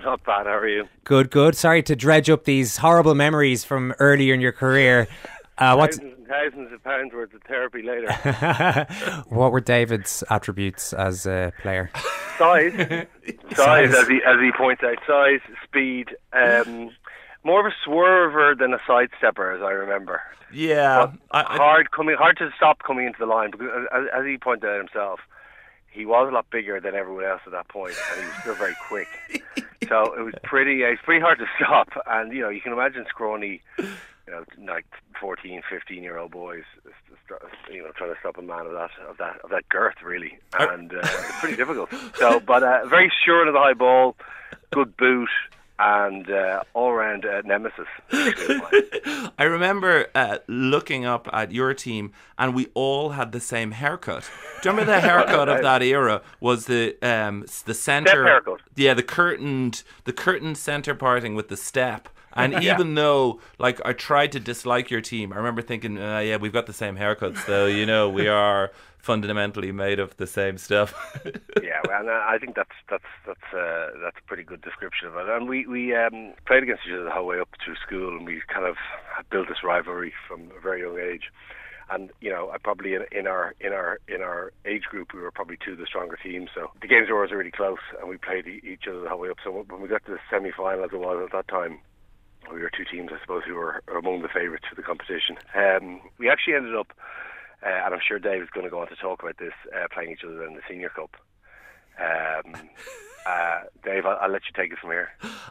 Not 0.04 0.24
bad. 0.24 0.46
How 0.46 0.56
are 0.58 0.68
you? 0.68 0.84
Good, 1.04 1.30
good. 1.30 1.56
Sorry 1.56 1.82
to 1.84 1.94
dredge 1.96 2.28
up 2.30 2.44
these 2.44 2.78
horrible 2.78 3.14
memories 3.14 3.64
from 3.64 3.92
earlier 3.98 4.34
in 4.34 4.40
your 4.40 4.52
career. 4.52 5.06
Uh, 5.58 5.74
what 5.76 5.94
Thousands 5.94 6.14
and 6.18 6.26
thousands 6.26 6.72
of 6.72 6.82
pounds 6.82 7.12
worth 7.12 7.32
of 7.34 7.42
therapy 7.42 7.82
later. 7.82 8.12
what 9.28 9.52
were 9.52 9.60
David's 9.60 10.24
attributes 10.30 10.92
as 10.92 11.26
a 11.26 11.52
player? 11.62 11.90
size, 12.38 12.72
size, 13.52 13.56
Size. 13.56 13.94
as 13.94 14.08
he 14.08 14.20
as 14.26 14.40
he 14.40 14.50
points 14.56 14.82
out, 14.82 14.98
size, 15.06 15.40
speed. 15.62 16.16
Um, 16.32 16.90
more 17.44 17.60
of 17.64 17.66
a 17.72 17.88
swerver 17.88 18.58
than 18.58 18.72
a 18.72 18.78
sidestepper, 18.78 19.54
as 19.54 19.62
I 19.62 19.70
remember. 19.70 20.22
yeah 20.52 21.12
I, 21.30 21.40
I, 21.42 21.56
hard 21.56 21.90
coming, 21.92 22.16
hard 22.18 22.36
to 22.38 22.50
stop 22.56 22.82
coming 22.82 23.06
into 23.06 23.18
the 23.20 23.26
line 23.26 23.50
because, 23.52 23.68
as, 23.92 24.04
as 24.16 24.24
he 24.26 24.38
pointed 24.38 24.68
out 24.68 24.78
himself, 24.78 25.20
he 25.94 26.04
was 26.04 26.28
a 26.28 26.34
lot 26.34 26.50
bigger 26.50 26.80
than 26.80 26.94
everyone 26.94 27.24
else 27.24 27.40
at 27.46 27.52
that 27.52 27.68
point, 27.68 27.94
and 28.12 28.20
he 28.20 28.26
was 28.26 28.36
still 28.40 28.54
very 28.54 28.76
quick. 28.88 29.08
so 29.88 30.12
it 30.14 30.22
was 30.22 30.34
pretty, 30.42 30.84
uh, 30.84 30.88
it's 30.88 31.02
pretty 31.02 31.20
hard 31.20 31.38
to 31.38 31.46
stop. 31.56 31.88
And 32.06 32.32
you 32.32 32.42
know, 32.42 32.48
you 32.48 32.60
can 32.60 32.72
imagine 32.72 33.06
scrawny, 33.08 33.62
you 33.78 33.86
know, 34.28 34.44
like 34.66 34.86
14, 35.20 35.62
15 35.70 36.02
year 36.02 36.18
old 36.18 36.32
boys, 36.32 36.64
you 37.70 37.82
know, 37.82 37.90
trying 37.96 38.12
to 38.12 38.20
stop 38.20 38.36
a 38.38 38.42
man 38.42 38.66
of 38.66 38.72
that 38.72 38.90
of 39.08 39.18
that 39.18 39.40
of 39.44 39.50
that 39.50 39.68
girth, 39.68 40.02
really, 40.02 40.38
and 40.58 40.92
uh, 40.92 40.98
it's 41.02 41.40
pretty 41.40 41.56
difficult. 41.56 41.90
So, 42.16 42.40
but 42.40 42.62
uh, 42.62 42.86
very 42.86 43.10
sure 43.24 43.46
of 43.46 43.52
the 43.52 43.60
high 43.60 43.74
ball, 43.74 44.16
good 44.72 44.96
boot. 44.96 45.30
And 45.78 46.30
uh, 46.30 46.62
all-round 46.72 47.26
uh, 47.26 47.42
nemesis. 47.44 47.88
I 48.12 49.42
remember 49.44 50.06
uh, 50.14 50.38
looking 50.46 51.04
up 51.04 51.28
at 51.32 51.50
your 51.50 51.74
team, 51.74 52.12
and 52.38 52.54
we 52.54 52.68
all 52.74 53.10
had 53.10 53.32
the 53.32 53.40
same 53.40 53.72
haircut. 53.72 54.30
Do 54.62 54.68
you 54.68 54.70
remember 54.70 54.92
the 54.92 55.00
haircut 55.00 55.48
of 55.48 55.62
that 55.62 55.82
era? 55.82 56.22
Was 56.40 56.66
the 56.66 56.96
um 57.02 57.44
the 57.66 57.74
center 57.74 58.24
haircut. 58.24 58.60
Yeah, 58.76 58.94
the 58.94 59.02
curtained 59.02 59.82
the 60.04 60.12
curtained 60.12 60.58
center 60.58 60.94
parting 60.94 61.34
with 61.34 61.48
the 61.48 61.56
step. 61.56 62.08
And 62.36 62.52
Yeah. 62.62 62.74
even 62.74 62.94
though, 62.94 63.40
like, 63.58 63.80
I 63.84 63.92
tried 63.92 64.32
to 64.32 64.40
dislike 64.40 64.90
your 64.90 65.00
team, 65.00 65.32
I 65.32 65.36
remember 65.36 65.62
thinking, 65.62 65.98
uh, 65.98 66.18
"Yeah, 66.18 66.36
we've 66.36 66.52
got 66.52 66.66
the 66.66 66.72
same 66.72 66.96
haircuts, 66.96 67.46
though. 67.46 67.66
You 67.66 67.86
know, 67.86 68.08
we 68.08 68.26
are 68.28 68.70
fundamentally 69.04 69.72
made 69.72 70.00
of 70.00 70.16
the 70.16 70.26
same 70.26 70.58
stuff." 70.58 70.94
yeah, 71.62 71.80
well, 71.86 72.00
and 72.00 72.10
I 72.10 72.38
think 72.38 72.56
that's 72.56 72.76
that's 72.90 73.12
that's 73.26 73.52
uh, 73.52 73.90
that's 74.02 74.16
a 74.18 74.26
pretty 74.26 74.42
good 74.42 74.62
description 74.62 75.08
of 75.08 75.16
it. 75.16 75.28
And 75.28 75.48
we 75.48 75.66
we 75.66 75.94
um, 75.94 76.32
played 76.46 76.62
against 76.62 76.82
each 76.86 76.94
other 76.94 77.04
the 77.04 77.10
whole 77.10 77.26
way 77.26 77.38
up 77.38 77.48
through 77.64 77.76
school, 77.76 78.16
and 78.16 78.26
we 78.26 78.40
kind 78.52 78.66
of 78.66 78.76
built 79.30 79.48
this 79.48 79.62
rivalry 79.62 80.12
from 80.26 80.50
a 80.56 80.60
very 80.60 80.80
young 80.80 80.98
age. 80.98 81.30
And 81.90 82.10
you 82.20 82.30
know, 82.30 82.50
I 82.50 82.58
probably 82.58 82.94
in, 82.94 83.04
in 83.12 83.26
our 83.26 83.54
in 83.60 83.72
our 83.72 83.98
in 84.08 84.22
our 84.22 84.52
age 84.64 84.84
group, 84.84 85.12
we 85.12 85.20
were 85.20 85.30
probably 85.30 85.58
two 85.62 85.72
of 85.72 85.78
the 85.78 85.86
stronger 85.86 86.16
teams. 86.16 86.48
So 86.54 86.70
the 86.80 86.88
games 86.88 87.08
were 87.10 87.16
always 87.16 87.32
really 87.32 87.50
close, 87.50 87.84
and 88.00 88.08
we 88.08 88.16
played 88.16 88.46
each 88.46 88.88
other 88.88 89.00
the 89.00 89.08
whole 89.08 89.20
way 89.20 89.30
up. 89.30 89.36
So 89.44 89.50
when 89.68 89.82
we 89.82 89.88
got 89.88 90.04
to 90.06 90.12
the 90.12 90.18
semi-final, 90.30 90.84
as 90.84 90.90
it 90.92 90.98
was 90.98 91.22
at 91.22 91.32
that 91.32 91.48
time, 91.48 91.80
we 92.52 92.60
were 92.60 92.70
two 92.70 92.84
teams, 92.84 93.10
I 93.12 93.20
suppose, 93.20 93.42
who 93.46 93.54
were 93.54 93.82
among 93.96 94.22
the 94.22 94.28
favourites 94.28 94.64
for 94.68 94.74
the 94.74 94.82
competition. 94.82 95.36
Um, 95.54 96.00
we 96.18 96.28
actually 96.28 96.54
ended 96.54 96.74
up, 96.74 96.92
uh, 97.64 97.84
and 97.84 97.94
I'm 97.94 98.00
sure 98.06 98.18
Dave 98.18 98.42
is 98.42 98.50
going 98.50 98.64
to 98.64 98.70
go 98.70 98.80
on 98.80 98.88
to 98.88 98.96
talk 98.96 99.22
about 99.22 99.38
this, 99.38 99.54
uh, 99.74 99.86
playing 99.92 100.12
each 100.12 100.24
other 100.24 100.44
in 100.44 100.54
the 100.54 100.62
Senior 100.68 100.90
Cup. 100.90 101.16
Um, 101.98 102.54
uh, 103.26 103.60
Dave, 103.84 104.04
I'll, 104.06 104.18
I'll 104.20 104.30
let 104.30 104.42
you 104.44 104.52
take 104.54 104.72
it 104.72 104.78
from 104.78 104.90
here. 104.90 105.10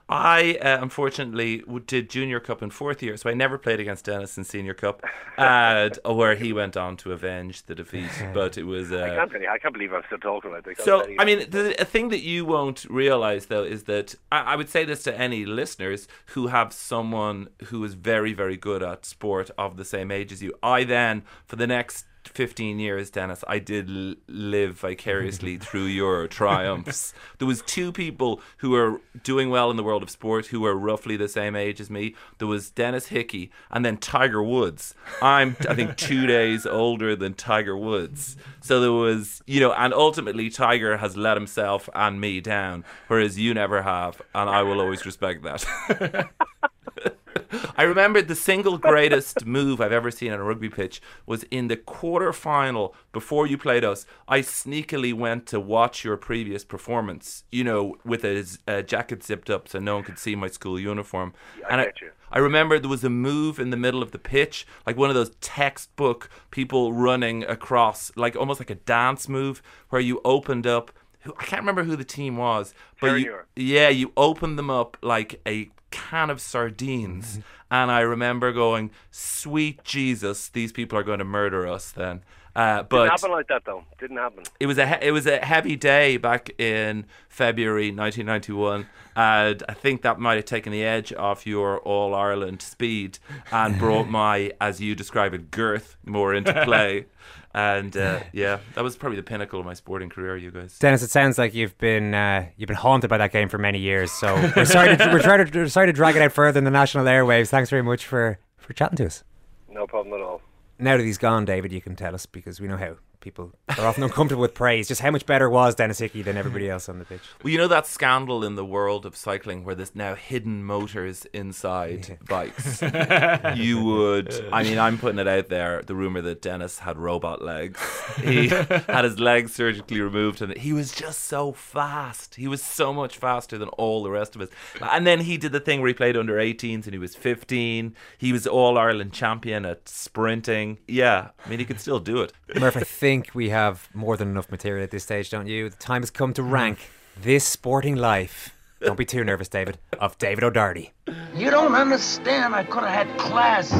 I 0.10 0.58
uh, 0.62 0.80
unfortunately 0.82 1.64
did 1.88 2.10
junior 2.10 2.40
cup 2.40 2.62
in 2.62 2.70
fourth 2.70 3.02
year, 3.02 3.18
so 3.18 3.30
I 3.30 3.34
never 3.34 3.58
played 3.58 3.80
against 3.80 4.06
Denis 4.06 4.38
in 4.38 4.44
senior 4.44 4.74
cup, 4.74 5.04
and 5.38 5.98
where 6.06 6.36
he 6.36 6.54
went 6.54 6.78
on 6.78 6.98
to 6.98 7.12
avenge 7.12 7.64
the 7.64 7.76
defeat. 7.76 8.12
But 8.34 8.58
it 8.58 8.64
was. 8.64 8.92
I 8.92 9.10
Uh, 9.10 9.16
can't, 9.16 9.32
believe, 9.32 9.50
I 9.50 9.58
can't 9.58 9.74
believe 9.74 9.94
I'm 9.94 10.04
still 10.08 10.18
talking 10.20 10.52
about 10.52 10.66
this. 10.66 10.78
so 10.84 11.06
I 11.20 11.26
mean, 11.26 11.50
the 11.50 11.80
a 11.82 11.86
thing 11.86 12.10
that 12.10 12.22
you 12.22 12.46
won't 12.46 12.86
realize 12.90 13.48
though 13.48 13.64
is 13.64 13.84
that 13.84 14.16
I, 14.32 14.54
I 14.54 14.56
would 14.56 14.70
say 14.70 14.84
this 14.86 15.04
to 15.04 15.18
any 15.18 15.46
listeners 15.46 16.08
who 16.28 16.48
have 16.48 16.74
someone 16.74 17.50
who 17.66 17.84
is 17.84 17.94
very, 17.96 18.34
very 18.34 18.58
good 18.58 18.84
at 18.84 19.06
sport 19.06 19.50
of 19.58 19.78
the 19.78 19.86
same 19.86 20.12
age 20.12 20.32
as 20.32 20.44
you. 20.44 20.54
I 20.62 20.84
then, 20.84 21.24
for 21.46 21.56
the 21.56 21.68
next 21.68 22.06
15 22.28 22.80
years, 22.80 23.10
Denis, 23.10 23.44
I 23.48 23.60
did 23.60 23.90
l- 23.90 24.16
live 24.28 24.80
vicariously 24.80 25.58
through 25.60 25.86
your 25.86 26.28
triumphs. 26.28 27.14
There 27.38 27.48
was 27.48 27.62
two 27.64 27.92
people 27.92 28.42
who 28.58 28.72
were 28.72 29.02
doing 29.24 29.50
well 29.50 29.70
in 29.70 29.78
the 29.78 29.84
world 29.84 30.04
of 30.04 30.10
sport 30.10 30.48
who 30.48 30.60
were 30.62 30.76
roughly 30.76 31.18
the 31.18 31.28
same 31.28 31.56
age 31.56 31.80
as 31.82 31.90
me. 31.90 32.16
There 32.38 32.48
was 32.48 32.70
Denis 32.70 33.08
Hickie 33.08 33.52
and 33.72 33.86
then 33.86 33.98
Tiger 33.98 34.42
Woods. 34.42 34.96
I'm, 35.22 35.56
I 35.70 35.76
think, 35.76 35.98
two 35.98 36.26
days 36.28 36.66
older 36.66 37.16
than 37.16 37.34
Tiger 37.34 37.78
Woods. 37.78 38.36
So 38.62 38.80
there 38.80 38.92
was, 38.92 39.42
you 39.46 39.60
know, 39.60 39.74
and 39.74 39.94
ultimately 39.94 40.50
Tiger 40.50 40.98
has 40.98 41.18
let 41.18 41.38
himself 41.38 41.90
and 41.94 42.20
me 42.20 42.42
down, 42.42 42.84
whereas 43.08 43.38
you 43.40 43.54
never 43.54 43.82
have, 43.82 44.22
and 44.34 44.50
I 44.50 44.64
will 44.64 44.80
always 44.80 45.06
respect 45.06 45.44
that. 45.44 46.30
I 47.78 47.84
remember 47.84 48.22
the 48.22 48.36
single 48.36 48.78
greatest 48.78 49.46
move 49.46 49.82
I've 49.82 49.92
ever 49.92 50.12
seen 50.12 50.32
on 50.32 50.40
a 50.40 50.44
rugby 50.44 50.70
pitch 50.70 51.02
was 51.26 51.44
in 51.44 51.68
the 51.68 51.78
quarter 51.78 52.34
final 52.34 52.96
before 53.12 53.48
you 53.48 53.58
played 53.58 53.84
us. 53.84 54.06
I 54.28 54.40
sneakily 54.40 55.14
went 55.14 55.46
to 55.48 55.60
watch 55.60 56.04
your 56.04 56.18
previous 56.18 56.64
performance, 56.64 57.44
you 57.52 57.64
know, 57.64 57.98
with 58.04 58.24
a, 58.24 58.46
a 58.68 58.84
jacket 58.84 59.24
zipped 59.24 59.50
up 59.50 59.68
so 59.68 59.80
no 59.80 59.96
one 59.96 60.04
could 60.04 60.20
see 60.20 60.36
my 60.36 60.48
school 60.48 60.80
uniform. 60.80 61.34
I 61.70 61.84
and 61.84 61.94
you. 62.02 62.12
I 62.34 62.40
remember 62.40 62.80
there 62.80 62.90
was 62.90 63.04
a 63.04 63.12
move 63.12 63.60
in 63.60 63.70
the 63.70 63.78
middle 63.78 64.02
of 64.02 64.12
the 64.12 64.18
pitch, 64.18 64.66
like 64.88 64.98
one 64.98 65.10
of 65.10 65.16
those 65.16 65.36
textbook 65.40 66.30
people 66.50 66.92
running 66.92 67.44
across, 67.44 68.12
like 68.16 68.36
almost 68.36 68.60
like 68.60 68.72
a 68.72 68.76
dance 68.76 69.30
move, 69.30 69.62
where 69.90 70.02
you 70.02 70.20
opened 70.26 70.66
up. 70.66 70.92
I 71.26 71.44
can't 71.46 71.62
remember 71.62 71.84
who 71.84 71.96
the 71.96 72.04
team 72.04 72.36
was, 72.36 72.74
but 73.00 73.20
you, 73.20 73.40
yeah, 73.56 73.90
you 73.90 74.12
opened 74.18 74.58
them 74.58 74.72
up 74.72 74.98
like 75.02 75.40
a 75.48 75.70
can 75.94 76.30
of 76.30 76.42
sardines, 76.42 77.40
and 77.70 77.92
I 77.92 78.02
remember 78.02 78.52
going, 78.52 78.92
"Sweet 79.12 79.84
Jesus, 79.84 80.50
these 80.50 80.72
people 80.72 80.98
are 80.98 81.04
going 81.04 81.20
to 81.20 81.26
murder 81.26 81.68
us." 81.68 81.92
Then, 81.92 82.22
uh, 82.56 82.78
Didn't 82.78 82.90
but 82.90 83.10
happen 83.10 83.32
like 83.32 83.48
that 83.48 83.64
though. 83.66 83.84
Didn't 84.00 84.18
happen. 84.18 84.44
it 84.60 84.66
was 84.68 84.78
a 84.78 84.88
he- 84.88 85.08
it 85.08 85.12
was 85.12 85.26
a 85.28 85.38
heavy 85.38 85.76
day 85.76 86.18
back 86.18 86.50
in 86.60 87.06
February 87.30 87.92
1991, 87.92 88.88
and 89.16 89.64
I 89.70 89.74
think 89.74 90.02
that 90.02 90.20
might 90.20 90.36
have 90.36 90.46
taken 90.46 90.72
the 90.72 90.84
edge 90.84 91.14
off 91.14 91.46
your 91.48 91.80
All 91.80 92.14
Ireland 92.16 92.62
speed 92.62 93.20
and 93.52 93.78
brought 93.80 94.08
my, 94.22 94.52
as 94.60 94.82
you 94.82 94.96
describe 94.96 95.34
it, 95.34 95.52
girth 95.52 95.96
more 96.06 96.34
into 96.34 96.54
play. 96.66 97.06
And 97.54 97.96
uh, 97.96 98.22
yeah, 98.34 98.60
that 98.74 98.84
was 98.84 98.96
probably 98.96 99.18
the 99.18 99.24
pinnacle 99.24 99.60
of 99.60 99.66
my 99.66 99.74
sporting 99.74 100.10
career. 100.10 100.36
You 100.38 100.52
guys. 100.52 100.78
Denis, 100.80 101.04
it 101.04 101.12
sounds 101.12 101.38
like 101.38 101.54
you've 101.54 101.78
been 101.78 102.14
uh, 102.14 102.48
you've 102.58 102.68
been 102.68 102.76
haunted 102.76 103.10
by 103.10 103.18
that 103.18 103.32
game 103.32 103.50
for 103.50 103.58
many 103.58 103.80
years. 103.80 104.12
So 104.12 104.34
we're 104.56 104.66
sorry 104.66 104.98
to, 104.98 105.10
we're 105.12 105.22
trying 105.22 105.46
to, 105.46 105.60
we're 105.60 105.68
sorry 105.68 105.88
to 105.88 105.94
drag 105.94 106.16
it 106.16 106.22
out 106.22 106.32
further 106.32 106.58
in 106.58 106.64
the 106.64 106.72
national 106.72 107.06
airwaves. 107.06 107.50
Thanks 107.50 107.70
very 107.70 107.84
much 107.84 108.06
for, 108.06 108.40
for 108.58 108.74
chatting 108.74 108.98
to 108.98 109.06
us. 109.06 109.24
No 109.70 109.86
problem 109.88 110.14
at 110.20 110.24
all. 110.24 110.42
Now 110.80 110.98
that 110.98 111.04
he's 111.04 111.18
gone, 111.18 111.46
David, 111.46 111.72
you 111.72 111.82
can 111.82 111.96
tell 111.96 112.16
us 112.16 112.26
because 112.26 112.60
we 112.60 112.68
know 112.68 112.78
how 112.78 112.98
people 113.24 113.54
are 113.78 113.88
often 113.88 114.04
uncomfortable 114.04 114.42
with 114.42 114.54
praise. 114.54 114.88
Just 114.88 115.02
how 115.02 115.10
much 115.10 115.26
better 115.26 115.50
was 115.50 115.76
Denis 115.76 116.00
Hickie 116.00 116.22
than 116.22 116.38
everybody 116.38 116.70
else 116.70 116.90
on 116.90 117.00
the 117.00 117.06
pitch? 117.06 117.22
Well, 117.42 117.52
you 117.52 117.58
know 117.58 117.70
that 117.70 117.88
scandal 117.88 118.44
in 118.44 118.56
the 118.56 118.66
world 118.66 119.06
of 119.06 119.16
cycling 119.16 119.64
where 119.64 119.74
there's 119.76 119.96
now 119.96 120.14
hidden 120.14 120.64
motors 120.64 121.26
inside 121.34 122.20
bikes. 122.28 122.82
you 123.56 123.82
would, 123.84 124.46
I 124.52 124.64
mean, 124.64 124.78
I'm 124.78 124.98
putting 124.98 125.20
it 125.20 125.28
out 125.28 125.48
there. 125.48 125.82
The 125.82 125.96
rumor 125.96 126.22
that 126.22 126.42
Denis 126.42 126.80
had 126.80 126.98
robot 126.98 127.42
legs. 127.42 127.80
He 128.22 128.48
had 128.50 129.06
his 129.06 129.20
legs 129.20 129.54
surgically 129.54 130.02
removed, 130.02 130.42
and 130.42 130.58
he 130.58 130.74
was 130.74 130.92
just 130.92 131.22
so 131.22 131.54
fast. 131.54 132.36
He 132.36 132.48
was 132.48 132.62
so 132.62 132.94
much 132.94 133.18
faster 133.18 133.58
than 133.58 133.70
all 133.70 134.04
the 134.04 134.12
rest 134.12 134.36
of 134.36 134.42
us. 134.42 134.50
And 134.82 135.08
then 135.08 135.22
he 135.22 135.38
did 135.38 135.54
the 135.54 135.62
thing 135.62 135.80
where 135.80 135.88
he 135.88 135.94
played 135.94 136.18
under 136.18 136.36
18s, 136.36 136.84
and 136.84 136.94
he 136.94 137.00
was 137.00 137.16
15. 137.16 137.96
He 138.18 138.34
was 138.34 138.46
All 138.46 138.78
Ireland 138.78 139.14
champion 139.14 139.66
at 139.66 139.88
sprinting. 139.88 140.80
Yeah, 140.88 141.30
I 141.46 141.50
mean, 141.50 141.60
he 141.60 141.66
could 141.66 141.80
still 141.80 142.00
do 142.00 142.22
it. 142.22 142.34
Murph, 142.60 142.76
I 142.76 142.82
think 142.82 143.13
we 143.36 143.50
have 143.50 143.90
more 143.94 144.18
than 144.18 144.30
enough 144.30 144.50
material 144.50 144.84
at 144.84 144.92
this 144.92 145.04
stage, 145.04 145.30
don't 145.30 145.48
you? 145.48 145.70
The 145.70 145.76
time 145.78 146.02
has 146.02 146.10
come 146.10 146.34
to 146.34 146.42
mm. 146.42 146.52
rank 146.52 146.80
this 147.22 147.46
sporting 147.46 147.96
life. 147.96 148.56
Don't 148.82 148.98
be 148.98 149.06
too 149.06 149.24
nervous, 149.24 149.48
David. 149.48 149.78
Of 150.00 150.18
David 150.18 150.44
O'Doherty. 150.44 150.92
You 151.36 151.52
don't 151.52 151.76
understand. 151.76 152.56
I 152.56 152.64
could 152.64 152.84
have 152.84 153.08
had 153.08 153.18
class. 153.20 153.72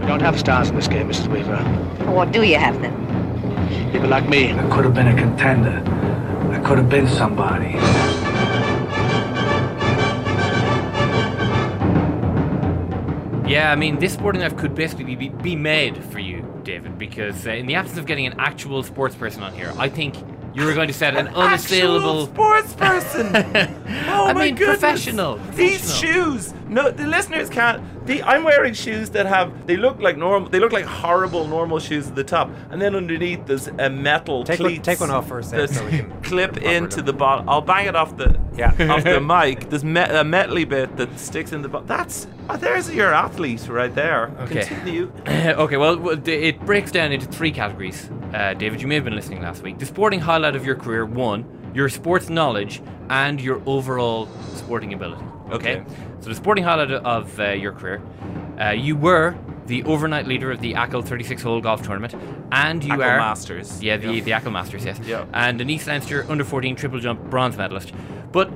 We 0.00 0.06
don't 0.06 0.20
have 0.20 0.38
stars 0.38 0.68
in 0.68 0.76
this 0.76 0.88
game, 0.88 1.08
Mrs. 1.08 1.28
Weaver. 1.28 1.56
What 2.12 2.32
do 2.32 2.42
you 2.42 2.58
have 2.58 2.80
then? 2.82 2.94
People 3.92 4.08
like 4.08 4.28
me. 4.28 4.52
I 4.52 4.68
could 4.68 4.84
have 4.84 4.94
been 4.94 5.08
a 5.08 5.16
contender. 5.16 5.82
I 6.52 6.60
could 6.60 6.78
have 6.78 6.90
been 6.90 7.08
somebody. 7.08 7.72
Yeah, 13.48 13.72
I 13.72 13.76
mean, 13.76 13.98
this 13.98 14.12
sporting 14.12 14.42
life 14.42 14.54
could 14.58 14.74
basically 14.74 15.16
be, 15.16 15.30
be 15.30 15.56
made 15.56 16.04
for 16.04 16.18
you, 16.18 16.27
David, 16.68 16.98
because 16.98 17.46
uh, 17.46 17.52
in 17.52 17.64
the 17.66 17.74
absence 17.76 17.98
of 17.98 18.04
getting 18.04 18.26
an 18.26 18.34
actual 18.38 18.82
sports 18.82 19.14
person 19.14 19.42
on 19.42 19.54
here, 19.54 19.72
I 19.78 19.88
think 19.88 20.14
you 20.54 20.66
were 20.66 20.74
going 20.74 20.88
to 20.88 20.92
set 20.92 21.16
an 21.16 21.28
unassailable 21.28 22.26
sports 22.26 22.74
person. 22.74 23.34
Oh 24.10 24.26
I 24.26 24.32
my 24.34 24.44
mean, 24.46 24.54
goodness. 24.54 24.80
professional, 24.80 25.36
These 25.52 25.96
shoes. 25.98 26.52
No, 26.68 26.90
the 26.90 27.06
listeners 27.06 27.48
can't. 27.48 27.82
The, 28.08 28.22
I'm 28.22 28.42
wearing 28.42 28.74
shoes 28.74 29.10
that 29.10 29.26
have. 29.26 29.66
They 29.66 29.76
look 29.76 30.00
like 30.00 30.16
normal. 30.16 30.48
They 30.48 30.58
look 30.60 30.72
like 30.72 30.86
horrible 30.86 31.46
normal 31.46 31.78
shoes 31.78 32.08
at 32.08 32.14
the 32.14 32.24
top, 32.24 32.50
and 32.70 32.80
then 32.80 32.96
underneath 32.96 33.46
there's 33.46 33.66
a 33.68 33.90
metal 33.90 34.44
Take 34.44 34.60
one- 34.60 34.82
take 34.82 35.00
one 35.00 35.10
off 35.10 35.28
first, 35.28 35.50
so 35.50 35.84
we 35.84 35.90
can 35.90 36.10
clip 36.22 36.56
into 36.56 37.02
the 37.02 37.12
bottom. 37.12 37.48
I'll 37.48 37.60
bang 37.60 37.86
it 37.86 37.94
off 37.94 38.16
the 38.16 38.38
Yeah. 38.56 38.68
off 38.90 39.04
the 39.04 39.20
mic. 39.34 39.68
There's 39.70 39.84
me- 39.84 40.00
a 40.00 40.24
metally 40.24 40.66
bit 40.66 40.96
that 40.96 41.18
sticks 41.20 41.52
in 41.52 41.60
the 41.62 41.68
bottom. 41.68 41.86
That's 41.86 42.26
oh, 42.48 42.56
there's 42.56 42.90
your 42.92 43.12
athlete 43.12 43.68
right 43.68 43.94
there. 43.94 44.32
Okay. 44.40 44.64
Continue. 44.64 45.12
okay, 45.28 45.76
well, 45.76 45.98
well, 45.98 46.18
it 46.28 46.60
breaks 46.60 46.90
down 46.90 47.12
into 47.12 47.26
three 47.26 47.52
categories. 47.52 48.10
Uh, 48.32 48.54
David, 48.54 48.80
you 48.80 48.88
may 48.88 48.94
have 48.96 49.04
been 49.04 49.14
listening 49.16 49.42
last 49.42 49.62
week. 49.62 49.78
The 49.78 49.86
sporting 49.86 50.20
highlight 50.20 50.56
of 50.56 50.64
your 50.64 50.76
career 50.76 51.04
one, 51.04 51.44
your 51.74 51.88
sports 51.90 52.30
knowledge, 52.30 52.80
and 53.10 53.38
your 53.40 53.60
overall 53.66 54.28
sporting 54.54 54.94
ability. 54.94 55.24
Okay? 55.50 55.80
Okay. 55.80 55.84
So, 56.20 56.28
the 56.28 56.34
sporting 56.34 56.64
highlight 56.64 56.90
of 56.90 57.38
uh, 57.40 57.50
your 57.50 57.72
career, 57.72 58.02
uh, 58.60 58.70
you 58.70 58.96
were 58.96 59.36
the 59.66 59.82
overnight 59.84 60.26
leader 60.26 60.50
of 60.50 60.60
the 60.60 60.72
ACL 60.74 61.04
36 61.04 61.42
hole 61.42 61.60
golf 61.60 61.82
tournament, 61.82 62.14
and 62.52 62.82
you 62.82 62.94
are. 62.94 63.18
Masters. 63.18 63.82
Yeah, 63.82 63.96
the, 63.98 64.12
Yeah. 64.14 64.24
the 64.24 64.30
ACL 64.32 64.52
Masters, 64.52 64.84
yes. 64.84 64.98
Yeah. 65.04 65.26
And 65.32 65.60
an 65.60 65.68
East 65.70 65.86
Leinster 65.86 66.24
under 66.28 66.44
14 66.44 66.74
triple 66.76 66.98
jump 67.00 67.20
bronze 67.30 67.56
medalist. 67.56 67.92
But 68.32 68.50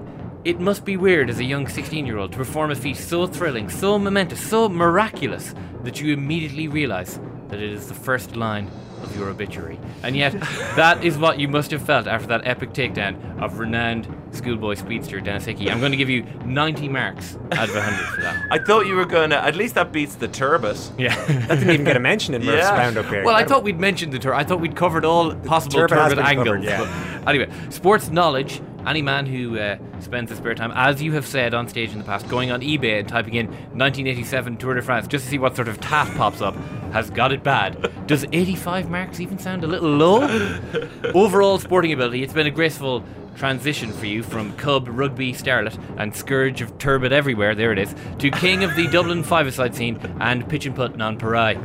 it 0.44 0.58
must 0.58 0.84
be 0.84 0.96
weird 0.96 1.30
as 1.30 1.38
a 1.38 1.44
young 1.44 1.68
16 1.68 2.04
year 2.06 2.18
old 2.18 2.32
to 2.32 2.38
perform 2.38 2.70
a 2.70 2.74
feat 2.74 2.96
so 2.96 3.26
thrilling, 3.26 3.68
so 3.68 3.98
momentous, 3.98 4.40
so 4.40 4.68
miraculous 4.68 5.54
that 5.84 6.00
you 6.00 6.12
immediately 6.12 6.66
realise 6.68 7.20
that 7.48 7.60
it 7.60 7.70
is 7.70 7.86
the 7.88 7.94
first 7.94 8.34
line 8.34 8.68
of 9.02 9.16
your 9.16 9.28
obituary. 9.28 9.78
And 10.02 10.16
yet, 10.16 10.32
that 10.76 11.04
is 11.04 11.18
what 11.18 11.38
you 11.38 11.48
must 11.48 11.70
have 11.70 11.82
felt 11.82 12.06
after 12.06 12.26
that 12.28 12.42
epic 12.46 12.72
takedown 12.72 13.40
of 13.42 13.58
renowned 13.58 14.06
schoolboy 14.32 14.74
speedster 14.74 15.20
Denis 15.20 15.44
Hickie. 15.44 15.70
I'm 15.70 15.80
going 15.80 15.92
to 15.92 15.96
give 15.98 16.08
you 16.08 16.22
90 16.44 16.88
marks 16.88 17.36
out 17.52 17.68
of 17.68 17.74
100 17.74 18.04
for 18.14 18.20
that. 18.22 18.46
I 18.50 18.58
thought 18.58 18.86
you 18.86 18.94
were 18.94 19.04
gonna. 19.04 19.36
At 19.36 19.56
least 19.56 19.74
that 19.74 19.92
beats 19.92 20.14
the 20.14 20.28
turbot. 20.28 20.92
Yeah. 20.98 21.14
That 21.26 21.58
didn't 21.58 21.70
even 21.70 21.84
get 21.84 21.96
a 21.96 22.00
mention 22.00 22.34
in 22.34 22.44
Murph's 22.44 22.62
Yeah. 22.62 22.78
roundup 22.78 23.06
here. 23.06 23.24
Well, 23.24 23.34
I 23.34 23.44
thought 23.44 23.62
we'd 23.64 23.78
mentioned 23.80 24.12
the 24.12 24.18
tur. 24.18 24.32
I 24.34 24.44
thought 24.44 24.60
we'd 24.60 24.76
covered 24.76 25.04
all 25.04 25.34
possible 25.34 25.80
turbot 25.80 25.98
has 25.98 26.18
angles. 26.18 26.46
covered, 26.46 26.64
yeah. 26.64 27.20
But 27.24 27.28
anyway, 27.34 27.50
sports 27.70 28.10
knowledge. 28.10 28.60
Any 28.86 29.02
man 29.02 29.26
who 29.26 29.58
uh, 29.58 29.76
spends 30.00 30.30
his 30.30 30.38
spare 30.38 30.54
time, 30.54 30.72
as 30.74 31.00
you 31.00 31.12
have 31.12 31.26
said 31.26 31.54
on 31.54 31.68
stage 31.68 31.92
in 31.92 31.98
the 31.98 32.04
past, 32.04 32.28
going 32.28 32.50
on 32.50 32.60
eBay 32.60 32.98
and 33.00 33.08
typing 33.08 33.34
in 33.34 33.46
1987 33.46 34.56
Tour 34.56 34.74
de 34.74 34.82
France 34.82 35.06
just 35.06 35.24
to 35.24 35.30
see 35.30 35.38
what 35.38 35.54
sort 35.54 35.68
of 35.68 35.80
tat 35.80 36.12
pops 36.16 36.40
up, 36.40 36.56
has 36.92 37.10
got 37.10 37.32
it 37.32 37.42
bad. 37.42 37.90
Does 38.06 38.24
85 38.32 38.90
marks 38.90 39.20
even 39.20 39.38
sound 39.38 39.64
a 39.64 39.66
little 39.66 39.90
low? 39.90 40.22
Overall 41.14 41.58
sporting 41.58 41.92
ability, 41.92 42.22
it's 42.22 42.32
been 42.32 42.46
a 42.46 42.50
graceful 42.50 43.04
transition 43.36 43.92
for 43.92 44.06
you 44.06 44.22
from 44.22 44.54
cub 44.56 44.86
rugby 44.88 45.32
starlet 45.32 45.78
and 45.98 46.14
scourge 46.14 46.60
of 46.60 46.76
turbot 46.78 47.12
everywhere, 47.12 47.54
there 47.54 47.72
it 47.72 47.78
is, 47.78 47.94
to 48.18 48.30
king 48.30 48.64
of 48.64 48.74
the 48.76 48.86
Dublin 48.92 49.22
five-a-side 49.22 49.74
scene 49.74 49.98
and 50.20 50.48
pitch 50.48 50.66
and 50.66 50.76
putt 50.76 50.96
non 50.96 51.18
parai. 51.18 51.56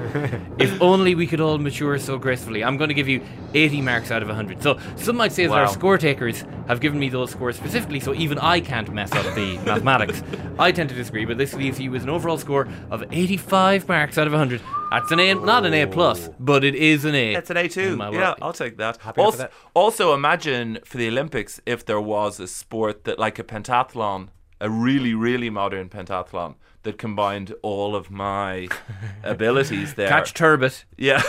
if 0.62 0.82
only 0.82 1.16
we 1.16 1.28
could 1.28 1.42
all 1.42 1.58
mature 1.58 1.98
so 2.00 2.18
gracefully. 2.18 2.64
I'm 2.64 2.78
going 2.78 2.90
to 2.90 2.94
give 2.94 3.08
you 3.08 3.22
80 3.58 3.82
marks 3.82 4.12
out 4.12 4.22
of 4.22 4.28
100. 4.28 4.62
So 4.62 4.80
some 4.96 5.18
might 5.18 5.32
say 5.32 5.48
that 5.48 5.54
our 5.54 5.66
Wow. 5.66 5.72
score 5.72 5.98
takers 5.98 6.44
have 6.68 6.80
given 6.80 7.00
me 7.00 7.10
those 7.10 7.32
scores 7.32 7.56
specifically 7.56 8.00
so 8.00 8.14
even 8.14 8.38
I 8.40 8.60
can't 8.60 8.92
mess 8.94 9.12
up 9.14 9.26
the 9.36 9.58
mathematics. 9.66 10.22
I 10.60 10.72
tend 10.72 10.90
to 10.90 10.96
disagree, 10.96 11.26
but 11.26 11.38
this 11.38 11.54
leaves 11.54 11.80
you 11.80 11.92
with 11.92 12.04
an 12.04 12.10
overall 12.10 12.38
score 12.38 12.68
of 12.92 13.04
85 13.12 13.88
marks 13.88 14.18
out 14.18 14.28
of 14.28 14.34
100 14.34 14.62
That's 14.92 15.12
an 15.12 15.20
A, 15.20 15.34
not 15.34 15.66
an 15.66 15.74
A 15.74 15.86
plus, 15.86 16.30
oh. 16.30 16.36
but 16.40 16.64
it 16.64 16.76
is 16.76 17.04
an 17.06 17.16
A. 17.16 17.34
It's 17.36 17.50
an 17.50 17.58
A 17.58 17.68
too. 17.68 17.98
Yeah. 18.14 18.36
I'll 18.42 18.54
take 18.54 18.78
that. 18.78 18.98
Happy 18.98 19.22
Also, 19.22 19.38
that. 19.40 19.52
also, 19.74 20.14
imagine 20.14 20.80
for 20.86 20.98
the 20.98 21.08
Olympics 21.08 21.60
if 21.66 21.84
there 21.86 22.00
was 22.02 22.40
a 22.40 22.48
sport 22.48 23.04
that, 23.06 23.20
like 23.20 23.38
a 23.40 23.44
pentathlon, 23.44 24.30
a 24.62 24.70
really, 24.70 25.14
really 25.14 25.50
modern 25.50 25.90
pentathlon 25.90 26.56
that 26.84 26.98
combined 26.98 27.54
all 27.64 27.96
of 27.96 28.10
my 28.10 28.68
abilities 29.24 29.96
there. 29.96 30.08
Catch 30.08 30.34
turbot, 30.34 30.86
yeah, 30.98 31.22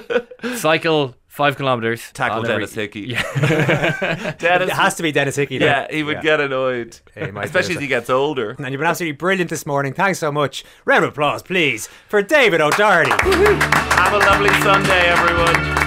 cycle 0.56 1.14
five 1.36 1.54
kilometers, 1.56 2.10
tackle 2.12 2.38
on 2.38 2.44
every- 2.46 2.54
Denis 2.64 2.74
Hickie. 2.74 3.00
Yeah. 3.00 4.32
Denis, 4.38 4.68
It 4.70 4.74
has 4.74 4.94
to 4.96 5.02
be 5.02 5.12
Denis 5.12 5.36
Hickie. 5.36 5.58
though. 5.58 5.66
yeah, 5.66 5.86
he 5.90 6.02
would 6.02 6.16
Yeah. 6.16 6.22
get 6.22 6.40
annoyed, 6.40 6.98
He 7.14 7.20
especially 7.20 7.74
so. 7.74 7.78
as 7.78 7.82
he 7.82 7.86
gets 7.86 8.08
older. 8.10 8.56
And 8.58 8.70
you've 8.72 8.78
been 8.80 8.88
absolutely 8.88 9.16
brilliant 9.16 9.50
this 9.50 9.66
morning. 9.66 9.92
Thanks 9.92 10.18
so 10.18 10.32
much. 10.32 10.64
Round 10.86 11.04
of 11.04 11.10
applause, 11.10 11.42
please, 11.42 11.88
for 12.08 12.22
David 12.22 12.60
O'Doherty. 12.62 13.10
Have 13.10 14.14
a 14.14 14.18
lovely 14.18 14.48
Sunday, 14.62 15.08
everyone. 15.08 15.85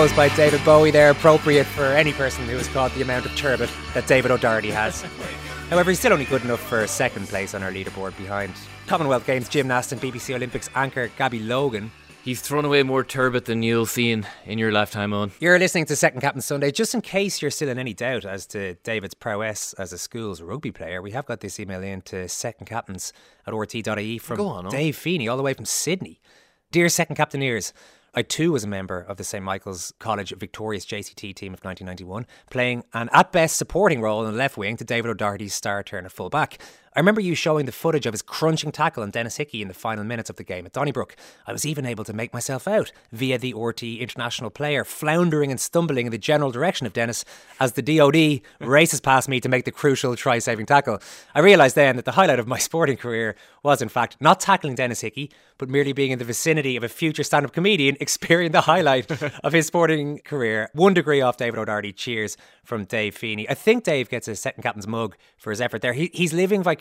By 0.00 0.34
David 0.34 0.64
Bowie 0.64 0.90
there, 0.90 1.10
appropriate 1.10 1.66
for 1.66 1.84
any 1.84 2.14
person 2.14 2.46
who 2.46 2.56
has 2.56 2.66
caught 2.68 2.90
the 2.94 3.02
amount 3.02 3.26
of 3.26 3.36
turbot 3.36 3.68
that 3.92 4.06
David 4.06 4.30
O'Doherty 4.30 4.70
has. 4.70 5.02
However, 5.68 5.90
he's 5.90 5.98
still 5.98 6.14
only 6.14 6.24
good 6.24 6.42
enough 6.42 6.66
for 6.66 6.86
second 6.86 7.28
place 7.28 7.54
on 7.54 7.62
our 7.62 7.70
leaderboard 7.70 8.16
behind 8.16 8.54
Commonwealth 8.86 9.26
Games 9.26 9.46
gymnast 9.46 9.92
and 9.92 10.00
BBC 10.00 10.34
Olympics 10.34 10.70
anchor 10.74 11.10
Gabby 11.18 11.40
Logan. 11.40 11.92
He's 12.24 12.40
thrown 12.40 12.64
away 12.64 12.82
more 12.82 13.04
turbot 13.04 13.44
than 13.44 13.62
you'll 13.62 13.84
see 13.84 14.10
in, 14.10 14.26
in 14.46 14.58
your 14.58 14.72
lifetime, 14.72 15.12
on. 15.12 15.32
You're 15.38 15.58
listening 15.58 15.84
to 15.84 15.96
Second 15.96 16.22
Captain 16.22 16.40
Sunday. 16.40 16.70
Just 16.70 16.94
in 16.94 17.02
case 17.02 17.42
you're 17.42 17.50
still 17.50 17.68
in 17.68 17.78
any 17.78 17.92
doubt 17.92 18.24
as 18.24 18.46
to 18.46 18.76
David's 18.76 19.12
prowess 19.12 19.74
as 19.74 19.92
a 19.92 19.98
school's 19.98 20.40
rugby 20.40 20.72
player, 20.72 21.02
we 21.02 21.10
have 21.10 21.26
got 21.26 21.40
this 21.40 21.60
email 21.60 21.82
in 21.82 22.00
to 22.02 22.24
secondcaptains 22.24 23.12
at 23.46 23.52
rt.ie 23.52 24.16
from 24.16 24.40
on. 24.40 24.70
Dave 24.70 24.96
Feeney, 24.96 25.28
all 25.28 25.36
the 25.36 25.42
way 25.42 25.52
from 25.52 25.66
Sydney. 25.66 26.22
Dear 26.70 26.88
Second 26.88 27.16
Captaineers, 27.16 27.74
I 28.14 28.22
too 28.22 28.52
was 28.52 28.64
a 28.64 28.68
member 28.68 29.00
of 29.00 29.18
the 29.18 29.24
St 29.24 29.44
Michael's 29.44 29.92
College 30.00 30.34
victorious 30.36 30.84
JCT 30.84 31.34
team 31.34 31.54
of 31.54 31.64
1991, 31.64 32.26
playing 32.50 32.84
an 32.92 33.08
at 33.12 33.30
best 33.30 33.56
supporting 33.56 34.00
role 34.00 34.24
in 34.24 34.32
the 34.32 34.36
left 34.36 34.56
wing 34.56 34.76
to 34.78 34.84
David 34.84 35.10
O'Doherty's 35.10 35.54
star 35.54 35.82
turn 35.82 36.04
at 36.06 36.12
full 36.12 36.28
back. 36.28 36.58
I 36.96 36.98
remember 36.98 37.20
you 37.20 37.36
showing 37.36 37.66
the 37.66 37.72
footage 37.72 38.04
of 38.04 38.12
his 38.12 38.20
crunching 38.20 38.72
tackle 38.72 39.04
on 39.04 39.12
Denis 39.12 39.36
Hickie 39.36 39.62
in 39.62 39.68
the 39.68 39.74
final 39.74 40.02
minutes 40.02 40.28
of 40.28 40.34
the 40.34 40.42
game 40.42 40.66
at 40.66 40.72
Donnybrook. 40.72 41.14
I 41.46 41.52
was 41.52 41.64
even 41.64 41.86
able 41.86 42.02
to 42.02 42.12
make 42.12 42.32
myself 42.32 42.66
out 42.66 42.90
via 43.12 43.38
the 43.38 43.54
RT 43.54 43.84
international 43.84 44.50
player, 44.50 44.84
floundering 44.84 45.52
and 45.52 45.60
stumbling 45.60 46.06
in 46.06 46.10
the 46.10 46.18
general 46.18 46.50
direction 46.50 46.88
of 46.88 46.92
Denis 46.92 47.24
as 47.60 47.74
the 47.74 47.82
DOD 47.82 48.40
races 48.68 49.00
past 49.00 49.28
me 49.28 49.38
to 49.38 49.48
make 49.48 49.66
the 49.66 49.70
crucial 49.70 50.16
try 50.16 50.40
saving 50.40 50.66
tackle. 50.66 50.98
I 51.32 51.38
realised 51.38 51.76
then 51.76 51.94
that 51.94 52.06
the 52.06 52.12
highlight 52.12 52.40
of 52.40 52.48
my 52.48 52.58
sporting 52.70 52.96
career 52.96 53.36
was, 53.62 53.80
in 53.80 53.88
fact, 53.88 54.16
not 54.18 54.40
tackling 54.40 54.74
Denis 54.74 55.02
Hickie, 55.02 55.30
but 55.58 55.68
merely 55.68 55.92
being 55.92 56.10
in 56.10 56.18
the 56.18 56.24
vicinity 56.24 56.74
of 56.74 56.82
a 56.82 56.88
future 56.88 57.22
stand 57.22 57.46
up 57.46 57.52
comedian 57.52 57.96
experiencing 58.00 58.50
the 58.50 58.62
highlight 58.62 59.08
of 59.44 59.52
his 59.52 59.68
sporting 59.68 60.18
career. 60.24 60.70
One 60.72 60.94
degree 60.94 61.20
off 61.20 61.36
David 61.36 61.60
O'Doherty. 61.60 61.92
Cheers 61.92 62.36
from 62.64 62.84
Dave 62.84 63.14
Feeney. 63.16 63.48
I 63.48 63.54
think 63.54 63.84
Dave 63.84 64.08
gets 64.08 64.26
a 64.26 64.34
second 64.34 64.62
captain's 64.62 64.88
mug 64.88 65.16
for 65.36 65.50
his 65.50 65.60
effort 65.60 65.82
there. 65.82 65.92
He, 65.92 66.10
he's 66.12 66.32
living 66.32 66.62
vicariously 66.62 66.79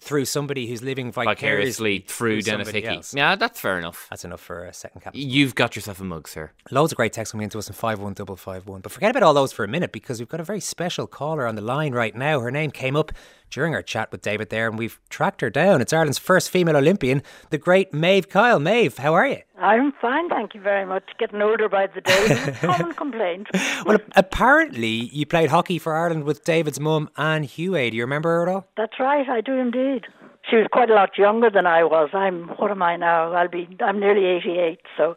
through 0.00 0.24
somebody 0.24 0.68
who's 0.68 0.80
living 0.80 1.10
vicariously, 1.10 1.34
Vicariously 1.34 2.04
through 2.06 2.42
Denis 2.42 2.70
Hickie. 2.70 2.86
else. 2.86 3.14
Yeah, 3.14 3.34
that's 3.34 3.58
fair 3.58 3.78
enough. 3.78 4.06
That's 4.10 4.24
enough 4.24 4.40
for 4.40 4.64
a 4.64 4.72
second 4.72 5.00
captain. 5.00 5.20
You've 5.20 5.56
got 5.56 5.74
yourself 5.74 6.00
a 6.00 6.04
mug, 6.04 6.28
sir. 6.28 6.52
Loads 6.70 6.92
of 6.92 6.96
great 6.96 7.12
texts 7.12 7.32
coming 7.32 7.44
into 7.44 7.58
us 7.58 7.68
in 7.68 7.74
51551. 7.74 8.80
But 8.80 8.92
forget 8.92 9.10
about 9.10 9.24
all 9.24 9.34
those 9.34 9.52
for 9.52 9.64
a 9.64 9.68
minute 9.68 9.90
because 9.90 10.20
we've 10.20 10.28
got 10.28 10.38
a 10.38 10.44
very 10.44 10.60
special 10.60 11.08
caller 11.08 11.46
on 11.46 11.56
the 11.56 11.62
line 11.62 11.94
right 11.94 12.14
now. 12.14 12.38
Her 12.38 12.52
name 12.52 12.70
came 12.70 12.94
up 12.94 13.10
during 13.50 13.74
our 13.74 13.82
chat 13.82 14.10
with 14.12 14.22
David 14.22 14.50
there 14.50 14.68
and 14.68 14.78
we've 14.78 15.00
tracked 15.08 15.40
her 15.40 15.50
down. 15.50 15.80
It's 15.80 15.92
Ireland's 15.92 16.18
first 16.18 16.50
female 16.50 16.76
Olympian, 16.76 17.22
the 17.50 17.58
great 17.58 17.92
Maeve 17.92 18.28
Kyle. 18.28 18.58
Maeve, 18.60 18.98
how 18.98 19.14
are 19.14 19.26
you? 19.26 19.38
I'm 19.58 19.92
fine, 20.00 20.28
thank 20.28 20.54
you 20.54 20.60
very 20.60 20.86
much. 20.86 21.04
Getting 21.18 21.42
older 21.42 21.68
by 21.68 21.88
the 21.88 22.00
day. 22.00 22.54
Common 22.60 22.94
complaint. 22.94 23.48
Well, 23.84 23.98
apparently 24.14 25.10
you 25.12 25.26
played 25.26 25.50
hockey 25.50 25.78
for 25.78 25.96
Ireland 25.96 26.24
with 26.24 26.44
David's 26.44 26.78
mum, 26.78 27.10
Anne 27.16 27.42
Huey. 27.42 27.90
Do 27.90 27.96
you 27.96 28.04
remember 28.04 28.28
her 28.30 28.42
at 28.42 28.54
all? 28.54 28.68
That's 28.76 29.00
right, 29.00 29.28
I 29.28 29.40
do 29.40 29.54
indeed. 29.54 30.06
She 30.48 30.56
was 30.56 30.66
quite 30.72 30.90
a 30.90 30.94
lot 30.94 31.18
younger 31.18 31.50
than 31.50 31.66
I 31.66 31.84
was. 31.84 32.10
I'm 32.14 32.48
what 32.56 32.70
am 32.70 32.82
I 32.82 32.96
now? 32.96 33.32
I'll 33.32 33.48
be 33.48 33.68
I'm 33.80 34.00
nearly 34.00 34.24
88, 34.24 34.80
so 34.96 35.14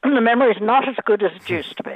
the 0.14 0.20
memory 0.20 0.50
is 0.52 0.60
not 0.62 0.88
as 0.88 0.94
good 1.04 1.22
as 1.22 1.30
it 1.34 1.48
used 1.48 1.76
to 1.76 1.82
be. 1.82 1.94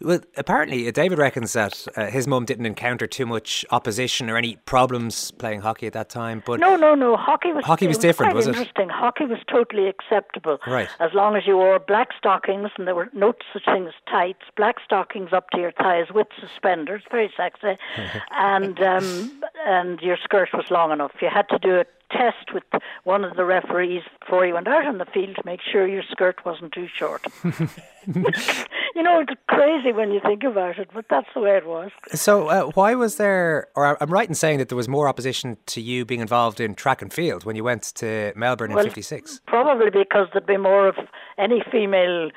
Well, 0.00 0.20
apparently 0.36 0.86
uh, 0.86 0.92
David 0.92 1.18
reckons 1.18 1.52
that 1.54 1.86
uh, 1.96 2.06
his 2.06 2.26
mum 2.26 2.44
didn't 2.44 2.66
encounter 2.66 3.06
too 3.06 3.26
much 3.26 3.64
opposition 3.70 4.30
or 4.30 4.36
any 4.36 4.56
problems 4.66 5.30
playing 5.32 5.60
hockey 5.62 5.86
at 5.86 5.92
that 5.94 6.08
time. 6.08 6.42
But 6.46 6.60
No, 6.60 6.76
no, 6.76 6.94
no. 6.94 7.16
Hockey 7.16 7.52
was 7.52 7.64
Hockey 7.64 7.86
was 7.86 7.98
it 7.98 8.02
different, 8.02 8.34
was 8.34 8.46
it? 8.46 8.50
interesting. 8.50 8.88
Hockey 8.88 9.24
was 9.26 9.38
totally 9.50 9.88
acceptable. 9.88 10.58
Right. 10.66 10.88
As 11.00 11.12
long 11.12 11.36
as 11.36 11.46
you 11.46 11.56
wore 11.56 11.78
black 11.78 12.10
stockings 12.16 12.70
and 12.78 12.86
there 12.86 12.94
were 12.94 13.08
no 13.12 13.34
such 13.52 13.64
thing 13.64 13.86
as 13.86 13.94
tights, 14.08 14.42
black 14.56 14.76
stockings 14.84 15.32
up 15.32 15.50
to 15.50 15.58
your 15.58 15.72
thighs 15.72 16.06
with 16.14 16.28
suspenders, 16.40 17.02
very 17.10 17.32
sexy, 17.36 17.76
and 18.30 18.80
um, 18.80 19.42
and 19.66 20.00
your 20.00 20.16
skirt 20.22 20.50
was 20.54 20.70
long 20.70 20.92
enough. 20.92 21.12
You 21.20 21.28
had 21.30 21.48
to 21.50 21.58
do 21.58 21.80
a 21.80 21.84
test 22.10 22.52
with 22.52 22.64
one 23.04 23.24
of 23.24 23.36
the 23.36 23.44
referees 23.44 24.02
before 24.20 24.46
you 24.46 24.54
went 24.54 24.68
out 24.68 24.86
on 24.86 24.98
the 24.98 25.04
field 25.06 25.36
to 25.36 25.42
make 25.44 25.60
sure 25.60 25.86
your 25.86 26.02
skirt 26.10 26.44
wasn't 26.44 26.72
too 26.72 26.88
short. 26.94 27.24
you 27.44 29.02
know, 29.02 29.20
it's 29.20 29.32
crazy 29.48 29.92
when 29.92 30.10
you 30.10 30.20
think 30.24 30.42
about 30.42 30.78
it, 30.78 30.88
but 30.92 31.06
that's 31.08 31.28
the 31.34 31.40
way 31.40 31.56
it 31.56 31.66
was. 31.66 31.90
So, 32.12 32.48
uh, 32.48 32.70
why 32.74 32.94
was 32.94 33.16
there, 33.16 33.68
or 33.74 34.02
I'm 34.02 34.10
right 34.10 34.28
in 34.28 34.34
saying 34.34 34.58
that 34.58 34.68
there 34.68 34.76
was 34.76 34.88
more 34.88 35.08
opposition 35.08 35.56
to 35.66 35.80
you 35.80 36.04
being 36.04 36.20
involved 36.20 36.60
in 36.60 36.74
track 36.74 37.02
and 37.02 37.12
field 37.12 37.44
when 37.44 37.56
you 37.56 37.64
went 37.64 37.82
to 37.96 38.32
Melbourne 38.36 38.72
Well, 38.72 38.84
in 38.84 38.90
'56? 38.90 39.40
Probably 39.46 39.90
because 39.90 40.28
there'd 40.32 40.46
be 40.46 40.56
more 40.56 40.88
of 40.88 40.96
any 41.38 41.62
female 41.70 42.30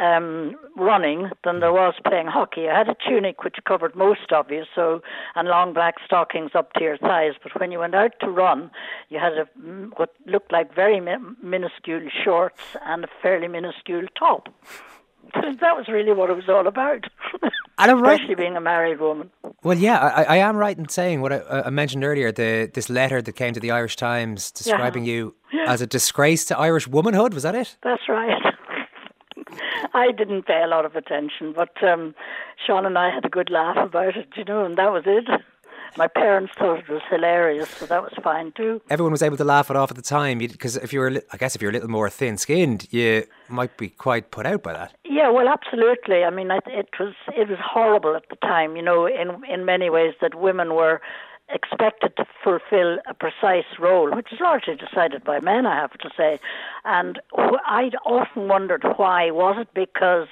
um, 0.00 0.56
running 0.76 1.30
than 1.44 1.60
there 1.60 1.72
was 1.72 1.94
playing 2.06 2.26
hockey. 2.26 2.68
I 2.68 2.76
had 2.78 2.88
a 2.88 2.96
tunic 3.06 3.44
which 3.44 3.56
covered 3.66 3.94
most 3.94 4.32
of 4.32 4.50
you, 4.50 4.64
so 4.74 5.02
and 5.34 5.46
long 5.48 5.72
black 5.72 5.96
stockings 6.04 6.52
up 6.54 6.72
to 6.74 6.82
your 6.82 6.96
thighs. 6.98 7.34
But 7.42 7.58
when 7.60 7.70
you 7.70 7.78
went 7.80 7.94
out 7.94 8.12
to 8.20 8.28
run, 8.28 8.70
you 9.10 9.18
had 9.18 9.34
a 9.34 9.44
what 9.96 10.14
looked 10.26 10.52
like 10.52 10.74
very 10.74 11.00
mi- 11.00 11.16
minuscule 11.42 12.08
shorts 12.24 12.60
and 12.84 13.04
a 13.04 13.08
fairly 13.22 13.48
minuscule 13.48 14.06
top. 14.18 14.48
that 15.34 15.76
was 15.76 15.86
really 15.86 16.12
what 16.12 16.30
it 16.30 16.34
was 16.34 16.48
all 16.48 16.66
about. 16.66 17.04
And 17.42 17.90
I'm 17.90 18.02
right- 18.02 18.14
Especially 18.14 18.34
being 18.34 18.56
a 18.56 18.60
married 18.60 19.00
woman. 19.00 19.30
Well, 19.62 19.76
yeah, 19.78 19.98
I, 19.98 20.22
I 20.24 20.36
am 20.38 20.56
right 20.56 20.76
in 20.76 20.88
saying 20.88 21.20
what 21.20 21.32
I, 21.32 21.62
I 21.66 21.70
mentioned 21.70 22.02
earlier. 22.04 22.32
The 22.32 22.70
this 22.72 22.88
letter 22.88 23.20
that 23.22 23.32
came 23.32 23.52
to 23.54 23.60
the 23.60 23.70
Irish 23.70 23.96
Times 23.96 24.50
describing 24.50 25.04
you 25.04 25.34
Yeah. 25.52 25.64
as 25.68 25.82
a 25.82 25.86
disgrace 25.86 26.44
to 26.46 26.58
Irish 26.58 26.88
womanhood. 26.88 27.34
Was 27.34 27.42
that 27.42 27.54
it? 27.54 27.76
That's 27.82 28.08
right. 28.08 28.42
I 29.94 30.12
didn't 30.12 30.46
pay 30.46 30.62
a 30.62 30.66
lot 30.66 30.84
of 30.84 30.96
attention, 30.96 31.52
but 31.54 31.82
um, 31.82 32.14
Sean 32.64 32.86
and 32.86 32.98
I 32.98 33.12
had 33.14 33.24
a 33.24 33.28
good 33.28 33.50
laugh 33.50 33.76
about 33.76 34.16
it, 34.16 34.28
you 34.36 34.44
know, 34.44 34.64
and 34.64 34.76
that 34.78 34.92
was 34.92 35.04
it. 35.06 35.28
My 35.96 36.06
parents 36.06 36.52
thought 36.56 36.78
it 36.78 36.88
was 36.88 37.02
hilarious, 37.10 37.68
so 37.68 37.86
that 37.86 38.02
was 38.02 38.12
fine 38.22 38.52
too. 38.52 38.80
Everyone 38.90 39.10
was 39.12 39.22
able 39.22 39.36
to 39.36 39.44
laugh 39.44 39.70
it 39.70 39.76
off 39.76 39.90
at 39.90 39.96
the 39.96 40.02
time 40.02 40.38
because 40.38 40.76
if 40.76 40.92
you 40.92 41.00
were, 41.00 41.20
I 41.32 41.36
guess, 41.36 41.56
if 41.56 41.62
you're 41.62 41.70
a 41.70 41.74
little 41.74 41.90
more 41.90 42.08
thin-skinned, 42.08 42.86
you 42.92 43.24
might 43.48 43.76
be 43.76 43.88
quite 43.88 44.30
put 44.30 44.46
out 44.46 44.62
by 44.62 44.72
that. 44.72 44.94
Yeah, 45.04 45.30
well, 45.30 45.48
absolutely. 45.48 46.22
I 46.22 46.30
mean, 46.30 46.50
it, 46.50 46.62
it 46.66 46.88
was 47.00 47.14
it 47.36 47.48
was 47.48 47.58
horrible 47.60 48.14
at 48.14 48.28
the 48.30 48.36
time, 48.36 48.76
you 48.76 48.82
know, 48.82 49.06
in 49.06 49.42
in 49.52 49.64
many 49.64 49.90
ways 49.90 50.14
that 50.20 50.36
women 50.36 50.74
were 50.74 51.00
expected 51.52 52.16
to 52.16 52.26
fulfill 52.42 52.98
a 53.06 53.14
precise 53.14 53.78
role, 53.78 54.14
which 54.14 54.32
is 54.32 54.40
largely 54.40 54.76
decided 54.76 55.24
by 55.24 55.40
men, 55.40 55.66
I 55.66 55.76
have 55.76 55.92
to 55.98 56.10
say. 56.16 56.38
And 56.84 57.20
I'd 57.66 57.96
often 58.04 58.48
wondered 58.48 58.84
why. 58.96 59.30
Was 59.30 59.56
it 59.60 59.68
because 59.74 60.28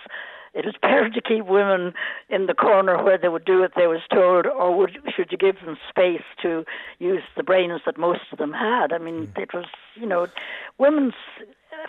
it 0.55 0.65
was 0.65 0.75
better 0.83 1.11
to 1.11 1.21
keep 1.21 1.47
women 1.47 1.95
in 2.29 2.47
the 2.47 2.55
corner 2.55 3.03
where 3.03 3.19
they 3.19 3.29
would 3.29 3.45
do 3.45 3.61
what 3.61 3.73
they 3.77 3.87
was 3.87 4.01
told, 4.13 4.47
or 4.47 4.77
would, 4.77 4.99
should 5.15 5.31
you 5.31 5.39
give 5.39 5.57
them 5.65 5.77
space 5.89 6.23
to 6.43 6.65
use 6.99 7.23
the 7.37 7.43
brains 7.43 7.81
that 7.87 7.99
most 7.99 8.23
of 8.33 8.39
them 8.39 8.53
had? 8.53 8.93
I 8.93 8.99
mean, 8.99 9.33
it 9.37 9.53
was, 9.53 9.67
you 9.95 10.07
know, 10.07 10.27
women's 10.79 11.15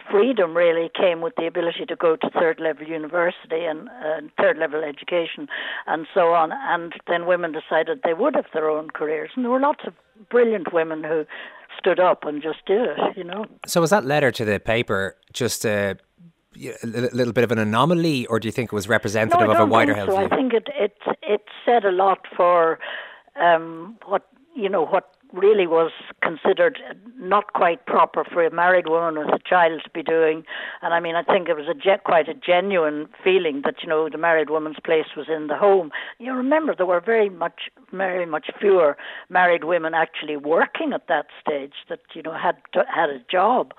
freedom 0.10 0.56
really 0.56 0.90
came 0.94 1.22
with 1.22 1.34
the 1.36 1.48
ability 1.48 1.86
to 1.86 1.96
go 1.96 2.16
to 2.16 2.30
third 2.30 2.60
level 2.60 2.86
university 2.86 3.66
and 3.66 3.90
uh, 3.90 4.22
third 4.40 4.58
level 4.58 4.84
education 4.84 5.48
and 5.88 6.08
so 6.14 6.34
on. 6.34 6.52
And 6.52 6.94
then 7.08 7.26
women 7.26 7.52
decided 7.52 8.02
they 8.04 8.14
would 8.14 8.36
have 8.36 8.46
their 8.54 8.70
own 8.70 8.90
careers. 8.90 9.32
And 9.36 9.46
there 9.46 9.52
were 9.52 9.60
lots 9.60 9.82
of 9.86 9.94
brilliant 10.30 10.74
women 10.74 11.04
who 11.04 11.26
stood 11.78 12.00
up 12.00 12.26
and 12.26 12.42
just 12.42 12.66
did 12.66 12.82
it, 12.82 13.18
you 13.18 13.24
know. 13.24 13.46
So 13.66 13.82
was 13.82 13.90
that 13.92 14.06
letter 14.06 14.32
to 14.32 14.46
the 14.46 14.60
paper 14.60 15.16
just 15.34 15.66
a, 15.66 15.98
a 16.56 16.88
little 16.88 17.34
bit 17.34 17.44
of 17.44 17.52
an 17.52 17.60
anomaly, 17.60 18.26
or 18.28 18.40
do 18.40 18.48
you 18.48 18.52
think 18.52 18.72
it 18.72 18.76
was 18.76 18.88
representative 18.88 19.48
no, 19.48 19.54
of 19.54 19.60
a 19.60 19.66
wider 19.66 19.94
health? 19.94 20.10
so. 20.10 20.18
view? 20.18 20.26
I 20.26 20.36
think 20.36 20.54
it 20.54 20.68
it 20.78 20.98
it 21.22 21.46
said 21.66 21.86
a 21.86 21.92
lot 21.92 22.26
for 22.36 22.80
um, 23.40 23.98
what 24.06 24.28
you 24.56 24.70
know 24.70 24.86
what 24.86 25.14
really 25.34 25.68
was 25.68 25.92
considered 26.24 26.80
not 27.18 27.54
quite 27.54 27.86
proper 27.86 28.24
for 28.24 28.44
a 28.44 28.52
married 28.52 28.88
woman 28.88 29.20
with 29.20 29.28
a 29.34 29.40
child 29.48 29.82
to 29.84 29.90
be 29.92 30.02
doing. 30.02 30.44
And 30.82 30.94
I 30.94 31.00
mean, 31.00 31.16
I 31.16 31.24
think 31.24 31.50
it 31.50 31.56
was 31.56 31.68
a 31.70 31.74
ge- 31.74 32.04
quite 32.04 32.28
a 32.28 32.34
genuine 32.34 33.08
feeling 33.24 33.62
that 33.64 33.76
you 33.84 33.90
know 33.90 34.10
the 34.10 34.18
married 34.18 34.50
woman's 34.50 34.80
place 34.84 35.06
was 35.16 35.28
in 35.30 35.48
the 35.48 35.58
home. 35.58 35.92
You 36.18 36.34
remember 36.34 36.74
there 36.76 36.86
were 36.86 37.02
very 37.02 37.30
much 37.30 37.70
very 37.92 38.26
much 38.26 38.50
fewer 38.60 38.98
married 39.30 39.64
women 39.64 39.94
actually 39.94 40.38
working 40.38 40.94
at 40.94 41.08
that 41.08 41.28
stage 41.40 41.74
that 41.90 42.02
you 42.14 42.24
know 42.24 42.34
had 42.34 42.58
to, 42.74 42.84
had 42.94 43.10
a 43.10 43.20
job. 43.30 43.74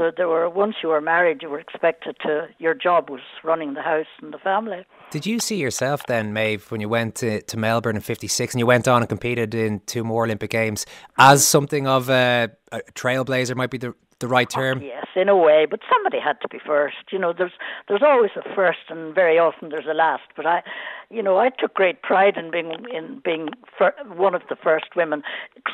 So 0.00 0.10
there 0.16 0.28
were 0.28 0.48
once 0.48 0.76
you 0.82 0.88
were 0.88 1.02
married, 1.02 1.42
you 1.42 1.50
were 1.50 1.60
expected 1.60 2.16
to. 2.22 2.48
Your 2.58 2.72
job 2.72 3.10
was 3.10 3.20
running 3.44 3.74
the 3.74 3.82
house 3.82 4.06
and 4.22 4.32
the 4.32 4.38
family. 4.38 4.86
Did 5.10 5.26
you 5.26 5.38
see 5.38 5.56
yourself 5.56 6.06
then, 6.06 6.32
Maeve, 6.32 6.70
when 6.70 6.80
you 6.80 6.88
went 6.88 7.16
to, 7.16 7.42
to 7.42 7.56
Melbourne 7.58 7.96
in 7.96 8.00
'56 8.00 8.54
and 8.54 8.58
you 8.58 8.64
went 8.64 8.88
on 8.88 9.02
and 9.02 9.10
competed 9.10 9.54
in 9.54 9.80
two 9.80 10.02
more 10.02 10.24
Olympic 10.24 10.52
Games, 10.52 10.86
as 11.18 11.46
something 11.46 11.86
of 11.86 12.08
a, 12.08 12.48
a 12.72 12.80
trailblazer 12.94 13.54
might 13.54 13.68
be 13.68 13.76
the 13.76 13.94
the 14.20 14.28
right 14.28 14.48
term? 14.48 14.82
Yes, 14.82 15.06
in 15.16 15.28
a 15.28 15.36
way, 15.36 15.66
but 15.68 15.80
somebody 15.92 16.18
had 16.20 16.40
to 16.42 16.48
be 16.48 16.58
first. 16.64 16.96
You 17.10 17.18
know, 17.18 17.32
there's 17.36 17.52
there's 17.88 18.02
always 18.02 18.30
a 18.36 18.54
first, 18.54 18.78
and 18.88 19.14
very 19.14 19.38
often 19.38 19.70
there's 19.70 19.86
a 19.90 19.94
last. 19.94 20.22
But 20.36 20.46
I, 20.46 20.62
you 21.10 21.22
know, 21.22 21.38
I 21.38 21.50
took 21.50 21.74
great 21.74 22.02
pride 22.02 22.36
in 22.36 22.50
being 22.50 22.72
in 22.92 23.20
being 23.24 23.48
fir- 23.76 23.94
one 24.06 24.34
of 24.34 24.42
the 24.48 24.56
first 24.56 24.94
women. 24.94 25.22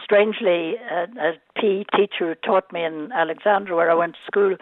Strangely, 0.03 0.77
uh, 0.91 1.07
a 1.21 1.33
PE 1.61 1.85
teacher 1.97 2.29
who 2.29 2.35
taught 2.37 2.73
me 2.73 2.85
in 2.85 3.13
Alexandra, 3.13 3.77
where 3.77 3.91
I 3.91 3.95
went 3.95 4.15
to 4.15 4.21
school, 4.27 4.57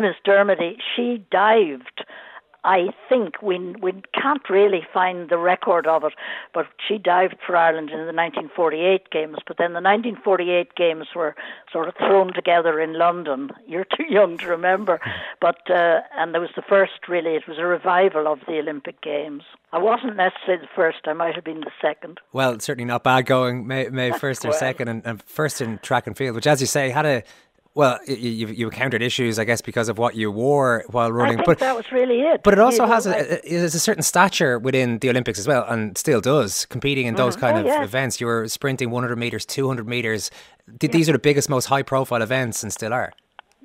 Miss 0.00 0.16
Dermody, 0.26 0.76
she 0.94 1.24
dived. 1.30 1.93
I 2.64 2.88
think 3.08 3.42
we 3.42 3.58
we 3.80 3.92
can't 4.14 4.48
really 4.48 4.86
find 4.92 5.28
the 5.28 5.36
record 5.36 5.86
of 5.86 6.02
it, 6.04 6.14
but 6.54 6.66
she 6.88 6.96
dived 6.96 7.36
for 7.46 7.56
Ireland 7.56 7.90
in 7.90 7.98
the 7.98 8.12
1948 8.12 9.10
games. 9.10 9.36
But 9.46 9.58
then 9.58 9.72
the 9.72 9.82
1948 9.82 10.74
games 10.74 11.08
were 11.14 11.36
sort 11.70 11.88
of 11.88 11.94
thrown 11.96 12.32
together 12.32 12.80
in 12.80 12.98
London. 12.98 13.50
You're 13.68 13.84
too 13.84 14.06
young 14.08 14.38
to 14.38 14.46
remember, 14.46 15.00
but 15.40 15.70
uh, 15.70 16.00
and 16.16 16.32
there 16.32 16.40
was 16.40 16.50
the 16.56 16.62
first 16.62 17.06
really. 17.08 17.34
It 17.34 17.46
was 17.46 17.58
a 17.58 17.66
revival 17.66 18.26
of 18.26 18.40
the 18.46 18.58
Olympic 18.58 19.00
Games. 19.02 19.42
I 19.72 19.78
wasn't 19.78 20.16
necessarily 20.16 20.62
the 20.62 20.68
first. 20.74 20.98
I 21.06 21.12
might 21.12 21.34
have 21.34 21.44
been 21.44 21.60
the 21.60 21.72
second. 21.82 22.20
Well, 22.32 22.58
certainly 22.60 22.86
not 22.86 23.04
bad 23.04 23.26
going, 23.26 23.66
May, 23.66 23.88
May 23.88 24.12
first 24.12 24.44
or 24.44 24.50
Well. 24.50 24.58
second, 24.58 24.88
and, 24.88 25.04
and 25.04 25.22
first 25.22 25.60
in 25.60 25.78
track 25.78 26.06
and 26.06 26.16
field, 26.16 26.36
which, 26.36 26.46
as 26.46 26.60
you 26.60 26.66
say, 26.66 26.90
had 26.90 27.04
a 27.04 27.24
well, 27.74 27.98
you, 28.06 28.46
you 28.48 28.66
encountered 28.66 29.02
issues, 29.02 29.38
I 29.38 29.44
guess, 29.44 29.60
because 29.60 29.88
of 29.88 29.98
what 29.98 30.14
you 30.14 30.30
wore 30.30 30.84
while 30.90 31.10
running. 31.10 31.40
But 31.44 31.58
that 31.58 31.74
was 31.76 31.90
really 31.90 32.20
it. 32.20 32.42
but 32.44 32.52
it 32.54 32.60
also 32.60 32.84
You 32.84 32.88
know, 32.88 32.94
has 32.94 33.06
I- 33.06 33.16
a, 33.16 33.40
a, 33.44 33.64
a 33.64 33.68
certain 33.70 34.02
stature 34.02 34.58
within 34.58 34.98
the 35.00 35.10
Olympics 35.10 35.38
as 35.38 35.48
well, 35.48 35.64
and 35.68 35.98
still 35.98 36.20
does 36.20 36.66
competing 36.66 37.06
in 37.06 37.16
those 37.16 37.36
Mhm. 37.36 37.40
kind 37.40 37.56
Oh, 37.56 37.60
of 37.60 37.66
yeah. 37.66 37.82
events. 37.82 38.20
You 38.20 38.26
were 38.28 38.46
sprinting 38.48 38.90
100 38.90 39.16
meters, 39.16 39.44
200 39.44 39.88
meters. 39.88 40.30
Th- 40.80 40.92
These 40.92 41.08
are 41.08 41.12
the 41.12 41.18
biggest, 41.18 41.48
most 41.50 41.66
high-profile 41.66 42.22
events, 42.22 42.62
and 42.62 42.72
still 42.72 42.92
are. 42.92 43.12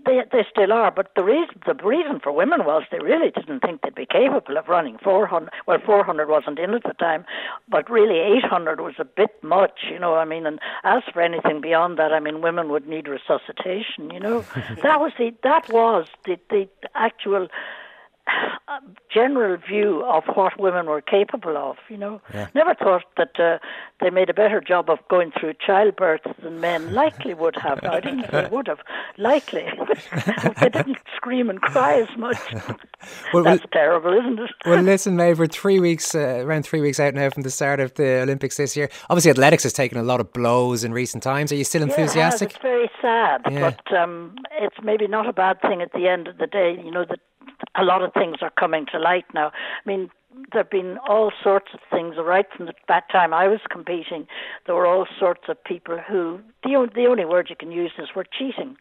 They 0.10 0.24
they 0.32 0.44
still 0.50 0.74
are, 0.74 0.90
but 0.90 1.12
the 1.16 1.24
reason 1.24 1.62
the 1.68 1.76
reason 1.76 2.20
for 2.20 2.32
women 2.32 2.66
was 2.66 2.82
they 2.92 2.98
really 2.98 3.30
didn't 3.30 3.60
think 3.60 3.82
they'd 3.82 3.94
be 3.94 4.08
capable 4.08 4.58
of 4.58 4.68
running 4.68 4.98
400. 5.04 5.52
Well, 5.68 5.78
400 5.86 6.28
wasn't 6.28 6.58
in 6.58 6.74
at 6.74 6.82
the 6.82 6.94
time, 6.94 7.26
but 7.68 7.88
really 7.92 8.18
800 8.44 8.82
was 8.82 8.96
a 8.98 9.06
bit 9.06 9.32
much, 9.44 9.86
you 9.92 10.00
know. 10.00 10.16
I 10.16 10.26
mean, 10.26 10.48
and 10.48 10.60
as 10.84 11.04
for 11.14 11.22
anything 11.22 11.62
beyond 11.62 12.00
that, 12.00 12.12
I 12.12 12.20
mean, 12.20 12.42
women 12.42 12.70
would 12.70 12.88
need 12.88 13.08
resuscitation, 13.08 14.10
you 14.10 14.20
know. 14.20 14.42
that 14.82 15.00
was 15.00 15.12
the 15.20 15.32
that 15.44 15.70
was 15.70 16.08
the 16.26 16.40
the 16.50 16.68
actual 16.96 17.48
a 18.68 18.80
general 19.14 19.58
view 19.58 20.04
of 20.06 20.24
what 20.36 20.60
women 20.60 20.86
were 20.86 21.02
capable 21.02 21.58
of. 21.58 21.78
You 21.90 21.98
know, 21.98 22.22
Yeah. 22.34 22.48
never 22.54 22.74
thought 22.76 23.04
that 23.18 23.40
uh, 23.40 23.58
they 24.00 24.10
made 24.10 24.30
a 24.30 24.34
better 24.34 24.62
job 24.62 24.90
of 24.90 25.00
going 25.10 25.32
through 25.38 25.54
childbirth 25.66 26.22
than 26.44 26.60
men 26.60 26.94
likely 27.02 27.34
would 27.34 27.56
have. 27.58 27.82
Now, 27.84 27.94
I 27.94 28.00
didn't 28.00 28.26
say 28.32 28.48
would 28.52 28.68
have. 28.68 28.80
Likely, 29.18 29.66
they 30.62 30.70
didn't 30.70 30.98
scream 31.16 31.50
and 31.50 31.62
cry 31.62 32.02
as 32.02 32.18
much. 32.18 32.38
Well, 33.34 33.44
That's 33.44 33.64
terrible, 33.72 34.12
isn't 34.14 34.40
it? 34.40 34.50
well, 34.66 34.82
listen, 34.82 35.16
Maeve, 35.16 35.40
we're 35.40 35.48
three 35.48 35.80
weeks, 35.80 36.14
uh, 36.14 36.44
around 36.46 36.64
three 36.64 36.82
weeks 36.82 37.00
out 37.00 37.14
now 37.14 37.30
from 37.30 37.44
the 37.44 37.50
start 37.50 37.80
of 37.80 37.94
the 37.94 38.20
Olympics 38.22 38.58
this 38.58 38.76
year. 38.76 38.90
Obviously, 39.10 39.32
athletics 39.32 39.64
has 39.64 39.72
taken 39.72 39.98
a 39.98 40.04
lot 40.04 40.20
of 40.20 40.34
blows 40.34 40.84
in 40.84 40.92
recent 40.92 41.24
times. 41.24 41.50
Are 41.54 41.56
you 41.56 41.64
still 41.64 41.82
enthusiastic? 41.82 42.52
Yeah, 42.52 42.54
it? 42.54 42.56
It's 42.56 42.62
very 42.62 42.90
sad, 43.02 43.42
Yeah. 43.54 43.72
but 43.88 43.98
um, 43.98 44.36
it's 44.60 44.76
maybe 44.84 45.08
not 45.08 45.30
a 45.30 45.34
bad 45.34 45.62
thing 45.62 45.82
at 45.82 45.94
the 45.94 46.08
end 46.10 46.28
of 46.28 46.40
the 46.40 46.48
day. 46.48 46.78
You 46.84 46.92
know 46.92 47.06
that 47.06 47.20
a 47.76 47.84
lot 47.84 48.02
of 48.02 48.14
things 48.14 48.38
are 48.42 48.52
coming 48.52 48.86
to 48.92 49.00
light 49.00 49.26
now. 49.34 49.48
I 49.48 49.90
mean, 49.90 50.10
there 50.52 50.62
have 50.64 50.70
been 50.70 50.98
all 51.08 51.32
sorts 51.44 51.68
of 51.74 51.80
things 51.90 52.16
right 52.18 52.46
from 52.56 52.66
the 52.68 52.74
that 52.88 53.10
time 53.12 53.34
I 53.34 53.48
was 53.48 53.60
competing. 53.70 54.28
There 54.66 54.76
were 54.76 54.86
all 54.86 55.08
sorts 55.20 55.44
of 55.50 55.62
people 55.64 55.98
who 56.08 56.40
the 56.64 56.76
o- 56.76 56.86
the 56.94 57.08
only 57.08 57.26
word 57.26 57.48
you 57.50 57.56
can 57.56 57.72
use 57.72 57.92
is 57.98 58.10
were 58.16 58.26
cheating, 58.38 58.78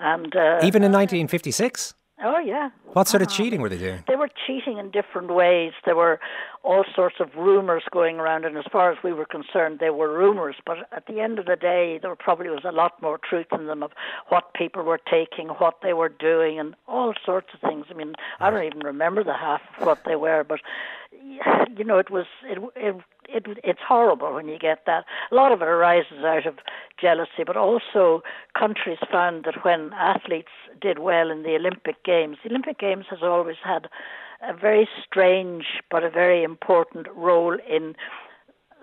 and 0.00 0.34
uh, 0.36 0.58
Even 0.62 0.82
in 0.84 0.92
1956? 0.92 1.94
oh 2.24 2.38
yeah, 2.38 2.70
What 2.92 3.08
sort 3.08 3.22
of 3.22 3.28
cheating 3.28 3.60
were 3.60 3.68
they 3.68 3.78
doing? 3.78 4.02
they 4.08 4.16
were 4.16 4.28
cheating 4.46 4.78
in 4.78 4.90
different 4.90 5.30
ways. 5.34 5.72
There 5.84 5.96
were 5.96 6.18
all 6.66 6.84
sorts 6.94 7.16
of 7.20 7.28
rumours 7.36 7.84
going 7.92 8.18
around, 8.18 8.44
and 8.44 8.58
as 8.58 8.64
far 8.72 8.90
as 8.90 8.98
we 9.04 9.12
were 9.12 9.24
concerned, 9.24 9.78
they 9.78 9.90
were 9.90 10.12
rumours. 10.12 10.56
But 10.66 10.78
at 10.90 11.06
the 11.06 11.20
end 11.20 11.38
of 11.38 11.46
the 11.46 11.54
day, 11.54 12.00
there 12.02 12.14
probably 12.16 12.48
was 12.48 12.64
a 12.64 12.72
lot 12.72 13.00
more 13.00 13.18
truth 13.18 13.46
in 13.52 13.66
them 13.66 13.84
of 13.84 13.92
what 14.28 14.52
people 14.52 14.82
were 14.82 14.98
taking, 14.98 15.48
what 15.48 15.76
they 15.82 15.92
were 15.92 16.08
doing, 16.08 16.58
and 16.58 16.74
all 16.88 17.14
sorts 17.24 17.48
of 17.54 17.60
things. 17.60 17.86
I 17.88 17.94
mean, 17.94 18.14
I 18.40 18.50
don't 18.50 18.64
even 18.64 18.80
remember 18.80 19.22
the 19.22 19.36
half 19.36 19.60
of 19.78 19.86
what 19.86 20.02
they 20.04 20.16
were, 20.16 20.42
but 20.42 20.60
you 21.76 21.84
know, 21.84 21.98
it 21.98 22.10
was 22.10 22.26
it 22.44 22.58
it. 22.74 22.96
It, 23.28 23.44
it's 23.64 23.80
horrible 23.84 24.34
when 24.34 24.46
you 24.46 24.56
get 24.56 24.86
that. 24.86 25.04
A 25.32 25.34
lot 25.34 25.50
of 25.50 25.60
it 25.60 25.66
arises 25.66 26.22
out 26.24 26.46
of 26.46 26.58
jealousy, 26.96 27.42
but 27.44 27.56
also 27.56 28.22
countries 28.56 28.98
found 29.10 29.42
that 29.46 29.64
when 29.64 29.92
athletes 29.94 30.52
did 30.80 31.00
well 31.00 31.28
in 31.28 31.42
the 31.42 31.56
Olympic 31.56 32.04
Games, 32.04 32.36
the 32.44 32.50
Olympic 32.50 32.78
Games 32.78 33.06
has 33.10 33.18
always 33.22 33.56
had 33.64 33.88
a 34.42 34.54
very 34.54 34.88
strange 35.04 35.64
but 35.90 36.04
a 36.04 36.10
very 36.10 36.42
important 36.42 37.06
role 37.14 37.56
in 37.68 37.94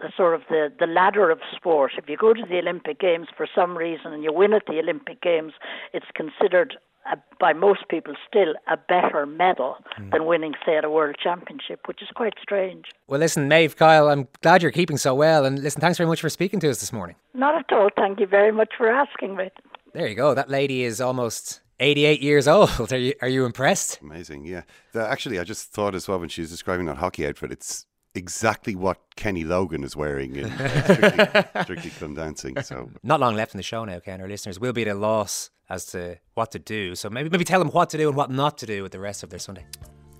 the 0.01 0.11
sort 0.15 0.35
of 0.35 0.41
the, 0.49 0.71
the 0.79 0.87
ladder 0.87 1.29
of 1.29 1.39
sport. 1.55 1.93
If 1.97 2.09
you 2.09 2.17
go 2.17 2.33
to 2.33 2.43
the 2.47 2.57
Olympic 2.57 2.99
Games 2.99 3.27
for 3.35 3.47
some 3.53 3.77
reason 3.77 4.13
and 4.13 4.23
you 4.23 4.33
win 4.33 4.53
at 4.53 4.65
the 4.67 4.79
Olympic 4.79 5.21
Games, 5.21 5.53
it's 5.93 6.05
considered 6.13 6.77
a, 7.11 7.17
by 7.39 7.53
most 7.53 7.87
people 7.89 8.13
still 8.27 8.53
a 8.69 8.77
better 8.77 9.25
medal 9.25 9.77
hmm. 9.95 10.09
than 10.09 10.25
winning, 10.25 10.53
say, 10.65 10.77
at 10.77 10.85
a 10.85 10.89
World 10.89 11.15
Championship, 11.21 11.81
which 11.87 12.01
is 12.01 12.09
quite 12.15 12.33
strange. 12.41 12.85
Well, 13.07 13.19
listen, 13.19 13.47
Maeve, 13.47 13.75
Kyle, 13.75 14.09
I'm 14.09 14.27
glad 14.41 14.61
you're 14.61 14.71
keeping 14.71 14.97
so 14.97 15.13
well. 15.15 15.45
And 15.45 15.61
listen, 15.61 15.81
thanks 15.81 15.97
very 15.97 16.07
much 16.07 16.21
for 16.21 16.29
speaking 16.29 16.59
to 16.61 16.69
us 16.69 16.79
this 16.79 16.93
morning. 16.93 17.15
Not 17.33 17.55
at 17.55 17.75
all. 17.75 17.89
Thank 17.95 18.19
you 18.19 18.27
very 18.27 18.51
much 18.51 18.73
for 18.77 18.89
asking 18.89 19.35
me. 19.35 19.49
There 19.93 20.07
you 20.07 20.15
go. 20.15 20.33
That 20.33 20.49
lady 20.49 20.83
is 20.83 20.99
almost 20.99 21.61
88 21.79 22.21
years 22.21 22.47
old. 22.47 22.69
Are 22.93 22.97
you, 22.97 23.13
are 23.21 23.27
you 23.27 23.45
impressed? 23.45 23.99
Amazing, 24.01 24.45
yeah. 24.45 24.61
The- 24.93 25.07
actually, 25.07 25.39
I 25.39 25.43
just 25.43 25.71
thought 25.71 25.95
as 25.95 26.07
well 26.07 26.19
when 26.19 26.29
she 26.29 26.41
was 26.41 26.49
describing 26.49 26.85
that 26.85 26.97
hockey 26.97 27.25
outfit, 27.27 27.51
it's 27.51 27.85
exactly 28.15 28.75
what 28.75 28.99
Kenny 29.15 29.43
Logan 29.43 29.83
is 29.83 29.95
wearing 29.95 30.35
in 30.35 30.45
uh, 30.45 30.83
Strictly, 30.93 31.43
Strictly 31.63 31.91
Come 31.99 32.13
Dancing. 32.15 32.61
So 32.61 32.89
Not 33.01 33.19
long 33.19 33.35
left 33.35 33.53
in 33.53 33.57
the 33.57 33.63
show 33.63 33.85
now, 33.85 33.99
Ken. 33.99 34.21
Our 34.21 34.27
listeners 34.27 34.59
will 34.59 34.73
be 34.73 34.83
at 34.83 34.87
a 34.87 34.93
loss 34.93 35.49
as 35.69 35.85
to 35.87 36.17
what 36.35 36.51
to 36.51 36.59
do. 36.59 36.93
So 36.95 37.09
maybe 37.09 37.29
maybe 37.29 37.43
tell 37.43 37.59
them 37.59 37.69
what 37.69 37.89
to 37.91 37.97
do 37.97 38.07
and 38.07 38.15
what 38.17 38.29
not 38.29 38.57
to 38.59 38.65
do 38.65 38.83
with 38.83 38.91
the 38.91 38.99
rest 38.99 39.23
of 39.23 39.29
their 39.31 39.39
Sunday. 39.39 39.65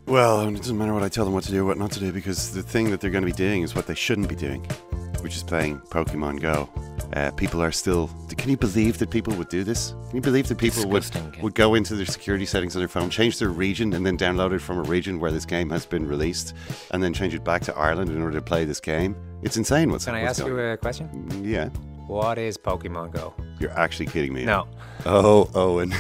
Well, 0.05 0.47
it 0.47 0.55
doesn't 0.57 0.77
matter 0.77 0.93
what 0.93 1.03
I 1.03 1.07
tell 1.09 1.23
them 1.23 1.33
what 1.33 1.43
to 1.45 1.51
do, 1.51 1.61
or 1.61 1.65
what 1.65 1.77
not 1.77 1.91
to 1.93 1.99
do, 1.99 2.11
because 2.11 2.53
the 2.53 2.61
thing 2.63 2.89
that 2.91 2.99
they're 2.99 3.09
going 3.11 3.21
to 3.23 3.31
be 3.31 3.31
doing 3.31 3.61
is 3.61 3.73
what 3.73 3.87
they 3.87 3.95
shouldn't 3.95 4.27
be 4.27 4.35
doing, 4.35 4.65
which 5.23 5.35
is 5.35 5.43
playing 5.43 5.79
Pokemon 5.79 6.41
Go. 6.41 6.69
Uh, 7.13 7.31
people 7.31 7.61
are 7.61 7.71
still. 7.71 8.09
Can 8.37 8.49
you 8.49 8.57
believe 8.57 8.97
that 8.99 9.09
people 9.09 9.33
would 9.35 9.49
do 9.49 9.63
this? 9.63 9.91
Can 10.07 10.15
you 10.17 10.21
believe 10.21 10.47
that 10.49 10.57
people 10.57 10.87
would, 10.89 11.05
would 11.41 11.55
go 11.55 11.75
into 11.75 11.95
their 11.95 12.05
security 12.05 12.45
settings 12.45 12.75
on 12.75 12.81
their 12.81 12.87
phone, 12.89 13.09
change 13.09 13.39
their 13.39 13.49
region, 13.49 13.93
and 13.93 14.05
then 14.05 14.17
download 14.17 14.53
it 14.53 14.59
from 14.59 14.77
a 14.77 14.83
region 14.83 15.19
where 15.19 15.31
this 15.31 15.45
game 15.45 15.69
has 15.69 15.85
been 15.85 16.05
released, 16.07 16.53
and 16.91 17.01
then 17.01 17.13
change 17.13 17.33
it 17.33 17.43
back 17.43 17.61
to 17.63 17.75
Ireland 17.75 18.09
in 18.11 18.21
order 18.21 18.37
to 18.37 18.41
play 18.43 18.65
this 18.65 18.79
game? 18.79 19.15
It's 19.41 19.57
insane. 19.57 19.89
What's 19.91 20.05
Can 20.05 20.15
I 20.15 20.23
what's 20.23 20.39
ask 20.39 20.47
you 20.47 20.59
a 20.59 20.77
question? 20.77 21.43
Yeah, 21.43 21.69
What 22.07 22.37
is 22.37 22.57
Pokemon 22.57 23.11
Go? 23.13 23.33
you're 23.59 23.71
actually 23.71 24.07
kidding 24.07 24.33
me. 24.33 24.43
No. 24.45 24.67
Oh, 25.05 25.49
Eoin. 25.53 25.93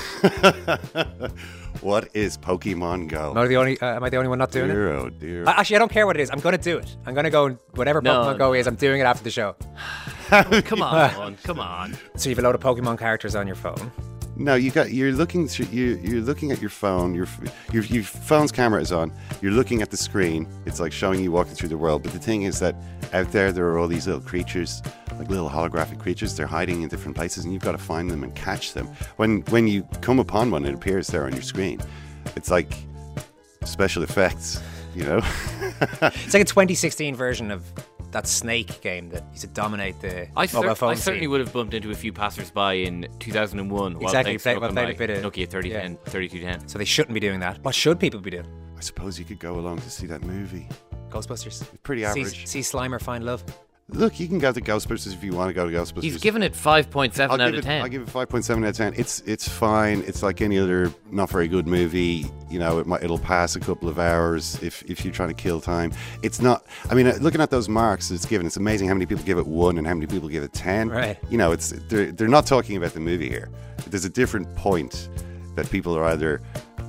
what 1.81 2.09
is 2.13 2.37
Pokemon 2.37 3.09
Go? 3.09 3.31
Am 3.31 3.37
I 3.37 3.47
the 3.47 3.57
only, 3.57 3.79
uh, 3.79 3.95
am 3.95 4.03
I 4.03 4.09
the 4.09 4.17
only 4.17 4.29
one 4.29 4.37
not 4.39 4.51
doing 4.51 4.69
it? 4.69 4.75
oh 4.75 5.09
dear. 5.09 5.43
I- 5.47 5.51
Actually, 5.53 5.75
I 5.77 5.79
don't 5.79 5.91
care 5.91 6.05
what 6.05 6.15
it 6.15 6.21
is. 6.21 6.29
I'm 6.31 6.39
going 6.39 6.55
to 6.57 6.61
do 6.61 6.77
it. 6.77 6.95
I'm 7.05 7.13
going 7.13 7.23
to 7.25 7.29
go 7.29 7.45
and 7.47 7.57
whatever 7.75 8.01
No. 8.01 8.11
Pokemon 8.23 8.37
Go 8.37 8.53
is, 8.53 8.67
I'm 8.67 8.75
doing 8.75 8.99
it 9.01 9.03
after 9.05 9.23
the 9.23 9.31
show. 9.31 9.55
Come 10.29 10.81
on, 10.81 11.35
come 11.43 11.59
on. 11.59 11.95
So 12.15 12.29
you've 12.29 12.39
a 12.39 12.41
load 12.41 12.55
of 12.55 12.61
Pokemon 12.61 12.97
characters 12.97 13.35
on 13.35 13.45
your 13.45 13.55
phone. 13.55 13.91
No, 14.35 14.55
you 14.55 14.71
got. 14.71 14.91
You're 14.91 15.11
looking 15.11 15.47
through. 15.47 15.67
You, 15.67 15.99
you're 16.01 16.21
looking 16.21 16.51
at 16.51 16.59
your 16.59 16.71
phone. 16.71 17.13
Your, 17.13 17.27
your 17.71 17.83
your 17.83 18.03
phone's 18.03 18.51
camera 18.51 18.81
is 18.81 18.91
on. 18.91 19.13
You're 19.41 19.51
looking 19.51 19.81
at 19.81 19.91
the 19.91 19.97
screen. 19.97 20.47
It's 20.65 20.79
like 20.79 20.91
showing 20.91 21.23
you 21.23 21.31
walking 21.31 21.53
through 21.53 21.69
the 21.69 21.77
world. 21.77 22.03
But 22.03 22.13
the 22.13 22.19
thing 22.19 22.43
is 22.43 22.59
that 22.59 22.75
out 23.13 23.31
there, 23.31 23.51
there 23.51 23.67
are 23.67 23.77
all 23.77 23.87
these 23.87 24.07
little 24.07 24.21
creatures, 24.21 24.81
like 25.17 25.29
little 25.29 25.49
holographic 25.49 25.99
creatures. 25.99 26.35
They're 26.35 26.47
hiding 26.47 26.81
in 26.81 26.89
different 26.89 27.15
places, 27.15 27.43
and 27.43 27.53
you've 27.53 27.61
got 27.61 27.73
to 27.73 27.77
find 27.77 28.09
them 28.09 28.23
and 28.23 28.33
catch 28.33 28.73
them. 28.73 28.87
When 29.17 29.41
when 29.43 29.67
you 29.67 29.83
come 30.01 30.19
upon 30.19 30.49
one, 30.49 30.65
it 30.65 30.73
appears 30.73 31.07
there 31.07 31.25
on 31.25 31.33
your 31.33 31.43
screen. 31.43 31.79
It's 32.35 32.49
like 32.49 32.73
special 33.65 34.01
effects. 34.03 34.61
You 34.95 35.03
know. 35.03 35.21
It's 36.01 36.33
like 36.33 36.43
a 36.43 36.45
2016 36.45 37.13
version 37.15 37.51
of 37.51 37.65
that 38.13 38.27
Snake 38.27 38.79
game 38.81 39.09
that 39.09 39.23
used 39.31 39.41
to 39.41 39.47
dominate 39.47 39.99
the 39.99 40.27
I, 40.37 40.47
mobile 40.53 40.69
cer- 40.69 40.75
phone 40.75 40.89
I 40.91 40.93
certainly 40.95 41.25
scene. 41.25 41.31
would 41.31 41.39
have 41.41 41.51
bumped 41.53 41.73
into 41.73 41.91
a 41.91 41.95
few 41.95 42.13
passers-by 42.13 42.73
in 42.73 43.07
2001 43.19 43.93
while 43.95 44.01
Exactly, 44.03 44.23
playing 44.23 44.39
play- 44.39 44.39
Stuck 44.39 44.61
while 44.61 44.69
on 44.69 44.73
playing 44.75 44.89
my 44.89 44.93
a 44.93 44.97
bit 44.97 45.09
of- 45.09 45.17
Nokia 45.23 45.49
3010, 45.49 45.97
3210. 46.05 46.67
So 46.69 46.77
they 46.77 46.85
shouldn't 46.85 47.13
be 47.13 47.19
doing 47.19 47.39
that. 47.41 47.59
What 47.63 47.75
should 47.75 47.99
people 47.99 48.21
be 48.21 48.31
doing? 48.31 48.47
I 48.77 48.81
suppose 48.81 49.19
you 49.19 49.25
could 49.25 49.39
go 49.39 49.55
along 49.59 49.79
to 49.81 49.89
see 49.89 50.07
that 50.07 50.23
movie. 50.23 50.67
Ghostbusters. 51.09 51.63
Pretty 51.83 52.01
See, 52.03 52.07
average. 52.21 52.47
see 52.47 52.59
Slimer 52.61 53.01
find 53.01 53.23
love. 53.25 53.43
Look, 53.93 54.19
you 54.19 54.27
can 54.27 54.39
go 54.39 54.51
to 54.51 54.59
Ghostbusters 54.59 55.13
if 55.13 55.23
you 55.23 55.33
want 55.33 55.49
to 55.49 55.53
go 55.53 55.69
to 55.69 55.75
Ghostbusters. 55.75 56.01
He's 56.01 56.17
given 56.17 56.41
it 56.41 56.53
5.7 56.53 57.19
I'll 57.19 57.33
out 57.33 57.37
give 57.37 57.47
of 57.47 57.55
it, 57.55 57.61
10. 57.61 57.81
I'll 57.83 57.87
give 57.87 58.01
it 58.01 58.09
five 58.09 58.27
point 58.27 58.43
seven 58.43 58.63
out 58.63 58.71
of 58.71 58.75
ten. 58.77 58.93
It's 58.97 59.19
it's 59.21 59.47
fine. 59.47 60.03
It's 60.07 60.23
like 60.23 60.41
any 60.41 60.57
other 60.57 60.91
not 61.11 61.29
very 61.29 61.47
good 61.47 61.67
movie. 61.67 62.25
You 62.49 62.59
know, 62.59 62.79
it 62.79 62.87
might 62.87 63.03
it'll 63.03 63.19
pass 63.19 63.55
a 63.55 63.59
couple 63.59 63.87
of 63.87 63.99
hours 63.99 64.61
if 64.63 64.81
if 64.83 65.05
you're 65.05 65.13
trying 65.13 65.29
to 65.29 65.35
kill 65.35 65.61
time. 65.61 65.93
It's 66.23 66.41
not. 66.41 66.65
I 66.89 66.95
mean, 66.95 67.07
uh, 67.07 67.17
looking 67.21 67.39
at 67.39 67.51
those 67.51 67.69
marks 67.69 68.09
it's 68.09 68.25
given, 68.25 68.47
it's 68.47 68.57
amazing 68.57 68.87
how 68.87 68.95
many 68.95 69.05
people 69.05 69.23
give 69.23 69.37
it 69.37 69.45
one 69.45 69.77
and 69.77 69.85
how 69.85 69.93
many 69.93 70.07
people 70.07 70.27
give 70.27 70.43
it 70.43 70.53
ten. 70.53 70.89
Right. 70.89 71.17
You 71.29 71.37
know, 71.37 71.51
it's 71.51 71.69
they're 71.87 72.11
they're 72.11 72.27
not 72.27 72.47
talking 72.47 72.77
about 72.77 72.93
the 72.93 72.99
movie 72.99 73.29
here. 73.29 73.49
There's 73.87 74.05
a 74.05 74.09
different 74.09 74.53
point 74.55 75.09
that 75.55 75.69
people 75.69 75.95
are 75.95 76.05
either 76.05 76.41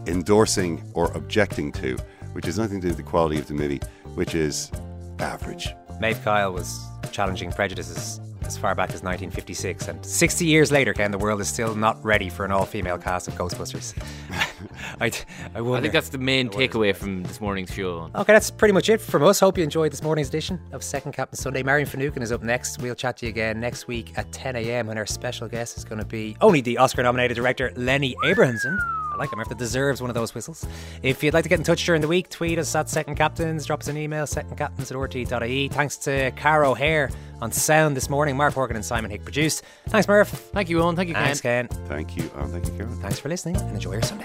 endorsing 0.06 0.82
or 0.94 1.10
objecting 1.12 1.70
to, 1.72 1.96
which 2.32 2.46
has 2.46 2.58
nothing 2.58 2.80
to 2.80 2.86
do 2.86 2.88
with 2.88 2.96
the 2.96 3.02
quality 3.02 3.38
of 3.38 3.46
the 3.46 3.54
movie, 3.54 3.80
which 4.14 4.34
is 4.34 4.70
average. 5.18 5.68
Maeve 6.00 6.22
Kyle 6.24 6.52
was 6.52 6.84
challenging 7.14 7.50
prejudices 7.52 8.20
as 8.46 8.58
far 8.58 8.74
back 8.74 8.90
as 8.90 9.02
1956, 9.02 9.88
and 9.88 10.04
60 10.04 10.44
years 10.44 10.70
later, 10.70 10.92
Ken, 10.92 11.10
the 11.10 11.18
world 11.18 11.40
is 11.40 11.48
still 11.48 11.74
not 11.74 12.02
ready 12.04 12.28
for 12.28 12.44
an 12.44 12.52
all-female 12.52 12.98
cast 12.98 13.28
of 13.28 13.34
Ghostbusters. 13.34 13.94
I, 15.00 15.06
I 15.54 15.60
I 15.60 15.80
think 15.80 15.92
that's 15.92 16.10
the 16.10 16.18
main 16.18 16.48
takeaway 16.50 16.94
from 16.94 17.22
this 17.22 17.40
morning's 17.40 17.72
show. 17.72 18.10
Okay, 18.14 18.32
that's 18.32 18.50
pretty 18.50 18.74
much 18.74 18.88
it 18.88 19.00
from 19.00 19.22
us. 19.22 19.40
Hope 19.40 19.56
you 19.56 19.64
enjoyed 19.64 19.92
this 19.92 20.02
morning's 20.02 20.28
edition 20.28 20.60
of 20.72 20.82
Second 20.82 21.12
Captain 21.12 21.38
Sunday. 21.38 21.62
Marion 21.62 21.86
Finucane 21.86 22.22
is 22.22 22.32
up 22.32 22.42
next. 22.42 22.80
We'll 22.82 22.94
chat 22.94 23.16
to 23.18 23.26
you 23.26 23.30
again 23.30 23.60
next 23.60 23.86
week 23.86 24.12
at 24.16 24.30
10 24.32 24.56
a.m. 24.56 24.88
when 24.88 24.98
our 24.98 25.06
special 25.06 25.48
guest 25.48 25.78
is 25.78 25.84
going 25.84 26.00
to 26.00 26.06
be 26.06 26.36
only 26.40 26.60
the 26.60 26.78
Oscar-nominated 26.78 27.36
director 27.36 27.72
Lenny 27.76 28.14
Abrahamson. 28.24 28.78
I 29.14 29.16
like 29.16 29.32
him. 29.32 29.40
If 29.40 29.50
it 29.50 29.58
deserves 29.58 30.00
one 30.00 30.10
of 30.10 30.14
those 30.14 30.34
whistles. 30.34 30.66
If 31.02 31.22
you'd 31.22 31.34
like 31.34 31.44
to 31.44 31.48
get 31.48 31.58
in 31.58 31.64
touch 31.64 31.84
during 31.86 32.00
the 32.00 32.08
week, 32.08 32.28
tweet 32.28 32.58
us 32.58 32.74
at 32.74 32.88
Second 32.88 33.14
Captains. 33.14 33.64
Drop 33.64 33.80
us 33.80 33.88
an 33.88 33.96
email, 33.96 34.26
secondcaptains 34.26 34.90
at 34.90 34.96
rt.ie. 34.96 35.68
Thanks 35.68 35.96
to 35.98 36.32
Caro 36.32 36.74
Hare 36.74 37.10
on 37.40 37.52
sound 37.52 37.96
this 37.96 38.10
morning. 38.10 38.36
Mark 38.36 38.54
Horgan 38.54 38.76
and 38.76 38.84
Simon 38.84 39.10
Hick 39.10 39.22
produced. 39.22 39.62
Thanks, 39.88 40.08
Murph. 40.08 40.28
Thank 40.28 40.68
you, 40.68 40.78
Eoin. 40.78 40.96
Thank 40.96 41.08
you, 41.08 41.14
Ken. 41.14 41.24
Thanks, 41.24 41.40
Ken. 41.40 41.68
Thank 41.68 42.16
you. 42.16 42.30
Oh, 42.36 42.46
thank 42.46 42.66
you, 42.66 42.72
Karen. 42.72 43.00
Thanks 43.00 43.20
for 43.20 43.28
listening 43.28 43.56
and 43.56 43.70
enjoy 43.70 43.92
your 43.92 44.02
Sunday. 44.02 44.24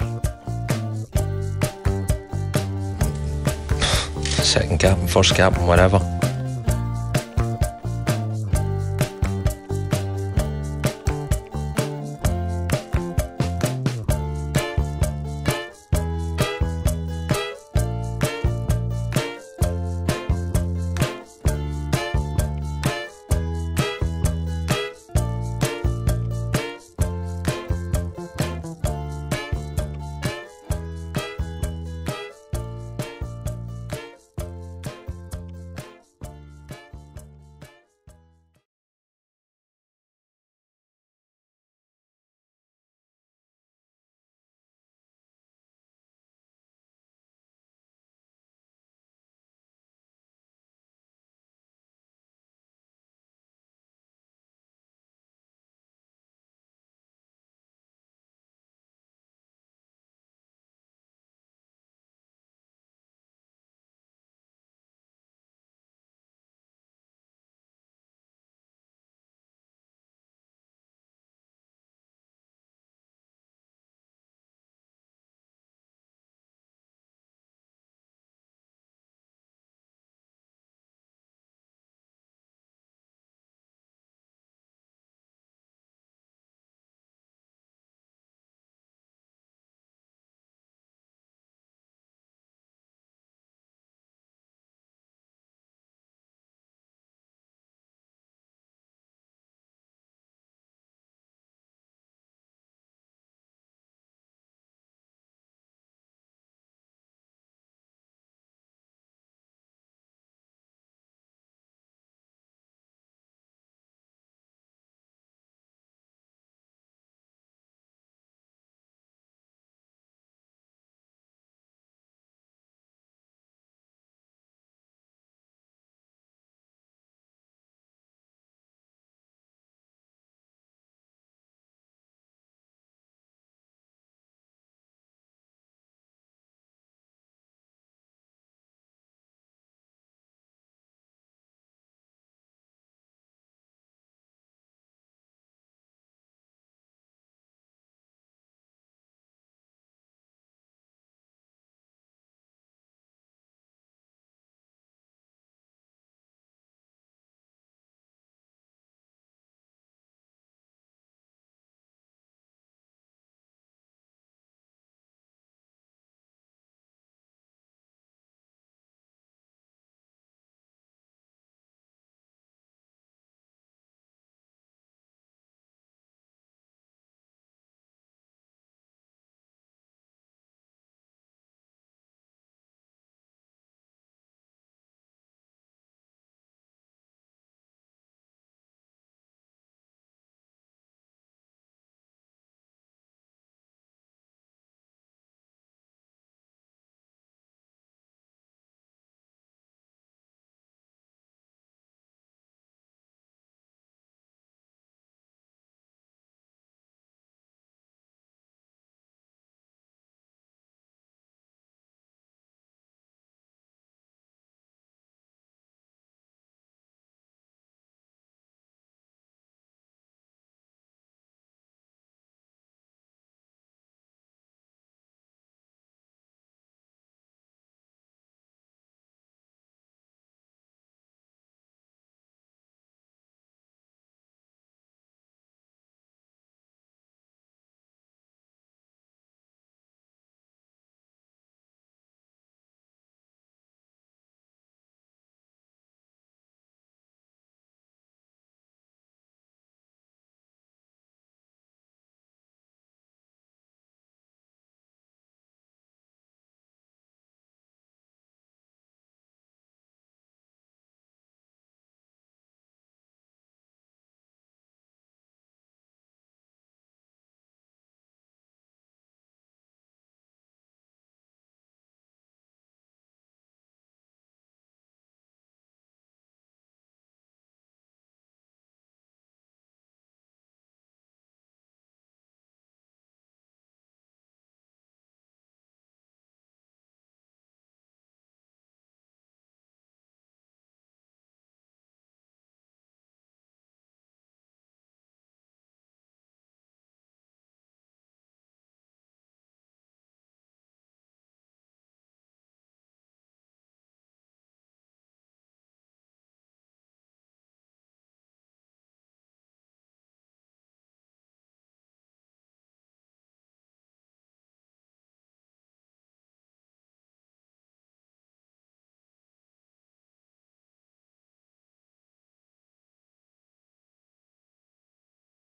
Second 4.23 4.79
captain, 4.79 5.07
first 5.07 5.35
captain, 5.35 5.67
whatever. 5.67 6.18